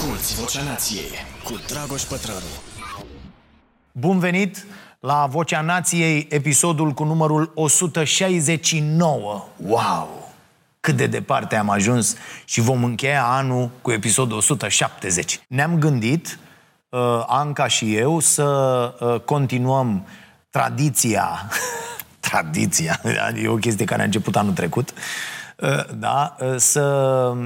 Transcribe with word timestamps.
Asculți 0.00 0.34
Vocea 0.34 0.62
Nației 0.62 1.10
cu 1.44 1.60
Dragoș 1.66 2.02
Pătrălu. 2.02 2.38
Bun 3.92 4.18
venit 4.18 4.66
la 5.00 5.26
Vocea 5.26 5.60
Nației, 5.60 6.26
episodul 6.30 6.90
cu 6.90 7.04
numărul 7.04 7.52
169. 7.54 9.46
Wow! 9.56 10.32
Cât 10.80 10.96
de 10.96 11.06
departe 11.06 11.56
am 11.56 11.70
ajuns 11.70 12.16
și 12.44 12.60
vom 12.60 12.84
încheia 12.84 13.24
anul 13.24 13.70
cu 13.82 13.90
episodul 13.90 14.36
170. 14.36 15.40
Ne-am 15.48 15.78
gândit, 15.78 16.38
uh, 16.88 17.24
Anca 17.26 17.66
și 17.66 17.96
eu, 17.96 18.20
să 18.20 18.44
uh, 19.00 19.20
continuăm 19.20 20.06
tradiția, 20.50 21.50
tradiția, 22.30 23.00
e 23.42 23.48
o 23.48 23.56
chestie 23.56 23.84
care 23.84 24.02
a 24.02 24.04
început 24.04 24.36
anul 24.36 24.52
trecut, 24.52 24.92
uh, 25.56 25.84
da, 25.94 26.36
uh, 26.40 26.54
să 26.56 27.36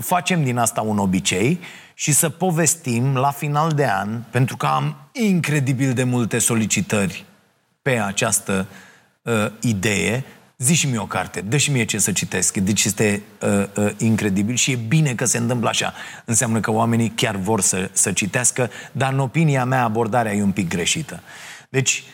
facem 0.00 0.44
din 0.44 0.56
asta 0.56 0.80
un 0.80 0.98
obicei 0.98 1.60
și 1.94 2.12
să 2.12 2.28
povestim 2.28 3.16
la 3.16 3.30
final 3.30 3.72
de 3.72 3.86
an, 3.86 4.22
pentru 4.30 4.56
că 4.56 4.66
am 4.66 4.96
incredibil 5.12 5.92
de 5.92 6.04
multe 6.04 6.38
solicitări 6.38 7.24
pe 7.82 7.98
această 7.98 8.66
uh, 9.22 9.46
idee, 9.60 10.24
zi 10.58 10.74
și 10.74 10.86
mie 10.86 10.98
o 10.98 11.06
carte, 11.06 11.40
dă 11.40 11.56
și 11.56 11.70
mie 11.70 11.84
ce 11.84 11.98
să 11.98 12.12
citesc. 12.12 12.56
Deci 12.56 12.84
este 12.84 13.22
uh, 13.40 13.64
uh, 13.76 13.90
incredibil 13.96 14.54
și 14.54 14.70
e 14.70 14.78
bine 14.88 15.14
că 15.14 15.24
se 15.24 15.38
întâmplă 15.38 15.68
așa. 15.68 15.94
Înseamnă 16.24 16.60
că 16.60 16.70
oamenii 16.70 17.12
chiar 17.14 17.36
vor 17.36 17.60
să, 17.60 17.90
să 17.92 18.12
citească, 18.12 18.70
dar 18.92 19.12
în 19.12 19.18
opinia 19.18 19.64
mea 19.64 19.84
abordarea 19.84 20.34
e 20.34 20.42
un 20.42 20.52
pic 20.52 20.68
greșită. 20.68 21.22
Deci 21.68 22.04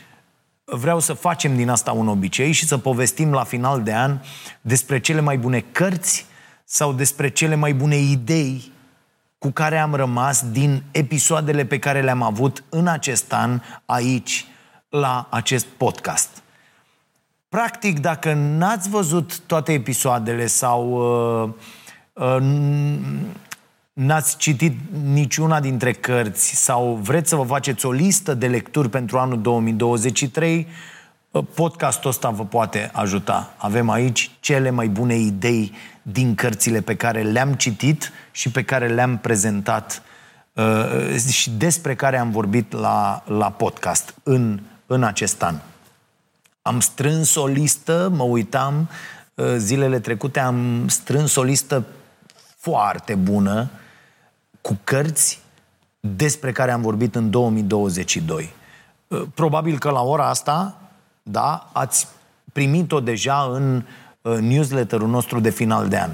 vreau 0.65 1.01
să 1.01 1.13
facem 1.13 1.57
din 1.57 1.69
asta 1.69 1.93
un 1.93 2.09
obicei 2.09 2.53
și 2.53 2.67
să 2.67 2.79
povestim 2.79 3.33
la 3.33 3.45
final 3.45 3.83
de 3.83 3.95
an 3.95 4.19
despre 4.61 5.01
cele 5.01 5.21
mai 5.21 5.39
bune 5.39 5.65
cărți 5.73 6.27
sau 6.75 6.93
despre 6.93 7.29
cele 7.29 7.55
mai 7.55 7.75
bune 7.75 7.97
idei 7.97 8.73
cu 9.39 9.51
care 9.51 9.79
am 9.79 9.95
rămas 9.95 10.45
din 10.51 10.83
episoadele 10.91 11.65
pe 11.65 11.79
care 11.79 12.03
le-am 12.03 12.23
avut 12.23 12.65
în 12.69 12.87
acest 12.87 13.33
an 13.33 13.61
aici, 13.85 14.47
la 14.89 15.27
acest 15.31 15.67
podcast. 15.67 16.43
Practic, 17.49 18.01
dacă 18.01 18.33
n-ați 18.33 18.89
văzut 18.89 19.39
toate 19.39 19.73
episoadele 19.73 20.47
sau 20.47 20.91
uh, 21.43 21.51
uh, 22.13 22.43
n-ați 23.93 24.37
citit 24.37 24.79
niciuna 25.05 25.61
dintre 25.61 25.93
cărți 25.93 26.55
sau 26.55 26.99
vreți 27.03 27.29
să 27.29 27.37
vă 27.37 27.43
faceți 27.43 27.87
o 27.87 27.93
listă 27.93 28.35
de 28.35 28.47
lecturi 28.47 28.89
pentru 28.89 29.19
anul 29.19 29.41
2023, 29.41 30.67
uh, 31.31 31.45
podcastul 31.55 32.11
ăsta 32.11 32.31
vă 32.31 32.45
poate 32.45 32.91
ajuta. 32.93 33.55
Avem 33.57 33.91
aici 33.91 34.31
cele 34.41 34.71
mai 34.71 34.89
bune 34.89 35.17
idei 35.17 35.73
din 36.07 36.35
cărțile 36.35 36.81
pe 36.81 36.97
care 36.97 37.23
le-am 37.23 37.55
citit 37.55 38.13
și 38.31 38.51
pe 38.51 38.65
care 38.65 38.89
le-am 38.89 39.19
prezentat 39.19 40.03
uh, 40.53 41.17
și 41.31 41.51
despre 41.51 41.95
care 41.95 42.19
am 42.19 42.31
vorbit 42.31 42.73
la, 42.73 43.23
la 43.27 43.51
podcast 43.51 44.15
în, 44.23 44.61
în 44.87 45.03
acest 45.03 45.43
an. 45.43 45.57
Am 46.63 46.81
strâns 46.81 47.35
o 47.35 47.47
listă, 47.47 48.13
mă 48.15 48.23
uitam, 48.23 48.89
uh, 49.35 49.55
zilele 49.57 50.01
trecute 50.01 50.41
am 50.41 50.89
strâns 50.89 51.37
o 51.37 51.43
listă 51.43 51.85
foarte 52.57 53.15
bună 53.15 53.71
cu 54.61 54.79
cărți 54.85 55.41
despre 56.01 56.53
care 56.53 56.71
am 56.71 56.81
vorbit 56.81 57.15
în 57.15 57.31
2022. 57.31 58.53
Uh, 59.09 59.23
probabil 59.35 59.79
că 59.79 59.91
la 59.91 60.03
ora 60.03 60.29
asta, 60.29 60.81
da, 61.23 61.71
ați 61.73 62.09
primit-o 62.53 63.01
deja 63.01 63.49
în 63.53 63.77
uh, 63.77 63.83
newsletterul 64.33 65.09
nostru 65.09 65.41
de 65.41 65.51
final 65.51 65.89
de 65.89 65.99
an. 65.99 66.11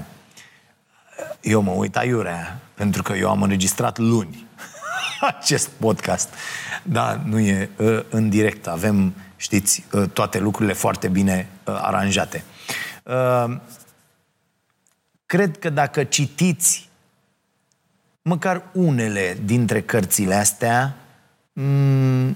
Eu 1.41 1.61
mă 1.61 1.71
uit 1.71 1.97
aiurea, 1.97 2.59
pentru 2.73 3.03
că 3.03 3.13
eu 3.13 3.29
am 3.29 3.41
înregistrat 3.41 3.97
luni 3.97 4.47
acest 5.37 5.67
podcast. 5.69 6.29
Da, 6.83 7.21
nu 7.25 7.39
e 7.39 7.69
uh, 7.77 8.03
în 8.09 8.29
direct. 8.29 8.67
Avem, 8.67 9.13
știți, 9.35 9.85
uh, 9.91 10.09
toate 10.09 10.39
lucrurile 10.39 10.73
foarte 10.73 11.07
bine 11.07 11.49
uh, 11.65 11.79
aranjate. 11.81 12.43
Uh, 13.03 13.57
cred 15.25 15.59
că 15.59 15.69
dacă 15.69 16.03
citiți 16.03 16.89
măcar 18.21 18.63
unele 18.73 19.37
dintre 19.43 19.81
cărțile 19.81 20.35
astea, 20.35 20.95
m- 21.61 22.35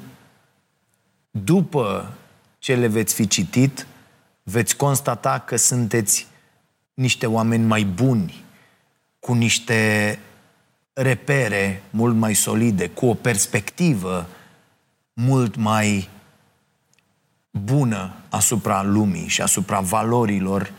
după 1.31 2.13
ce 2.59 2.75
le 2.75 2.87
veți 2.87 3.13
fi 3.13 3.27
citit, 3.27 3.87
veți 4.47 4.75
constata 4.75 5.39
că 5.39 5.55
sunteți 5.55 6.27
niște 6.93 7.25
oameni 7.25 7.65
mai 7.65 7.83
buni, 7.83 8.43
cu 9.19 9.33
niște 9.33 10.19
repere 10.93 11.83
mult 11.89 12.15
mai 12.15 12.33
solide, 12.33 12.89
cu 12.89 13.05
o 13.05 13.13
perspectivă 13.13 14.27
mult 15.13 15.55
mai 15.55 16.09
bună 17.51 18.13
asupra 18.29 18.83
lumii 18.83 19.27
și 19.27 19.41
asupra 19.41 19.79
valorilor 19.79 20.71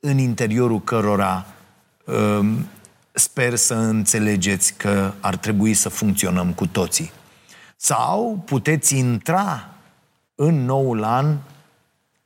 în 0.00 0.18
interiorul 0.18 0.80
cărora 0.80 1.46
um, 2.04 2.66
sper 3.12 3.54
să 3.54 3.74
înțelegeți 3.74 4.74
că 4.74 5.12
ar 5.20 5.36
trebui 5.36 5.74
să 5.74 5.88
funcționăm 5.88 6.52
cu 6.52 6.66
toții. 6.66 7.10
Sau 7.76 8.42
puteți 8.44 8.96
intra 8.96 9.68
în 10.34 10.64
noul 10.64 11.04
an 11.04 11.36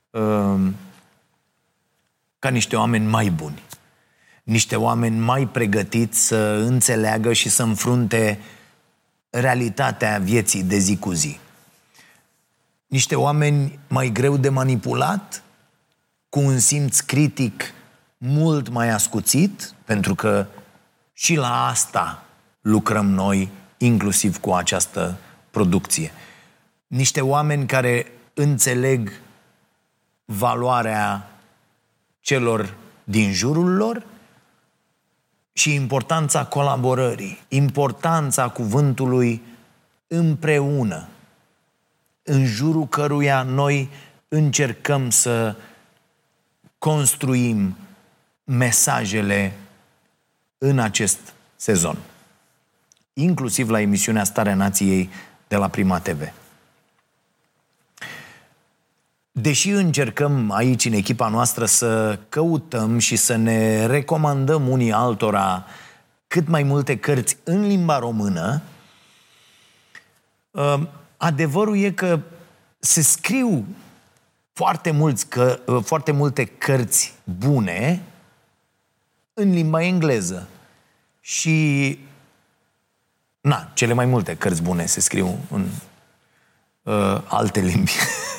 um, 0.09 0.75
ca 2.45 2.51
niște 2.51 2.75
oameni 2.75 3.05
mai 3.05 3.29
buni 3.29 3.63
niște 4.45 4.75
oameni 4.75 5.19
mai 5.19 5.47
pregătiți 5.47 6.25
să 6.25 6.35
înțeleagă 6.67 7.33
și 7.33 7.49
să 7.49 7.63
înfrunte 7.63 8.39
realitatea 9.29 10.17
vieții 10.17 10.63
de 10.63 10.77
zi 10.77 10.97
cu 10.97 11.11
zi. 11.11 11.39
Niște 12.87 13.15
oameni 13.15 13.79
mai 13.87 14.09
greu 14.11 14.37
de 14.37 14.49
manipulat, 14.49 15.43
cu 16.29 16.39
un 16.39 16.59
simț 16.59 16.99
critic 16.99 17.73
mult 18.17 18.69
mai 18.69 18.89
ascuțit, 18.89 19.73
pentru 19.85 20.15
că 20.15 20.47
și 21.13 21.35
la 21.35 21.65
asta 21.65 22.23
lucrăm 22.61 23.05
noi, 23.05 23.49
inclusiv 23.77 24.37
cu 24.37 24.53
această 24.53 25.17
producție. 25.51 26.11
Niște 26.87 27.21
oameni 27.21 27.65
care 27.65 28.11
înțeleg 28.33 29.11
valoarea 30.25 31.29
celor 32.25 32.73
din 33.03 33.31
jurul 33.31 33.75
lor 33.75 34.05
și 35.53 35.73
importanța 35.73 36.45
colaborării, 36.45 37.39
importanța 37.47 38.49
cuvântului 38.49 39.41
împreună, 40.07 41.07
în 42.23 42.45
jurul 42.45 42.87
căruia 42.87 43.43
noi 43.43 43.89
încercăm 44.27 45.09
să 45.09 45.55
construim 46.77 47.77
mesajele 48.43 49.53
în 50.57 50.79
acest 50.79 51.19
sezon. 51.55 51.97
Inclusiv 53.13 53.69
la 53.69 53.81
emisiunea 53.81 54.23
Starea 54.23 54.55
Nației 54.55 55.09
de 55.47 55.55
la 55.55 55.67
Prima 55.67 55.99
TV. 55.99 56.44
Deși 59.37 59.69
încercăm 59.69 60.51
aici, 60.51 60.85
în 60.85 60.93
echipa 60.93 61.27
noastră, 61.27 61.65
să 61.65 62.19
căutăm 62.29 62.97
și 62.97 63.15
să 63.15 63.35
ne 63.35 63.85
recomandăm 63.85 64.67
unii 64.67 64.91
altora 64.91 65.65
cât 66.27 66.47
mai 66.47 66.63
multe 66.63 66.97
cărți 66.97 67.37
în 67.43 67.67
limba 67.67 67.99
română, 67.99 68.61
uh, 70.51 70.81
adevărul 71.17 71.77
e 71.77 71.91
că 71.91 72.19
se 72.79 73.01
scriu 73.01 73.65
foarte, 74.53 74.91
mulți 74.91 75.27
că, 75.27 75.59
uh, 75.65 75.83
foarte 75.83 76.11
multe 76.11 76.45
cărți 76.45 77.13
bune 77.23 78.01
în 79.33 79.51
limba 79.51 79.81
engleză. 79.81 80.47
Și, 81.21 81.99
na, 83.41 83.71
cele 83.73 83.93
mai 83.93 84.05
multe 84.05 84.35
cărți 84.35 84.61
bune 84.61 84.85
se 84.85 84.99
scriu 84.99 85.37
în 85.51 85.67
uh, 86.83 87.21
alte 87.27 87.59
limbi. 87.59 87.91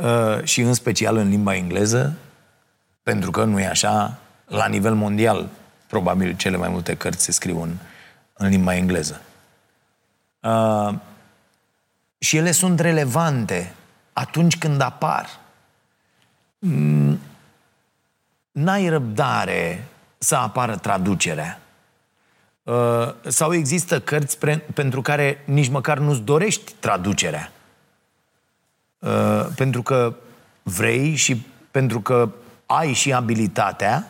Uh, 0.00 0.44
și 0.44 0.60
în 0.60 0.74
special 0.74 1.16
în 1.16 1.28
limba 1.28 1.54
engleză, 1.54 2.16
pentru 3.02 3.30
că 3.30 3.44
nu 3.44 3.60
e 3.60 3.66
așa, 3.66 4.18
la 4.46 4.66
nivel 4.66 4.94
mondial, 4.94 5.48
probabil 5.86 6.36
cele 6.36 6.56
mai 6.56 6.68
multe 6.68 6.96
cărți 6.96 7.24
se 7.24 7.32
scriu 7.32 7.62
în, 7.62 7.76
în 8.32 8.48
limba 8.48 8.74
engleză. 8.74 9.20
Uh, 10.40 10.94
și 12.18 12.36
ele 12.36 12.50
sunt 12.50 12.80
relevante 12.80 13.74
atunci 14.12 14.58
când 14.58 14.80
apar. 14.80 15.40
Mm, 16.58 17.18
n-ai 18.52 18.88
răbdare 18.88 19.84
să 20.18 20.36
apară 20.36 20.76
traducerea. 20.76 21.60
Uh, 22.62 23.14
sau 23.28 23.54
există 23.54 24.00
cărți 24.00 24.38
pre- 24.38 24.64
pentru 24.74 25.02
care 25.02 25.42
nici 25.44 25.68
măcar 25.68 25.98
nu-ți 25.98 26.20
dorești 26.20 26.72
traducerea. 26.80 27.52
Uh, 29.02 29.46
pentru 29.56 29.82
că 29.82 30.14
vrei 30.62 31.14
și 31.14 31.46
pentru 31.70 32.00
că 32.00 32.28
ai 32.66 32.92
și 32.92 33.12
abilitatea 33.12 34.08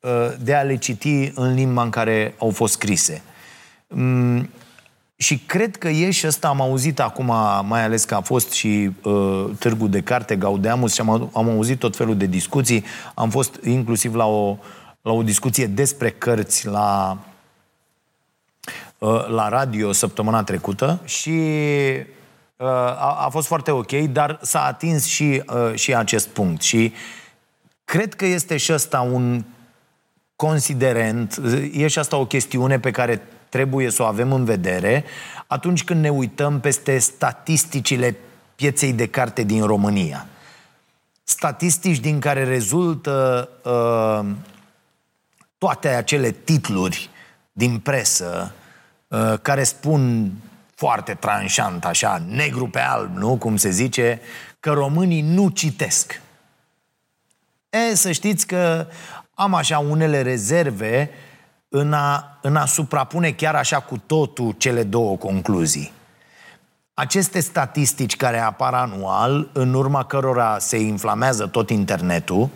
uh, 0.00 0.32
de 0.40 0.54
a 0.54 0.62
le 0.62 0.76
citi 0.76 1.32
în 1.34 1.54
limba 1.54 1.82
în 1.82 1.90
care 1.90 2.34
au 2.38 2.50
fost 2.50 2.72
scrise. 2.72 3.22
Mm, 3.88 4.50
și 5.16 5.38
cred 5.38 5.76
că 5.76 5.88
e 5.88 6.10
și 6.10 6.26
ăsta, 6.26 6.48
am 6.48 6.60
auzit 6.60 7.00
acum, 7.00 7.26
mai 7.66 7.82
ales 7.82 8.04
că 8.04 8.14
a 8.14 8.20
fost 8.20 8.52
și 8.52 8.90
uh, 9.02 9.44
târgul 9.58 9.90
de 9.90 10.02
carte 10.02 10.36
Gaudeamus 10.36 10.94
și 10.94 11.00
am, 11.00 11.30
am 11.34 11.48
auzit 11.48 11.78
tot 11.78 11.96
felul 11.96 12.16
de 12.16 12.26
discuții. 12.26 12.84
Am 13.14 13.30
fost 13.30 13.58
inclusiv 13.64 14.14
la 14.14 14.26
o, 14.26 14.56
la 15.02 15.12
o 15.12 15.22
discuție 15.22 15.66
despre 15.66 16.10
cărți 16.10 16.66
la, 16.66 17.18
uh, 18.98 19.28
la 19.28 19.48
radio 19.48 19.92
săptămâna 19.92 20.42
trecută 20.42 21.00
și 21.04 21.30
uh, 21.30 22.14
a, 22.56 23.24
a 23.24 23.28
fost 23.28 23.46
foarte 23.46 23.70
ok, 23.70 23.92
dar 23.92 24.38
s-a 24.42 24.64
atins 24.64 25.04
și, 25.04 25.42
uh, 25.46 25.74
și 25.74 25.94
acest 25.94 26.28
punct. 26.28 26.62
Și 26.62 26.92
cred 27.84 28.14
că 28.14 28.24
este 28.24 28.56
și 28.56 28.72
ăsta 28.72 29.00
un 29.00 29.44
considerent, 30.36 31.40
e 31.72 31.86
și 31.86 31.98
asta 31.98 32.16
o 32.16 32.26
chestiune 32.26 32.78
pe 32.78 32.90
care 32.90 33.22
trebuie 33.48 33.90
să 33.90 34.02
o 34.02 34.06
avem 34.06 34.32
în 34.32 34.44
vedere 34.44 35.04
atunci 35.46 35.84
când 35.84 36.00
ne 36.00 36.10
uităm 36.10 36.60
peste 36.60 36.98
statisticile 36.98 38.16
pieței 38.54 38.92
de 38.92 39.06
carte 39.06 39.42
din 39.42 39.62
România. 39.64 40.26
Statistici 41.22 41.98
din 41.98 42.20
care 42.20 42.44
rezultă 42.44 43.48
uh, 43.64 44.34
toate 45.58 45.88
acele 45.88 46.30
titluri 46.30 47.10
din 47.52 47.78
presă 47.78 48.54
uh, 49.08 49.34
care 49.42 49.62
spun 49.62 50.32
foarte 50.76 51.14
tranșant, 51.14 51.84
așa, 51.84 52.22
negru 52.28 52.68
pe 52.68 52.80
alb, 52.80 53.16
nu? 53.16 53.36
Cum 53.36 53.56
se 53.56 53.70
zice, 53.70 54.20
că 54.60 54.70
românii 54.70 55.20
nu 55.20 55.48
citesc. 55.48 56.20
E, 57.68 57.94
să 57.94 58.12
știți 58.12 58.46
că 58.46 58.86
am 59.34 59.54
așa 59.54 59.78
unele 59.78 60.22
rezerve 60.22 61.10
în 61.68 61.92
a, 61.92 62.38
în 62.42 62.56
a 62.56 62.66
suprapune 62.66 63.32
chiar 63.32 63.54
așa 63.54 63.80
cu 63.80 63.98
totul 63.98 64.52
cele 64.52 64.82
două 64.82 65.16
concluzii. 65.16 65.92
Aceste 66.94 67.40
statistici 67.40 68.16
care 68.16 68.38
apar 68.38 68.74
anual, 68.74 69.48
în 69.52 69.74
urma 69.74 70.04
cărora 70.04 70.58
se 70.58 70.78
inflamează 70.78 71.46
tot 71.46 71.70
internetul, 71.70 72.48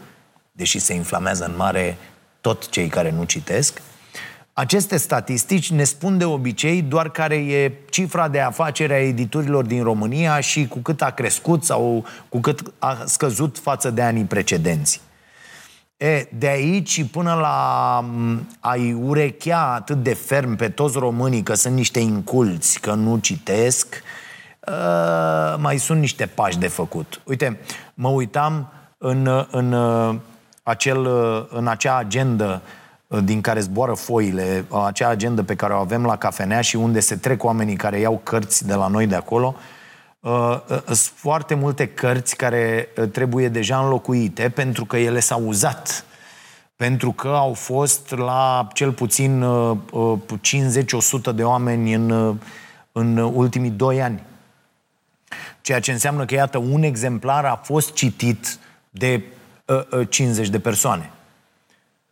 deși 0.53 0.79
se 0.79 0.95
inflamează 0.95 1.45
în 1.45 1.57
mare 1.57 1.97
tot 2.41 2.69
cei 2.69 2.89
care 2.89 3.11
nu 3.11 3.25
citesc, 3.25 3.83
aceste 4.61 4.97
statistici 4.97 5.71
ne 5.71 5.85
spun 5.85 6.19
de 6.19 6.25
obicei 6.25 6.83
doar 6.83 7.11
care 7.11 7.35
e 7.35 7.73
cifra 7.91 8.29
de 8.29 8.41
afacere 8.41 8.95
a 8.95 9.07
editurilor 9.07 9.65
din 9.65 9.83
România 9.83 10.41
și 10.41 10.67
cu 10.69 10.79
cât 10.79 11.03
a 11.03 11.11
crescut 11.11 11.65
sau 11.65 12.05
cu 12.29 12.41
cât 12.41 12.73
a 12.79 12.97
scăzut 13.05 13.59
față 13.59 13.91
de 13.91 14.03
anii 14.03 14.25
precedenți. 14.25 15.01
E, 15.97 16.29
de 16.39 16.47
aici 16.47 17.05
până 17.05 17.35
la 17.35 18.05
a-i 18.61 18.93
urechea 18.93 19.75
atât 19.75 20.03
de 20.03 20.15
ferm 20.15 20.57
pe 20.57 20.69
toți 20.69 20.99
românii 20.99 21.43
că 21.43 21.55
sunt 21.55 21.75
niște 21.75 21.99
inculți, 21.99 22.81
că 22.81 22.95
nu 22.95 23.19
citesc, 23.19 24.03
uh, 24.67 25.55
mai 25.59 25.79
sunt 25.79 26.01
niște 26.01 26.27
pași 26.27 26.59
de 26.59 26.69
făcut. 26.69 27.21
Uite, 27.25 27.61
mă 27.95 28.09
uitam 28.09 28.73
în, 28.99 29.47
în, 29.51 29.75
acel, 30.63 31.09
în 31.51 31.67
acea 31.67 31.97
agendă 31.97 32.63
din 33.25 33.41
care 33.41 33.61
zboară 33.61 33.95
foile, 33.95 34.65
acea 34.87 35.09
agendă 35.09 35.43
pe 35.43 35.55
care 35.55 35.73
o 35.73 35.77
avem 35.77 36.05
la 36.05 36.17
cafenea 36.17 36.61
și 36.61 36.77
unde 36.77 37.01
se 37.01 37.17
trec 37.17 37.45
oamenii 37.45 37.77
care 37.77 37.99
iau 37.99 38.21
cărți 38.23 38.67
de 38.67 38.75
la 38.75 38.87
noi 38.87 39.07
de 39.07 39.15
acolo, 39.15 39.55
uh, 39.57 39.63
Uh, 40.21 40.61
uh, 40.69 40.83
sunt 40.85 40.99
foarte 40.99 41.55
multe 41.55 41.87
cărți 41.87 42.37
care 42.37 42.89
uh, 42.97 43.09
trebuie 43.09 43.49
deja 43.49 43.79
înlocuite 43.79 44.49
pentru 44.49 44.85
că 44.85 44.97
ele 44.97 45.21
s-au 45.21 45.47
uzat. 45.47 46.05
Pentru 46.77 47.13
că 47.13 47.29
au 47.29 47.53
fost 47.53 48.11
la 48.11 48.69
cel 48.73 48.93
puțin 48.93 49.45
50-100 50.37 51.35
de 51.35 51.45
oameni 51.45 51.93
în, 51.95 52.39
în 52.93 53.17
ultimii 53.17 53.71
doi 53.71 54.03
ani. 54.03 54.23
Ceea 55.61 55.81
ce 55.81 55.93
înseamnă 55.93 56.25
că, 56.25 56.35
iată, 56.35 56.59
un 56.59 56.83
exemplar 56.83 57.45
a 57.45 57.61
fost 57.63 57.93
citit 57.93 58.59
de 58.91 59.23
50 60.09 60.49
de 60.49 60.61
persoane. 60.61 61.11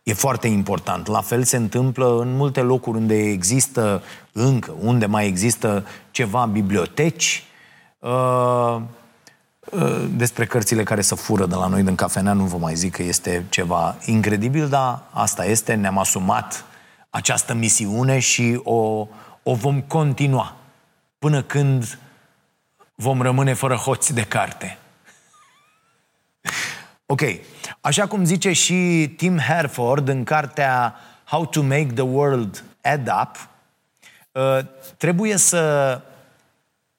E 0.09 0.13
foarte 0.13 0.47
important. 0.47 1.07
La 1.07 1.21
fel 1.21 1.43
se 1.43 1.57
întâmplă 1.57 2.19
în 2.19 2.35
multe 2.35 2.61
locuri 2.61 2.97
unde 2.97 3.15
există 3.15 4.03
încă, 4.31 4.75
unde 4.79 5.05
mai 5.05 5.27
există 5.27 5.85
ceva 6.11 6.45
biblioteci, 6.45 7.43
Uh, 7.99 8.81
uh, 9.71 10.05
despre 10.15 10.45
cărțile 10.45 10.83
care 10.83 11.01
să 11.01 11.15
fură 11.15 11.45
de 11.45 11.55
la 11.55 11.67
noi 11.67 11.83
din 11.83 11.95
cafenea 11.95 12.33
nu 12.33 12.43
vă 12.43 12.57
mai 12.57 12.75
zic 12.75 12.95
că 12.95 13.03
este 13.03 13.45
ceva 13.49 13.95
incredibil, 14.05 14.69
dar 14.69 15.03
asta 15.11 15.45
este, 15.45 15.73
ne-am 15.73 15.97
asumat 15.97 16.65
această 17.09 17.53
misiune 17.53 18.19
și 18.19 18.59
o, 18.63 19.07
o 19.43 19.53
vom 19.53 19.81
continua 19.81 20.55
până 21.17 21.41
când 21.41 21.99
vom 22.95 23.21
rămâne 23.21 23.53
fără 23.53 23.75
hoți 23.75 24.13
de 24.13 24.23
carte. 24.23 24.77
Ok. 27.11 27.21
Așa 27.81 28.07
cum 28.07 28.25
zice 28.25 28.51
și 28.51 29.11
Tim 29.17 29.37
Herford 29.37 30.07
în 30.07 30.23
cartea 30.23 30.95
How 31.23 31.45
to 31.45 31.61
Make 31.61 31.87
the 31.93 32.01
World 32.01 32.63
Add 32.81 33.09
Up, 33.21 33.49
uh, 34.31 34.59
trebuie 34.97 35.37
să 35.37 36.01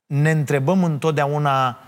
ne 0.06 0.30
întrebăm 0.30 0.84
întotdeauna 0.84 1.78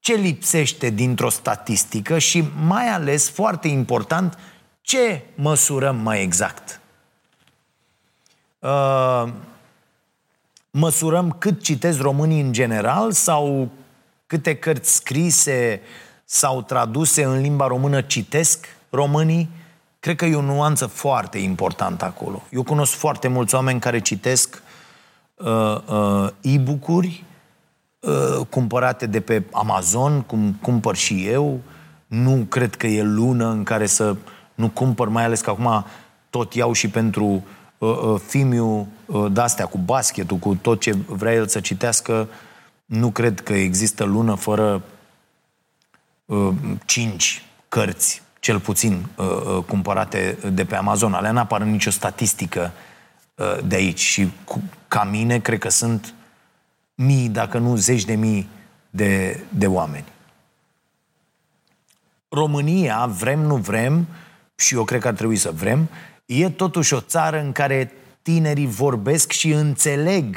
ce 0.00 0.14
lipsește 0.14 0.90
dintr-o 0.90 1.28
statistică 1.28 2.18
și 2.18 2.44
mai 2.62 2.88
ales, 2.88 3.30
foarte 3.30 3.68
important, 3.68 4.38
ce 4.80 5.22
măsurăm 5.34 5.96
mai 5.96 6.22
exact. 6.22 6.80
Uh, 8.58 9.28
măsurăm 10.70 11.30
cât 11.38 11.62
citesc 11.62 12.00
românii 12.00 12.40
în 12.40 12.52
general 12.52 13.12
sau 13.12 13.70
câte 14.26 14.56
cărți 14.56 14.94
scrise 14.94 15.80
sau 16.32 16.62
traduse 16.62 17.24
în 17.24 17.40
limba 17.40 17.66
română 17.66 18.00
citesc 18.00 18.66
românii? 18.90 19.48
Cred 20.00 20.16
că 20.16 20.24
e 20.24 20.34
o 20.34 20.42
nuanță 20.42 20.86
foarte 20.86 21.38
importantă 21.38 22.04
acolo. 22.04 22.42
Eu 22.50 22.62
cunosc 22.62 22.92
foarte 22.92 23.28
mulți 23.28 23.54
oameni 23.54 23.80
care 23.80 24.00
citesc 24.00 24.62
uh, 25.34 25.76
uh, 25.86 26.28
e-book-uri 26.40 27.24
Uh, 28.00 28.46
cumpărate 28.48 29.06
de 29.06 29.20
pe 29.20 29.42
Amazon, 29.52 30.20
cum 30.20 30.58
cumpăr 30.62 30.96
și 30.96 31.26
eu. 31.26 31.60
Nu 32.06 32.46
cred 32.48 32.74
că 32.74 32.86
e 32.86 33.02
lună 33.02 33.48
în 33.48 33.62
care 33.62 33.86
să 33.86 34.16
nu 34.54 34.68
cumpăr, 34.68 35.08
mai 35.08 35.24
ales 35.24 35.40
că 35.40 35.50
acum 35.50 35.84
tot 36.30 36.54
iau 36.54 36.72
și 36.72 36.88
pentru 36.88 37.44
uh, 37.78 37.88
uh, 37.88 38.20
fimiu 38.26 38.88
uh, 39.06 39.32
de-astea 39.32 39.66
cu 39.66 39.78
basketul, 39.78 40.36
cu 40.36 40.54
tot 40.54 40.80
ce 40.80 40.96
vrea 41.06 41.32
el 41.32 41.46
să 41.46 41.60
citească. 41.60 42.28
Nu 42.84 43.10
cred 43.10 43.40
că 43.40 43.52
există 43.52 44.04
lună 44.04 44.34
fără 44.34 44.82
uh, 46.30 46.54
cinci 46.84 47.42
cărți, 47.68 48.22
cel 48.40 48.60
puțin, 48.60 49.06
uh, 49.16 49.26
uh, 49.26 49.64
cumpărate 49.64 50.38
de 50.52 50.64
pe 50.64 50.76
Amazon. 50.76 51.12
Alea 51.12 51.32
n-apar 51.32 51.60
în 51.60 51.70
nicio 51.70 51.90
statistică 51.90 52.72
uh, 53.34 53.58
de 53.64 53.74
aici. 53.74 54.00
Și 54.00 54.30
cu, 54.44 54.62
ca 54.88 55.04
mine, 55.04 55.38
cred 55.38 55.58
că 55.58 55.68
sunt 55.68 56.14
mii, 56.94 57.28
dacă 57.28 57.58
nu 57.58 57.76
zeci 57.76 58.04
de 58.04 58.14
mii 58.14 58.48
de, 58.90 59.40
de 59.48 59.66
oameni. 59.66 60.04
România, 62.28 63.06
vrem, 63.06 63.40
nu 63.40 63.56
vrem, 63.56 64.06
și 64.56 64.74
eu 64.74 64.84
cred 64.84 65.00
că 65.00 65.08
ar 65.08 65.14
trebui 65.14 65.36
să 65.36 65.50
vrem, 65.50 65.88
e 66.26 66.48
totuși 66.50 66.94
o 66.94 67.00
țară 67.00 67.40
în 67.40 67.52
care 67.52 67.92
tinerii 68.22 68.66
vorbesc 68.66 69.30
și 69.30 69.50
înțeleg 69.50 70.36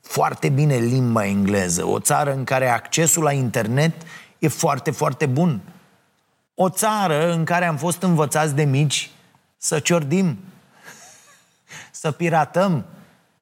foarte 0.00 0.48
bine 0.48 0.76
limba 0.76 1.26
engleză. 1.26 1.86
O 1.86 2.00
țară 2.00 2.34
în 2.34 2.44
care 2.44 2.68
accesul 2.68 3.22
la 3.22 3.32
internet 3.32 3.92
e 4.38 4.48
foarte, 4.48 4.90
foarte 4.90 5.26
bun. 5.26 5.60
O 6.54 6.68
țară 6.68 7.32
în 7.32 7.44
care 7.44 7.64
am 7.64 7.76
fost 7.76 8.02
învățați 8.02 8.54
de 8.54 8.64
mici 8.64 9.10
să 9.56 9.78
ciordim, 9.78 10.38
să 11.90 12.10
piratăm. 12.10 12.84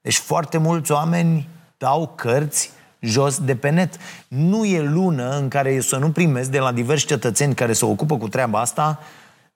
Deci 0.00 0.18
foarte 0.18 0.58
mulți 0.58 0.92
oameni 0.92 1.48
dau 1.78 2.12
cărți 2.16 2.70
jos 3.00 3.38
de 3.38 3.56
pe 3.56 3.68
net. 3.68 3.96
Nu 4.28 4.64
e 4.64 4.82
lună 4.82 5.36
în 5.36 5.48
care 5.48 5.80
să 5.80 5.96
nu 5.96 6.10
primesc 6.10 6.50
de 6.50 6.58
la 6.58 6.72
diversi 6.72 7.06
cetățeni 7.06 7.54
care 7.54 7.72
se 7.72 7.84
ocupă 7.84 8.16
cu 8.16 8.28
treaba 8.28 8.60
asta 8.60 9.00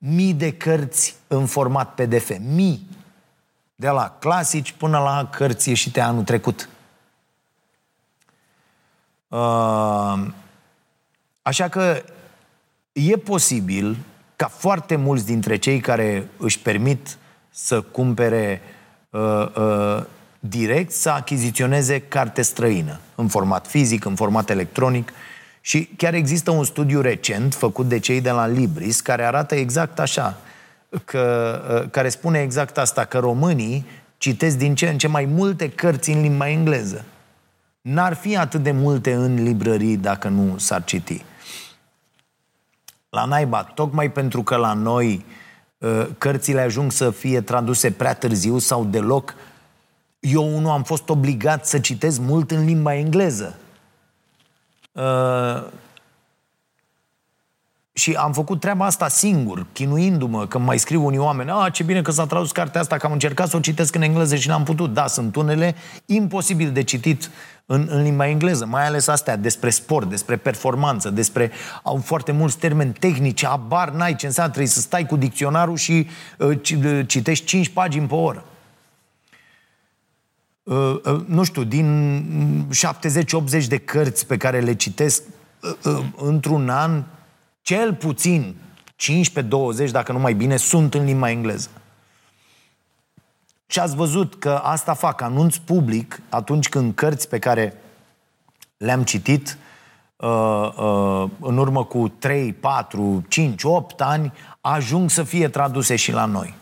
mii 0.02 0.34
de 0.34 0.52
cărți 0.52 1.16
în 1.26 1.46
format 1.46 1.94
PDF. 1.94 2.30
Mii. 2.38 2.88
De 3.74 3.88
la 3.88 4.16
clasici 4.18 4.72
până 4.72 4.98
la 4.98 5.28
cărți 5.32 5.68
ieșite 5.68 6.00
anul 6.00 6.22
trecut. 6.22 6.68
Uh, 9.28 10.26
așa 11.42 11.68
că 11.68 12.02
e 12.92 13.16
posibil 13.16 13.96
ca 14.36 14.48
foarte 14.48 14.96
mulți 14.96 15.26
dintre 15.26 15.56
cei 15.56 15.80
care 15.80 16.28
își 16.36 16.60
permit 16.60 17.16
să 17.50 17.80
cumpere 17.80 18.60
uh, 19.10 19.46
uh, 19.56 20.04
direct 20.40 20.90
să 20.90 21.10
achiziționeze 21.10 22.00
carte 22.00 22.42
străină, 22.42 23.00
în 23.14 23.28
format 23.28 23.66
fizic, 23.66 24.04
în 24.04 24.14
format 24.14 24.50
electronic. 24.50 25.12
Și 25.60 25.88
chiar 25.96 26.14
există 26.14 26.50
un 26.50 26.64
studiu 26.64 27.00
recent 27.00 27.54
făcut 27.54 27.88
de 27.88 27.98
cei 27.98 28.20
de 28.20 28.30
la 28.30 28.46
Libris 28.46 29.00
care 29.00 29.24
arată 29.24 29.54
exact 29.54 29.98
așa. 29.98 30.38
că, 31.04 31.88
care 31.90 32.08
spune 32.08 32.40
exact 32.40 32.78
asta, 32.78 33.04
că 33.04 33.18
românii 33.18 33.86
citesc 34.18 34.56
din 34.56 34.74
ce 34.74 34.88
în 34.88 34.98
ce 34.98 35.08
mai 35.08 35.24
multe 35.24 35.70
cărți 35.70 36.10
în 36.10 36.20
limba 36.20 36.48
engleză. 36.48 37.04
N-ar 37.80 38.14
fi 38.14 38.36
atât 38.36 38.62
de 38.62 38.70
multe 38.70 39.12
în 39.12 39.42
librării 39.42 39.96
dacă 39.96 40.28
nu 40.28 40.58
s-ar 40.58 40.84
citi. 40.84 41.24
La 43.10 43.24
naiba, 43.24 43.62
tocmai 43.62 44.10
pentru 44.10 44.42
că 44.42 44.56
la 44.56 44.72
noi 44.72 45.24
uh, 45.78 46.06
cărțile 46.18 46.60
ajung 46.60 46.92
să 46.92 47.10
fie 47.10 47.40
traduse 47.40 47.90
prea 47.90 48.14
târziu 48.14 48.58
sau 48.58 48.84
deloc, 48.84 49.34
eu 50.20 50.58
nu 50.58 50.70
am 50.70 50.82
fost 50.82 51.08
obligat 51.08 51.66
să 51.66 51.78
citesc 51.78 52.20
mult 52.20 52.50
în 52.50 52.64
limba 52.64 52.94
engleză. 52.94 53.58
Uh, 57.94 58.00
și 58.00 58.12
am 58.12 58.32
făcut 58.32 58.60
treaba 58.60 58.84
asta 58.86 59.08
singur, 59.08 59.66
chinuindu-mă, 59.72 60.46
că 60.46 60.58
mai 60.58 60.78
scriu 60.78 61.04
unii 61.04 61.18
oameni, 61.18 61.50
a, 61.50 61.68
ce 61.68 61.82
bine 61.82 62.02
că 62.02 62.10
s-a 62.10 62.26
tradus 62.26 62.52
cartea 62.52 62.80
asta, 62.80 62.96
că 62.96 63.06
am 63.06 63.12
încercat 63.12 63.48
să 63.48 63.56
o 63.56 63.60
citesc 63.60 63.94
în 63.94 64.02
engleză 64.02 64.36
și 64.36 64.48
n-am 64.48 64.64
putut. 64.64 64.92
Da, 64.92 65.06
sunt 65.06 65.36
unele 65.36 65.74
imposibil 66.06 66.70
de 66.70 66.82
citit 66.82 67.30
în, 67.66 67.86
în 67.90 68.02
limba 68.02 68.28
engleză, 68.28 68.66
mai 68.66 68.86
ales 68.86 69.06
astea 69.06 69.36
despre 69.36 69.70
sport, 69.70 70.08
despre 70.08 70.36
performanță, 70.36 71.10
despre, 71.10 71.50
au 71.82 71.96
foarte 71.96 72.32
mulți 72.32 72.58
termeni 72.58 72.92
tehnici, 72.92 73.44
abar 73.44 73.90
n-ai 73.90 74.16
ce 74.16 74.26
înseamnă, 74.26 74.52
trebuie 74.52 74.72
să 74.72 74.80
stai 74.80 75.06
cu 75.06 75.16
dicționarul 75.16 75.76
și 75.76 76.06
uh, 76.38 76.48
uh 76.48 77.06
citești 77.06 77.44
5 77.44 77.68
pagini 77.68 78.06
pe 78.06 78.14
oră. 78.14 78.44
Uh, 80.62 81.00
uh, 81.04 81.20
nu 81.26 81.42
știu, 81.42 81.64
din 81.64 82.68
70-80 83.62 83.66
de 83.68 83.78
cărți 83.78 84.26
pe 84.26 84.36
care 84.36 84.60
le 84.60 84.74
citesc 84.74 85.22
uh, 85.62 85.70
uh, 85.84 86.04
într-un 86.16 86.68
an, 86.68 87.02
cel 87.62 87.94
puțin 87.94 88.56
15-20, 89.86 89.90
dacă 89.90 90.12
nu 90.12 90.18
mai 90.18 90.32
bine, 90.34 90.56
sunt 90.56 90.94
în 90.94 91.04
limba 91.04 91.30
engleză. 91.30 91.68
Și 93.66 93.78
ați 93.78 93.96
văzut 93.96 94.34
că 94.34 94.60
asta 94.62 94.94
fac, 94.94 95.20
anunț 95.20 95.56
public, 95.56 96.20
atunci 96.28 96.68
când 96.68 96.94
cărți 96.94 97.28
pe 97.28 97.38
care 97.38 97.74
le-am 98.76 99.02
citit 99.02 99.58
uh, 100.16 100.28
uh, 100.76 101.30
în 101.40 101.58
urmă 101.58 101.84
cu 101.84 102.08
3, 102.08 102.52
4, 102.52 103.24
5, 103.28 103.62
8 103.64 104.00
ani, 104.00 104.32
ajung 104.60 105.10
să 105.10 105.22
fie 105.22 105.48
traduse 105.48 105.96
și 105.96 106.12
la 106.12 106.24
noi. 106.24 106.54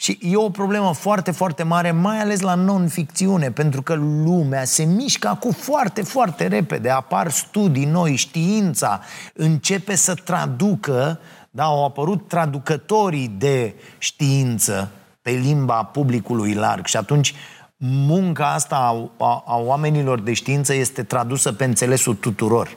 Și 0.00 0.18
e 0.22 0.36
o 0.36 0.50
problemă 0.50 0.92
foarte, 0.92 1.30
foarte 1.30 1.62
mare, 1.62 1.90
mai 1.90 2.20
ales 2.20 2.40
la 2.40 2.54
non-ficțiune, 2.54 3.50
pentru 3.50 3.82
că 3.82 3.94
lumea 3.94 4.64
se 4.64 4.84
mișcă 4.84 5.28
acum 5.28 5.50
foarte, 5.50 6.02
foarte 6.02 6.46
repede. 6.46 6.90
Apar 6.90 7.30
studii 7.30 7.84
noi, 7.84 8.16
știința 8.16 9.00
începe 9.34 9.94
să 9.94 10.14
traducă, 10.14 11.20
da, 11.50 11.64
au 11.64 11.84
apărut 11.84 12.28
traducătorii 12.28 13.28
de 13.38 13.74
știință 13.98 14.90
pe 15.22 15.30
limba 15.30 15.82
publicului 15.82 16.54
larg 16.54 16.86
și 16.86 16.96
atunci 16.96 17.34
munca 17.76 18.52
asta 18.52 18.76
a, 18.76 19.24
a, 19.24 19.44
a 19.46 19.56
oamenilor 19.56 20.20
de 20.20 20.32
știință 20.32 20.74
este 20.74 21.02
tradusă 21.02 21.52
pe 21.52 21.64
înțelesul 21.64 22.14
tuturor. 22.14 22.76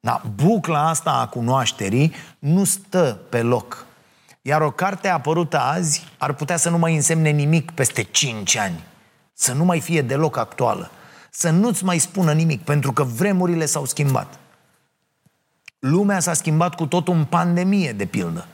Da, 0.00 0.22
bucla 0.34 0.88
asta 0.88 1.10
a 1.10 1.26
cunoașterii 1.26 2.12
nu 2.38 2.64
stă 2.64 3.18
pe 3.28 3.42
loc 3.42 3.88
iar 4.42 4.60
o 4.60 4.70
carte 4.70 5.08
apărută 5.08 5.58
azi 5.58 6.06
ar 6.18 6.32
putea 6.32 6.56
să 6.56 6.70
nu 6.70 6.78
mai 6.78 6.94
însemne 6.94 7.30
nimic 7.30 7.70
peste 7.70 8.02
5 8.02 8.56
ani. 8.56 8.84
Să 9.32 9.52
nu 9.52 9.64
mai 9.64 9.80
fie 9.80 10.02
deloc 10.02 10.36
actuală. 10.36 10.90
Să 11.30 11.50
nu-ți 11.50 11.84
mai 11.84 11.98
spună 11.98 12.32
nimic, 12.32 12.62
pentru 12.62 12.92
că 12.92 13.02
vremurile 13.02 13.66
s-au 13.66 13.84
schimbat. 13.84 14.38
Lumea 15.78 16.20
s-a 16.20 16.32
schimbat 16.32 16.74
cu 16.74 16.86
totul 16.86 17.14
în 17.14 17.24
pandemie, 17.24 17.92
de 17.92 18.06
pildă. 18.06 18.46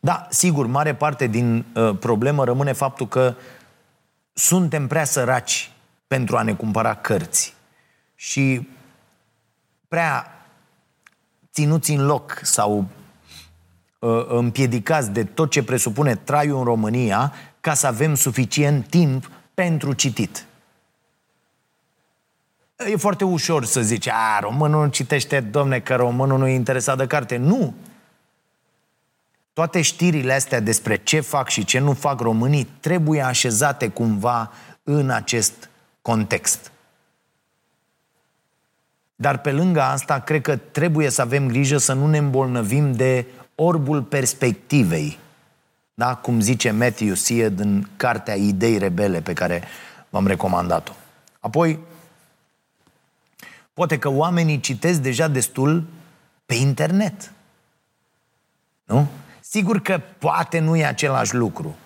Da, 0.00 0.26
sigur, 0.30 0.66
mare 0.66 0.94
parte 0.94 1.26
din 1.26 1.64
uh, 1.74 1.96
problemă 1.98 2.44
rămâne 2.44 2.72
faptul 2.72 3.08
că 3.08 3.34
suntem 4.32 4.86
prea 4.86 5.04
săraci 5.04 5.70
pentru 6.06 6.36
a 6.36 6.42
ne 6.42 6.54
cumpăra 6.54 6.94
cărți. 6.94 7.54
Și 8.14 8.68
prea 9.88 10.46
ținuți 11.52 11.90
în 11.90 12.06
loc 12.06 12.40
sau 12.42 12.88
Uh, 12.88 13.03
împiedicați 14.28 15.10
de 15.10 15.24
tot 15.24 15.50
ce 15.50 15.62
presupune 15.62 16.14
traiul 16.14 16.58
în 16.58 16.64
România 16.64 17.32
ca 17.60 17.74
să 17.74 17.86
avem 17.86 18.14
suficient 18.14 18.86
timp 18.86 19.30
pentru 19.54 19.92
citit. 19.92 20.46
E 22.76 22.96
foarte 22.96 23.24
ușor 23.24 23.64
să 23.64 23.80
zici, 23.80 24.08
a, 24.08 24.38
românul 24.40 24.84
nu 24.84 24.90
citește, 24.90 25.40
domne, 25.40 25.80
că 25.80 25.94
românul 25.94 26.38
nu 26.38 26.46
e 26.46 26.54
interesat 26.54 26.96
de 26.96 27.06
carte. 27.06 27.36
Nu! 27.36 27.74
Toate 29.52 29.80
știrile 29.80 30.32
astea 30.32 30.60
despre 30.60 30.96
ce 30.96 31.20
fac 31.20 31.48
și 31.48 31.64
ce 31.64 31.78
nu 31.78 31.92
fac 31.92 32.20
românii 32.20 32.68
trebuie 32.80 33.22
așezate 33.22 33.88
cumva 33.88 34.52
în 34.82 35.10
acest 35.10 35.70
context. 36.02 36.72
Dar 39.16 39.38
pe 39.38 39.52
lângă 39.52 39.80
asta, 39.80 40.18
cred 40.18 40.42
că 40.42 40.56
trebuie 40.56 41.10
să 41.10 41.20
avem 41.20 41.48
grijă 41.48 41.76
să 41.76 41.92
nu 41.92 42.06
ne 42.06 42.18
îmbolnăvim 42.18 42.92
de 42.92 43.26
orbul 43.54 44.02
perspectivei, 44.02 45.18
da? 45.94 46.14
cum 46.14 46.40
zice 46.40 46.70
Matthew 46.70 47.14
Seed 47.14 47.58
în 47.58 47.84
cartea 47.96 48.34
Idei 48.34 48.78
Rebele 48.78 49.20
pe 49.20 49.32
care 49.32 49.62
v-am 50.08 50.26
recomandat-o. 50.26 50.92
Apoi, 51.40 51.78
poate 53.72 53.98
că 53.98 54.08
oamenii 54.08 54.60
citesc 54.60 54.98
deja 54.98 55.28
destul 55.28 55.84
pe 56.46 56.54
internet. 56.54 57.32
Nu? 58.84 59.06
Sigur 59.40 59.80
că 59.80 60.00
poate 60.18 60.58
nu 60.58 60.76
e 60.76 60.86
același 60.86 61.34
lucru. 61.34 61.76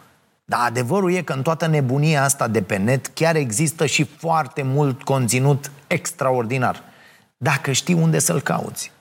Dar 0.45 0.61
adevărul 0.67 1.13
e 1.13 1.23
că 1.23 1.33
în 1.33 1.43
toată 1.43 1.67
nebunia 1.67 2.23
asta 2.23 2.49
de 2.49 2.63
pe 2.63 2.77
net 2.77 3.07
chiar 3.07 3.37
există 3.37 3.87
și 3.87 4.05
foarte 4.05 4.63
mult 4.63 5.03
conținut 5.03 5.71
extraordinar. 5.87 6.83
Dacă 7.37 7.73
știi 7.73 7.95
unde 7.95 8.19
să-l 8.19 8.41
cauți. 8.41 8.93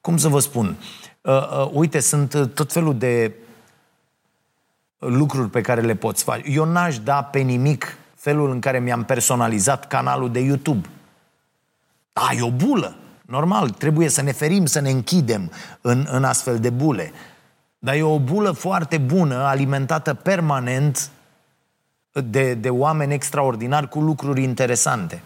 Cum 0.00 0.16
să 0.16 0.28
vă 0.28 0.38
spun? 0.38 0.66
Uh, 0.66 1.03
uh, 1.24 1.68
uite, 1.72 2.00
sunt 2.00 2.32
uh, 2.32 2.48
tot 2.48 2.72
felul 2.72 2.98
de 2.98 3.32
lucruri 4.98 5.50
pe 5.50 5.60
care 5.60 5.80
le 5.80 5.94
poți 5.94 6.22
face. 6.22 6.50
Eu 6.50 6.64
n-aș 6.64 6.98
da 6.98 7.22
pe 7.22 7.38
nimic 7.38 7.98
felul 8.14 8.50
în 8.50 8.60
care 8.60 8.78
mi-am 8.78 9.04
personalizat 9.04 9.86
canalul 9.86 10.32
de 10.32 10.40
YouTube. 10.40 10.88
Ai 12.12 12.40
o 12.40 12.50
bulă. 12.50 12.96
Normal, 13.26 13.70
trebuie 13.70 14.08
să 14.08 14.22
ne 14.22 14.32
ferim, 14.32 14.66
să 14.66 14.80
ne 14.80 14.90
închidem 14.90 15.50
în, 15.80 16.06
în 16.10 16.24
astfel 16.24 16.58
de 16.58 16.70
bule. 16.70 17.12
Dar 17.78 17.94
e 17.94 18.02
o 18.02 18.18
bulă 18.18 18.50
foarte 18.50 18.98
bună, 18.98 19.34
alimentată 19.34 20.14
permanent 20.14 21.10
de, 22.12 22.54
de 22.54 22.70
oameni 22.70 23.14
extraordinari 23.14 23.88
cu 23.88 24.00
lucruri 24.00 24.42
interesante. 24.42 25.22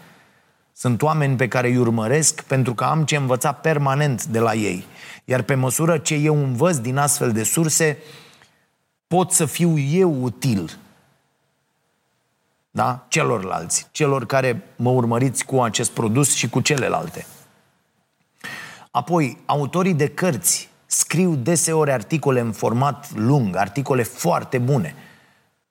Sunt 0.73 1.01
oameni 1.01 1.35
pe 1.35 1.47
care 1.47 1.67
îi 1.67 1.77
urmăresc 1.77 2.41
pentru 2.41 2.73
că 2.73 2.83
am 2.83 3.03
ce 3.03 3.15
învăța 3.15 3.51
permanent 3.51 4.25
de 4.25 4.39
la 4.39 4.53
ei. 4.53 4.85
Iar 5.29 5.41
pe 5.41 5.55
măsură 5.55 5.97
ce 5.97 6.15
eu 6.15 6.35
învăț 6.43 6.75
din 6.75 6.97
astfel 6.97 7.31
de 7.31 7.43
surse, 7.43 7.97
pot 9.07 9.31
să 9.31 9.45
fiu 9.45 9.77
eu 9.77 10.23
util 10.23 10.77
da? 12.71 13.05
celorlalți, 13.07 13.87
celor 13.91 14.25
care 14.25 14.63
mă 14.75 14.89
urmăriți 14.89 15.45
cu 15.45 15.61
acest 15.61 15.91
produs 15.91 16.33
și 16.33 16.49
cu 16.49 16.59
celelalte. 16.59 17.25
Apoi, 18.91 19.37
autorii 19.45 19.93
de 19.93 20.07
cărți 20.07 20.69
scriu 20.85 21.35
deseori 21.35 21.91
articole 21.91 22.39
în 22.39 22.51
format 22.51 23.11
lung, 23.15 23.55
articole 23.55 24.03
foarte 24.03 24.57
bune. 24.57 24.95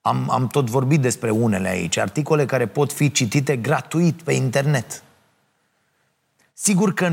Am, 0.00 0.30
am 0.30 0.46
tot 0.46 0.70
vorbit 0.70 1.00
despre 1.00 1.30
unele 1.30 1.68
aici, 1.68 1.96
articole 1.96 2.46
care 2.46 2.66
pot 2.66 2.92
fi 2.92 3.12
citite 3.12 3.56
gratuit 3.56 4.22
pe 4.22 4.32
internet. 4.32 5.02
Sigur 6.52 6.94
că 6.94 7.12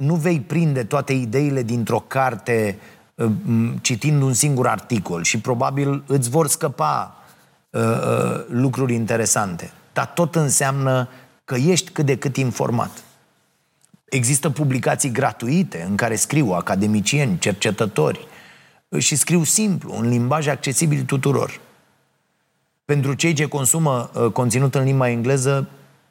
nu 0.00 0.14
vei 0.14 0.40
prinde 0.40 0.84
toate 0.84 1.12
ideile 1.12 1.62
dintr-o 1.62 2.04
carte 2.06 2.78
uh, 3.14 3.30
citind 3.80 4.22
un 4.22 4.32
singur 4.32 4.66
articol 4.66 5.22
și 5.22 5.40
probabil 5.40 6.02
îți 6.06 6.30
vor 6.30 6.48
scăpa 6.48 7.16
uh, 7.70 7.80
uh, 7.82 8.44
lucruri 8.48 8.94
interesante. 8.94 9.70
Dar 9.92 10.06
tot 10.06 10.34
înseamnă 10.34 11.08
că 11.44 11.54
ești 11.54 11.90
cât 11.90 12.06
de 12.06 12.16
cât 12.16 12.36
informat. 12.36 13.02
Există 14.04 14.50
publicații 14.50 15.10
gratuite 15.10 15.86
în 15.88 15.96
care 15.96 16.14
scriu 16.14 16.52
academicieni, 16.52 17.38
cercetători 17.38 18.26
și 18.98 19.16
scriu 19.16 19.44
simplu, 19.44 19.96
în 19.96 20.08
limbaj 20.08 20.46
accesibil 20.46 21.02
tuturor. 21.02 21.60
Pentru 22.84 23.14
cei 23.14 23.32
ce 23.32 23.48
consumă 23.48 24.10
uh, 24.14 24.32
conținut 24.32 24.74
în 24.74 24.84
limba 24.84 25.08
engleză, 25.08 25.68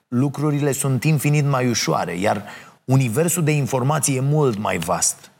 lucrurile 0.07 0.71
sunt 0.71 1.03
infinit 1.03 1.45
mai 1.45 1.69
ușoare, 1.69 2.17
iar 2.17 2.43
universul 2.89 3.43
de 3.43 3.51
informații 3.51 4.15
e 4.15 4.19
mult 4.19 4.57
mai 4.57 4.77
vast. 4.77 5.31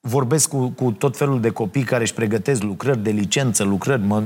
Vorbesc 0.00 0.48
cu, 0.48 0.68
cu 0.68 0.90
tot 0.92 1.16
felul 1.16 1.40
de 1.40 1.50
copii 1.50 1.82
care 1.82 2.02
își 2.02 2.14
pregătesc 2.14 2.62
lucrări 2.62 3.02
de 3.02 3.10
licență, 3.10 3.64
lucrări, 3.64 4.02
mă, 4.02 4.22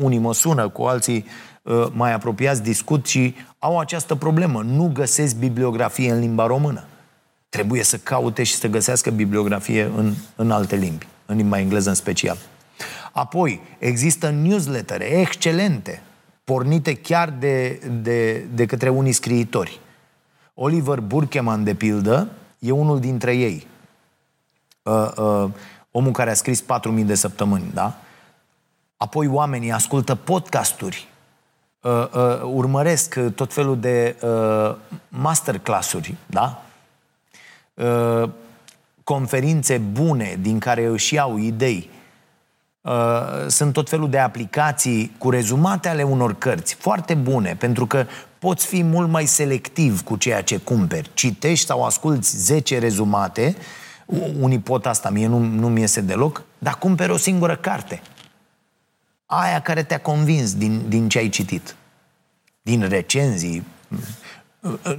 unii 0.00 0.18
mă 0.18 0.34
sună, 0.34 0.68
cu 0.68 0.82
alții 0.82 1.24
uh, 1.62 1.86
mai 1.92 2.12
apropiați 2.12 2.62
discut 2.62 3.06
și 3.06 3.34
au 3.58 3.78
această 3.78 4.14
problemă. 4.14 4.62
Nu 4.62 4.90
găsesc 4.94 5.36
bibliografie 5.36 6.12
în 6.12 6.18
limba 6.18 6.46
română. 6.46 6.84
trebuie 7.48 7.82
să 7.82 7.96
caute 7.96 8.42
și 8.42 8.54
să 8.54 8.68
găsească 8.68 9.10
bibliografie 9.10 9.90
în, 9.96 10.12
în 10.36 10.50
alte 10.50 10.76
limbi, 10.76 11.06
în 11.26 11.36
limba 11.36 11.58
engleză 11.58 11.88
în 11.88 11.94
special. 11.94 12.36
Apoi, 13.12 13.60
există 13.78 14.30
newslettere 14.30 15.04
excelente, 15.04 16.02
pornite 16.44 16.94
chiar 16.94 17.34
de, 17.38 17.80
de, 18.02 18.46
de 18.54 18.66
către 18.66 18.88
unii 18.88 19.12
scriitori. 19.12 19.80
Oliver 20.54 21.00
Burkeman, 21.00 21.64
de 21.64 21.74
pildă, 21.74 22.28
e 22.58 22.70
unul 22.70 23.00
dintre 23.00 23.36
ei. 23.36 23.66
Uh, 24.82 25.10
uh, 25.16 25.50
omul 25.90 26.12
care 26.12 26.30
a 26.30 26.34
scris 26.34 26.62
4.000 26.62 27.04
de 27.04 27.14
săptămâni, 27.14 27.70
da? 27.74 27.96
Apoi 28.96 29.26
oamenii 29.26 29.72
ascultă 29.72 30.14
podcasturi, 30.14 31.08
uh, 31.80 31.92
uh, 31.92 32.42
urmăresc 32.42 33.18
tot 33.34 33.52
felul 33.52 33.80
de 33.80 34.16
uh, 34.22 34.74
masterclass-uri, 35.08 36.14
da? 36.26 36.62
Uh, 37.74 38.30
conferințe 39.04 39.78
bune 39.78 40.38
din 40.40 40.58
care 40.58 40.84
își 40.84 41.14
iau 41.14 41.38
idei. 41.38 41.90
Uh, 42.80 43.46
sunt 43.46 43.72
tot 43.72 43.88
felul 43.88 44.10
de 44.10 44.18
aplicații 44.18 45.14
cu 45.18 45.30
rezumate 45.30 45.88
ale 45.88 46.02
unor 46.02 46.34
cărți, 46.34 46.74
foarte 46.74 47.14
bune, 47.14 47.56
pentru 47.56 47.86
că 47.86 48.06
poți 48.44 48.66
fi 48.66 48.82
mult 48.82 49.08
mai 49.08 49.26
selectiv 49.26 50.02
cu 50.02 50.16
ceea 50.16 50.42
ce 50.42 50.56
cumperi. 50.56 51.10
Citești 51.14 51.66
sau 51.66 51.84
asculți 51.84 52.36
10 52.36 52.78
rezumate, 52.78 53.56
unii 54.40 54.58
pot 54.58 54.86
asta, 54.86 55.10
mie 55.10 55.26
nu, 55.26 55.38
nu 55.38 55.68
mi 55.68 55.80
iese 55.80 56.00
deloc, 56.00 56.42
dar 56.58 56.78
cumperi 56.78 57.12
o 57.12 57.16
singură 57.16 57.56
carte. 57.56 58.02
Aia 59.26 59.60
care 59.60 59.82
te-a 59.82 60.00
convins 60.00 60.54
din, 60.54 60.82
din 60.88 61.08
ce 61.08 61.18
ai 61.18 61.28
citit. 61.28 61.76
Din 62.62 62.88
recenzii, 62.88 63.64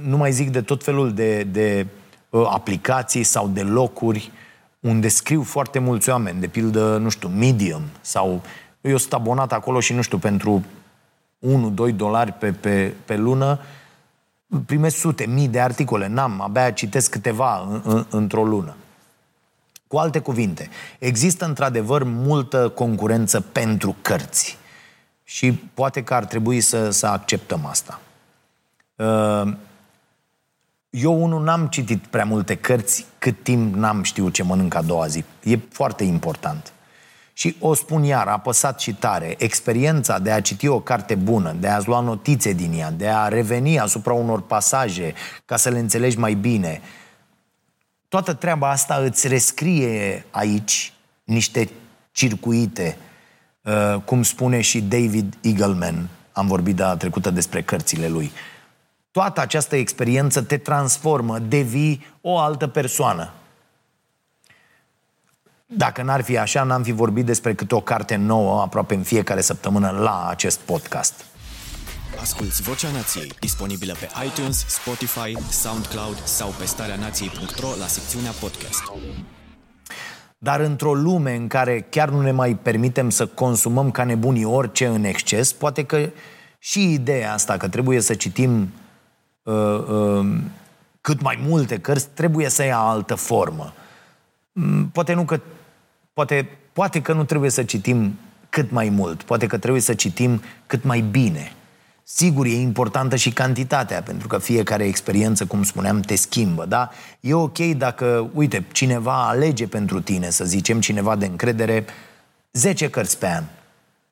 nu 0.00 0.16
mai 0.16 0.32
zic 0.32 0.50
de 0.50 0.62
tot 0.62 0.84
felul 0.84 1.12
de, 1.14 1.42
de 1.42 1.86
uh, 2.30 2.48
aplicații 2.50 3.22
sau 3.22 3.48
de 3.48 3.62
locuri 3.62 4.30
unde 4.80 5.08
scriu 5.08 5.42
foarte 5.42 5.78
mulți 5.78 6.08
oameni, 6.08 6.40
de 6.40 6.46
pildă, 6.46 6.96
nu 6.96 7.08
știu, 7.08 7.28
Medium 7.28 7.82
sau 8.00 8.42
eu 8.80 8.96
sunt 8.96 9.12
abonat 9.12 9.52
acolo 9.52 9.80
și, 9.80 9.92
nu 9.92 10.02
știu, 10.02 10.18
pentru 10.18 10.64
1-2 11.90 11.94
dolari 11.96 12.32
pe, 12.32 12.52
pe, 12.52 12.94
pe 13.04 13.16
lună 13.16 13.60
primesc 14.66 14.96
sute, 14.96 15.26
mii 15.26 15.48
de 15.48 15.60
articole. 15.60 16.06
N-am, 16.06 16.40
abia 16.40 16.70
citesc 16.70 17.10
câteva 17.10 17.60
în, 17.60 17.80
în, 17.84 18.06
într-o 18.10 18.44
lună. 18.44 18.76
Cu 19.86 19.96
alte 19.96 20.18
cuvinte, 20.18 20.68
există 20.98 21.44
într-adevăr 21.44 22.02
multă 22.02 22.68
concurență 22.68 23.40
pentru 23.40 23.96
cărți. 24.02 24.58
Și 25.24 25.52
poate 25.52 26.02
că 26.04 26.14
ar 26.14 26.24
trebui 26.24 26.60
să, 26.60 26.90
să 26.90 27.06
acceptăm 27.06 27.66
asta. 27.66 28.00
Uh, 28.96 29.52
eu, 30.90 31.22
unul, 31.22 31.42
n-am 31.42 31.66
citit 31.66 32.06
prea 32.06 32.24
multe 32.24 32.56
cărți 32.56 33.06
cât 33.18 33.42
timp 33.42 33.74
n-am 33.74 34.02
știut 34.02 34.32
ce 34.32 34.42
mănânc 34.42 34.74
a 34.74 34.82
doua 34.82 35.06
zi. 35.06 35.24
E 35.42 35.58
foarte 35.70 36.04
important. 36.04 36.72
Și 37.38 37.56
o 37.60 37.74
spun 37.74 38.02
iar, 38.02 38.26
apăsat 38.26 38.80
și 38.80 38.94
tare, 38.94 39.34
experiența 39.38 40.18
de 40.18 40.30
a 40.30 40.40
citi 40.40 40.66
o 40.66 40.80
carte 40.80 41.14
bună, 41.14 41.52
de 41.52 41.68
a-ți 41.68 41.88
lua 41.88 42.00
notițe 42.00 42.52
din 42.52 42.72
ea, 42.72 42.90
de 42.90 43.08
a 43.08 43.28
reveni 43.28 43.78
asupra 43.78 44.12
unor 44.12 44.40
pasaje 44.42 45.14
ca 45.44 45.56
să 45.56 45.68
le 45.68 45.78
înțelegi 45.78 46.18
mai 46.18 46.34
bine, 46.34 46.80
toată 48.08 48.32
treaba 48.32 48.70
asta 48.70 48.94
îți 48.94 49.28
rescrie 49.28 50.24
aici 50.30 50.92
niște 51.24 51.68
circuite, 52.12 52.96
uh, 53.62 54.00
cum 54.04 54.22
spune 54.22 54.60
și 54.60 54.80
David 54.80 55.36
Eagleman, 55.40 56.08
am 56.32 56.46
vorbit 56.46 56.76
data 56.76 56.96
trecută 56.96 57.30
despre 57.30 57.62
cărțile 57.62 58.08
lui. 58.08 58.32
Toată 59.10 59.40
această 59.40 59.76
experiență 59.76 60.42
te 60.42 60.56
transformă, 60.56 61.38
devii 61.38 62.06
o 62.20 62.38
altă 62.38 62.66
persoană. 62.66 63.32
Dacă 65.74 66.02
n-ar 66.02 66.20
fi 66.20 66.38
așa, 66.38 66.62
n-am 66.62 66.82
fi 66.82 66.92
vorbit 66.92 67.24
despre 67.24 67.54
câte 67.54 67.74
o 67.74 67.80
carte 67.80 68.16
nouă 68.16 68.60
aproape 68.60 68.94
în 68.94 69.02
fiecare 69.02 69.40
săptămână 69.40 69.90
la 69.90 70.26
acest 70.28 70.58
podcast. 70.60 71.24
Asculți 72.20 72.62
Vocea 72.62 72.90
Nației, 72.90 73.32
disponibilă 73.40 73.94
pe 74.00 74.08
iTunes, 74.26 74.64
Spotify, 74.68 75.36
SoundCloud 75.50 76.18
sau 76.24 76.48
pe 76.58 76.64
starea 76.64 76.96
nației.ro 76.96 77.68
la 77.78 77.86
secțiunea 77.86 78.30
podcast. 78.30 78.92
Dar 80.38 80.60
într-o 80.60 80.94
lume 80.94 81.34
în 81.34 81.46
care 81.46 81.86
chiar 81.90 82.08
nu 82.08 82.20
ne 82.20 82.30
mai 82.30 82.54
permitem 82.54 83.10
să 83.10 83.26
consumăm 83.26 83.90
ca 83.90 84.04
nebunii 84.04 84.44
orice 84.44 84.86
în 84.86 85.04
exces, 85.04 85.52
poate 85.52 85.84
că 85.84 86.08
și 86.58 86.92
ideea 86.92 87.32
asta 87.32 87.56
că 87.56 87.68
trebuie 87.68 88.00
să 88.00 88.14
citim 88.14 88.72
uh, 89.42 89.54
uh, 89.88 90.26
cât 91.00 91.22
mai 91.22 91.38
multe 91.46 91.78
cărți 91.78 92.08
trebuie 92.14 92.48
să 92.48 92.64
ia 92.64 92.78
altă 92.78 93.14
formă. 93.14 93.72
Mm, 94.52 94.88
poate 94.88 95.12
nu 95.12 95.24
că 95.24 95.40
poate, 96.16 96.48
poate 96.72 97.02
că 97.02 97.12
nu 97.12 97.24
trebuie 97.24 97.50
să 97.50 97.62
citim 97.62 98.18
cât 98.48 98.70
mai 98.70 98.88
mult, 98.88 99.22
poate 99.22 99.46
că 99.46 99.58
trebuie 99.58 99.82
să 99.82 99.94
citim 99.94 100.42
cât 100.66 100.84
mai 100.84 101.00
bine. 101.00 101.52
Sigur, 102.02 102.46
e 102.46 102.54
importantă 102.54 103.16
și 103.16 103.30
cantitatea, 103.30 104.02
pentru 104.02 104.26
că 104.28 104.38
fiecare 104.38 104.84
experiență, 104.84 105.46
cum 105.46 105.62
spuneam, 105.62 106.00
te 106.00 106.16
schimbă, 106.16 106.64
da? 106.64 106.90
E 107.20 107.34
ok 107.34 107.58
dacă, 107.58 108.30
uite, 108.34 108.64
cineva 108.72 109.28
alege 109.28 109.66
pentru 109.66 110.00
tine, 110.00 110.30
să 110.30 110.44
zicem, 110.44 110.80
cineva 110.80 111.16
de 111.16 111.26
încredere, 111.26 111.84
10 112.52 112.90
cărți 112.90 113.18
pe 113.18 113.26
an. 113.26 113.44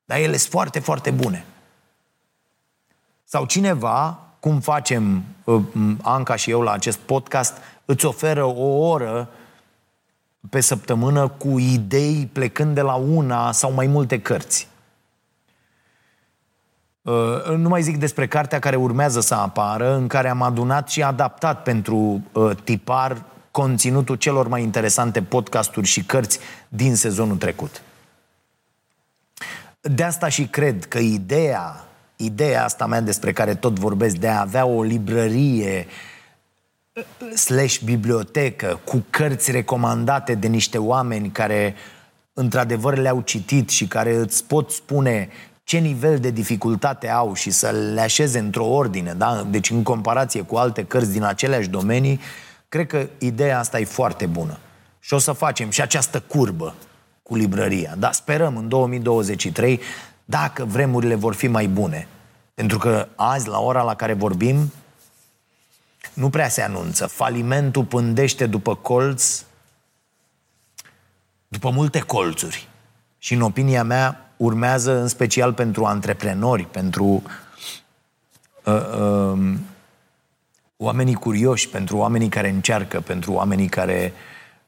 Dar 0.04 0.18
ele 0.18 0.36
sunt 0.36 0.50
foarte, 0.50 0.78
foarte 0.78 1.10
bune. 1.10 1.44
Sau 3.24 3.46
cineva, 3.46 4.18
cum 4.40 4.60
facem 4.60 5.24
uh, 5.44 5.62
Anca 6.02 6.36
și 6.36 6.50
eu 6.50 6.60
la 6.60 6.72
acest 6.72 6.98
podcast, 6.98 7.56
îți 7.84 8.04
oferă 8.04 8.44
o 8.44 8.88
oră 8.88 9.28
pe 10.50 10.60
săptămână 10.60 11.28
cu 11.28 11.58
idei 11.58 12.28
plecând 12.32 12.74
de 12.74 12.80
la 12.80 12.94
una 12.94 13.52
sau 13.52 13.72
mai 13.72 13.86
multe 13.86 14.20
cărți. 14.20 14.68
Uh, 17.02 17.56
nu 17.56 17.68
mai 17.68 17.82
zic 17.82 17.98
despre 17.98 18.26
cartea 18.26 18.58
care 18.58 18.76
urmează 18.76 19.20
să 19.20 19.34
apară, 19.34 19.94
în 19.94 20.06
care 20.06 20.28
am 20.28 20.42
adunat 20.42 20.88
și 20.88 21.02
adaptat 21.02 21.62
pentru 21.62 22.22
uh, 22.32 22.50
tipar 22.64 23.24
conținutul 23.50 24.16
celor 24.16 24.48
mai 24.48 24.62
interesante 24.62 25.22
podcasturi 25.22 25.86
și 25.86 26.04
cărți 26.04 26.38
din 26.68 26.96
sezonul 26.96 27.36
trecut. 27.36 27.82
De 29.80 30.02
asta 30.02 30.28
și 30.28 30.46
cred 30.46 30.84
că 30.84 30.98
ideea, 30.98 31.84
ideea 32.16 32.64
asta 32.64 32.86
mea 32.86 33.00
despre 33.00 33.32
care 33.32 33.54
tot 33.54 33.78
vorbesc, 33.78 34.16
de 34.16 34.28
a 34.28 34.40
avea 34.40 34.64
o 34.66 34.82
librărie 34.82 35.86
uh, 35.88 36.13
slash 37.34 37.78
bibliotecă 37.78 38.80
cu 38.84 39.04
cărți 39.10 39.50
recomandate 39.50 40.34
de 40.34 40.46
niște 40.46 40.78
oameni 40.78 41.30
care 41.30 41.74
într-adevăr 42.32 42.96
le-au 42.96 43.20
citit 43.20 43.68
și 43.68 43.86
care 43.86 44.16
îți 44.16 44.44
pot 44.44 44.70
spune 44.70 45.28
ce 45.64 45.78
nivel 45.78 46.18
de 46.18 46.30
dificultate 46.30 47.08
au 47.08 47.34
și 47.34 47.50
să 47.50 47.70
le 47.94 48.00
așeze 48.00 48.38
într-o 48.38 48.66
ordine, 48.66 49.12
da? 49.12 49.46
deci 49.50 49.70
în 49.70 49.82
comparație 49.82 50.42
cu 50.42 50.56
alte 50.56 50.84
cărți 50.84 51.12
din 51.12 51.22
aceleași 51.22 51.68
domenii, 51.68 52.20
cred 52.68 52.86
că 52.86 53.06
ideea 53.18 53.58
asta 53.58 53.80
e 53.80 53.84
foarte 53.84 54.26
bună. 54.26 54.58
Și 55.00 55.14
o 55.14 55.18
să 55.18 55.32
facem 55.32 55.70
și 55.70 55.80
această 55.80 56.20
curbă 56.20 56.74
cu 57.22 57.36
librăria. 57.36 57.94
Dar 57.98 58.12
sperăm 58.12 58.56
în 58.56 58.68
2023, 58.68 59.80
dacă 60.24 60.64
vremurile 60.64 61.14
vor 61.14 61.34
fi 61.34 61.46
mai 61.46 61.66
bune. 61.66 62.08
Pentru 62.54 62.78
că 62.78 63.08
azi, 63.14 63.48
la 63.48 63.58
ora 63.58 63.82
la 63.82 63.94
care 63.94 64.12
vorbim, 64.12 64.72
nu 66.14 66.30
prea 66.30 66.48
se 66.48 66.62
anunță. 66.62 67.06
Falimentul 67.06 67.84
pândește 67.84 68.46
după 68.46 68.74
colț, 68.74 69.44
după 71.48 71.70
multe 71.70 72.00
colțuri. 72.00 72.68
Și 73.18 73.34
în 73.34 73.40
opinia 73.40 73.84
mea, 73.84 74.30
urmează 74.36 75.00
în 75.00 75.08
special 75.08 75.52
pentru 75.52 75.84
antreprenori, 75.84 76.64
pentru 76.64 77.22
uh, 78.64 78.74
uh, 78.74 79.54
oamenii 80.76 81.14
curioși, 81.14 81.68
pentru 81.68 81.96
oamenii 81.96 82.28
care 82.28 82.48
încearcă, 82.48 83.00
pentru 83.00 83.32
oamenii 83.32 83.68
care 83.68 84.12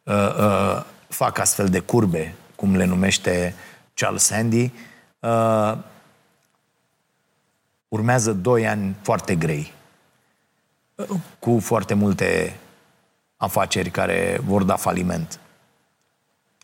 uh, 0.03 0.37
uh, 0.39 0.85
fac 1.09 1.39
astfel 1.39 1.69
de 1.69 1.79
curbe, 1.79 2.35
cum 2.55 2.77
le 2.77 2.85
numește 2.85 3.55
Charles 3.95 4.23
Sandy. 4.23 4.73
Uh, 5.21 5.77
urmează 7.89 8.33
doi 8.33 8.67
ani 8.67 8.95
foarte 9.03 9.35
grei, 9.35 9.73
cu 11.39 11.59
foarte 11.61 11.95
multe 11.95 12.57
afaceri 13.37 13.91
care 13.91 14.41
vor 14.45 14.63
da 14.63 14.77
faliment. 14.77 15.41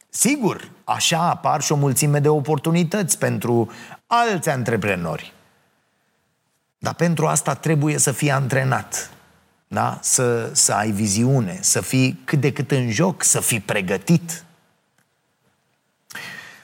Sigur, 0.08 0.70
așa 0.84 1.30
apar 1.30 1.60
și 1.62 1.72
o 1.72 1.76
mulțime 1.76 2.18
de 2.18 2.28
oportunități 2.28 3.18
pentru 3.18 3.70
alți 4.06 4.48
antreprenori. 4.48 5.32
Dar 6.78 6.94
pentru 6.94 7.26
asta 7.26 7.54
trebuie 7.54 7.98
să 7.98 8.12
fii 8.12 8.30
antrenat, 8.30 9.10
da? 9.68 9.98
să, 10.02 10.50
să 10.52 10.72
ai 10.72 10.90
viziune, 10.90 11.58
să 11.60 11.80
fii 11.80 12.20
cât 12.24 12.40
de 12.40 12.52
cât 12.52 12.70
în 12.70 12.90
joc, 12.90 13.22
să 13.22 13.40
fii 13.40 13.60
pregătit, 13.60 14.44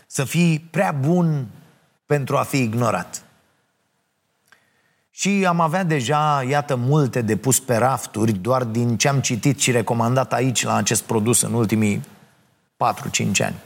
să 0.06 0.24
fii 0.24 0.60
prea 0.70 0.92
bun 0.92 1.46
pentru 2.06 2.36
a 2.36 2.42
fi 2.42 2.62
ignorat. 2.62 3.22
Și 5.18 5.44
am 5.48 5.60
avea 5.60 5.84
deja, 5.84 6.44
iată, 6.48 6.76
multe 6.76 7.20
de 7.20 7.36
pus 7.36 7.60
pe 7.60 7.76
rafturi, 7.76 8.32
doar 8.32 8.64
din 8.64 8.96
ce 8.96 9.08
am 9.08 9.20
citit 9.20 9.60
și 9.60 9.70
recomandat 9.70 10.32
aici 10.32 10.64
la 10.64 10.74
acest 10.74 11.02
produs 11.02 11.40
în 11.40 11.52
ultimii 11.52 12.00
4-5 12.76 13.44
ani. 13.44 13.56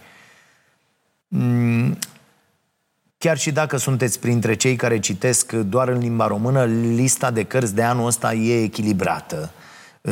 Mm, 1.29 1.99
chiar 3.19 3.39
și 3.39 3.53
dacă 3.53 3.77
sunteți 3.77 4.21
printre 4.21 4.55
cei 4.55 4.77
care 4.77 4.99
citesc 4.99 5.53
doar 5.53 5.89
în 5.89 5.99
limba 5.99 6.27
română, 6.27 6.65
lista 6.65 7.31
de 7.31 7.45
cărți 7.45 7.75
de 7.75 7.83
anul 7.83 8.07
ăsta 8.07 8.35
e 8.35 8.63
echilibrată, 8.63 9.51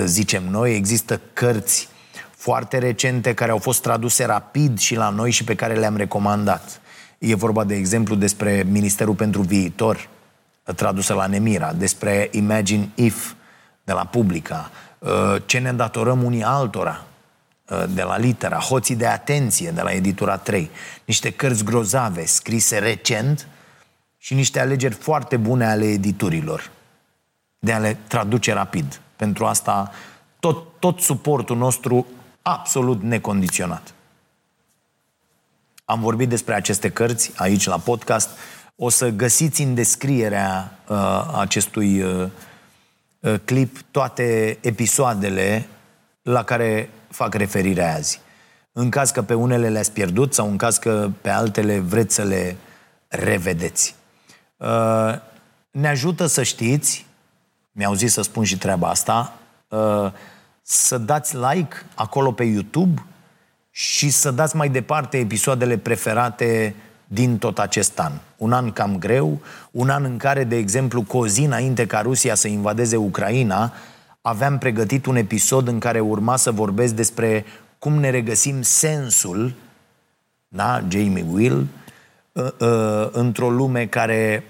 zicem 0.05 0.42
noi. 0.50 0.74
Există 0.74 1.20
cărți 1.33 1.88
foarte 2.31 2.79
recente 2.79 3.35
care 3.35 3.50
au 3.50 3.59
fost 3.59 3.83
traduse 3.83 4.24
rapid 4.24 4.79
și 4.79 4.94
la 4.94 5.09
noi 5.09 5.31
și 5.31 5.44
pe 5.44 5.55
care 5.55 5.74
le-am 5.74 5.96
recomandat. 5.96 6.81
E 7.18 7.35
vorba, 7.35 7.64
de 7.64 7.74
exemplu, 7.74 8.14
despre 8.14 8.66
Ministerul 8.70 9.14
pentru 9.14 9.42
Viitor, 9.42 10.09
tradusă 10.72 11.14
la 11.14 11.26
Nemira, 11.26 11.72
despre 11.72 12.28
Imagine 12.33 12.88
If 12.94 13.33
de 13.85 13.92
la 13.92 14.04
Publica, 14.04 14.70
uh, 14.98 15.11
ce 15.46 15.59
ne 15.59 15.72
datorăm 15.72 16.22
unii 16.22 16.42
altora 16.42 17.04
uh, 17.68 17.85
de 17.88 18.02
la 18.02 18.18
Litera, 18.18 18.59
Hoții 18.59 18.96
de 18.96 19.06
atenție 19.06 19.70
de 19.70 19.83
la 19.83 19.92
Editura 19.92 20.37
3, 20.37 20.70
niște 21.04 21.30
cărți 21.30 21.64
grozave 21.64 22.26
scrise 22.26 22.78
recent 22.78 23.46
și 24.18 24.35
niște 24.35 24.61
alegeri 24.61 24.94
foarte 24.94 25.37
bune 25.37 25.66
ale 25.66 25.85
editurilor 25.85 26.70
de 27.59 27.72
a 27.72 27.78
le 27.78 27.98
traduce 28.06 28.52
rapid. 28.52 29.00
Pentru 29.16 29.46
asta 29.46 29.90
tot, 30.40 30.78
tot 30.78 31.00
suportul 31.00 31.56
nostru 31.56 32.06
absolut 32.42 33.02
necondiționat. 33.02 33.94
Am 35.85 36.00
vorbit 36.00 36.28
despre 36.28 36.54
aceste 36.54 36.90
cărți 36.90 37.33
aici 37.37 37.66
la 37.66 37.78
podcast. 37.78 38.28
O 38.82 38.88
să 38.88 39.08
găsiți 39.08 39.62
în 39.62 39.74
descrierea 39.74 40.78
uh, 40.88 41.34
acestui 41.38 42.02
uh, 42.02 42.28
uh, 43.20 43.34
clip 43.44 43.78
toate 43.90 44.58
episoadele 44.60 45.66
la 46.22 46.44
care 46.44 46.90
fac 47.08 47.34
referire 47.34 47.94
azi. 47.94 48.20
În 48.72 48.90
caz 48.90 49.10
că 49.10 49.22
pe 49.22 49.34
unele 49.34 49.68
le-ați 49.68 49.92
pierdut 49.92 50.34
sau 50.34 50.48
în 50.48 50.56
caz 50.56 50.76
că 50.78 51.10
pe 51.20 51.30
altele 51.30 51.78
vreți 51.78 52.14
să 52.14 52.22
le 52.22 52.56
revedeți. 53.08 53.94
Uh, 54.56 55.14
ne 55.70 55.88
ajută 55.88 56.26
să 56.26 56.42
știți, 56.42 57.06
mi-au 57.72 57.94
zis 57.94 58.12
să 58.12 58.22
spun 58.22 58.44
și 58.44 58.58
treaba 58.58 58.88
asta, 58.88 59.38
uh, 59.68 60.12
să 60.62 60.98
dați 60.98 61.36
like 61.36 61.76
acolo 61.94 62.32
pe 62.32 62.44
YouTube 62.44 63.04
și 63.70 64.10
să 64.10 64.30
dați 64.30 64.56
mai 64.56 64.68
departe 64.68 65.18
episoadele 65.18 65.78
preferate 65.78 66.74
din 67.12 67.38
tot 67.38 67.59
acest 67.59 67.99
an. 67.99 68.12
Un 68.37 68.53
an 68.53 68.73
cam 68.73 68.99
greu, 68.99 69.40
un 69.70 69.88
an 69.88 70.05
în 70.05 70.16
care, 70.16 70.44
de 70.44 70.57
exemplu, 70.57 71.03
cu 71.03 71.16
o 71.16 71.27
zi 71.27 71.42
înainte 71.44 71.87
ca 71.87 72.01
Rusia 72.01 72.35
să 72.35 72.49
invadeze 72.49 72.96
Ucraina, 72.96 73.73
aveam 74.20 74.59
pregătit 74.59 75.07
un 75.07 75.16
episod 75.16 75.68
în 75.68 75.79
care 75.79 76.01
urma 76.01 76.37
să 76.37 76.51
vorbesc 76.51 76.94
despre 76.94 77.44
cum 77.79 77.92
ne 77.92 78.11
regăsim 78.11 78.62
sensul, 78.62 79.53
da, 80.49 80.83
Jamie 80.88 81.25
Will, 81.31 81.66
uh, 82.33 82.44
uh, 82.59 83.09
într-o 83.12 83.51
lume 83.51 83.87
care 83.87 84.44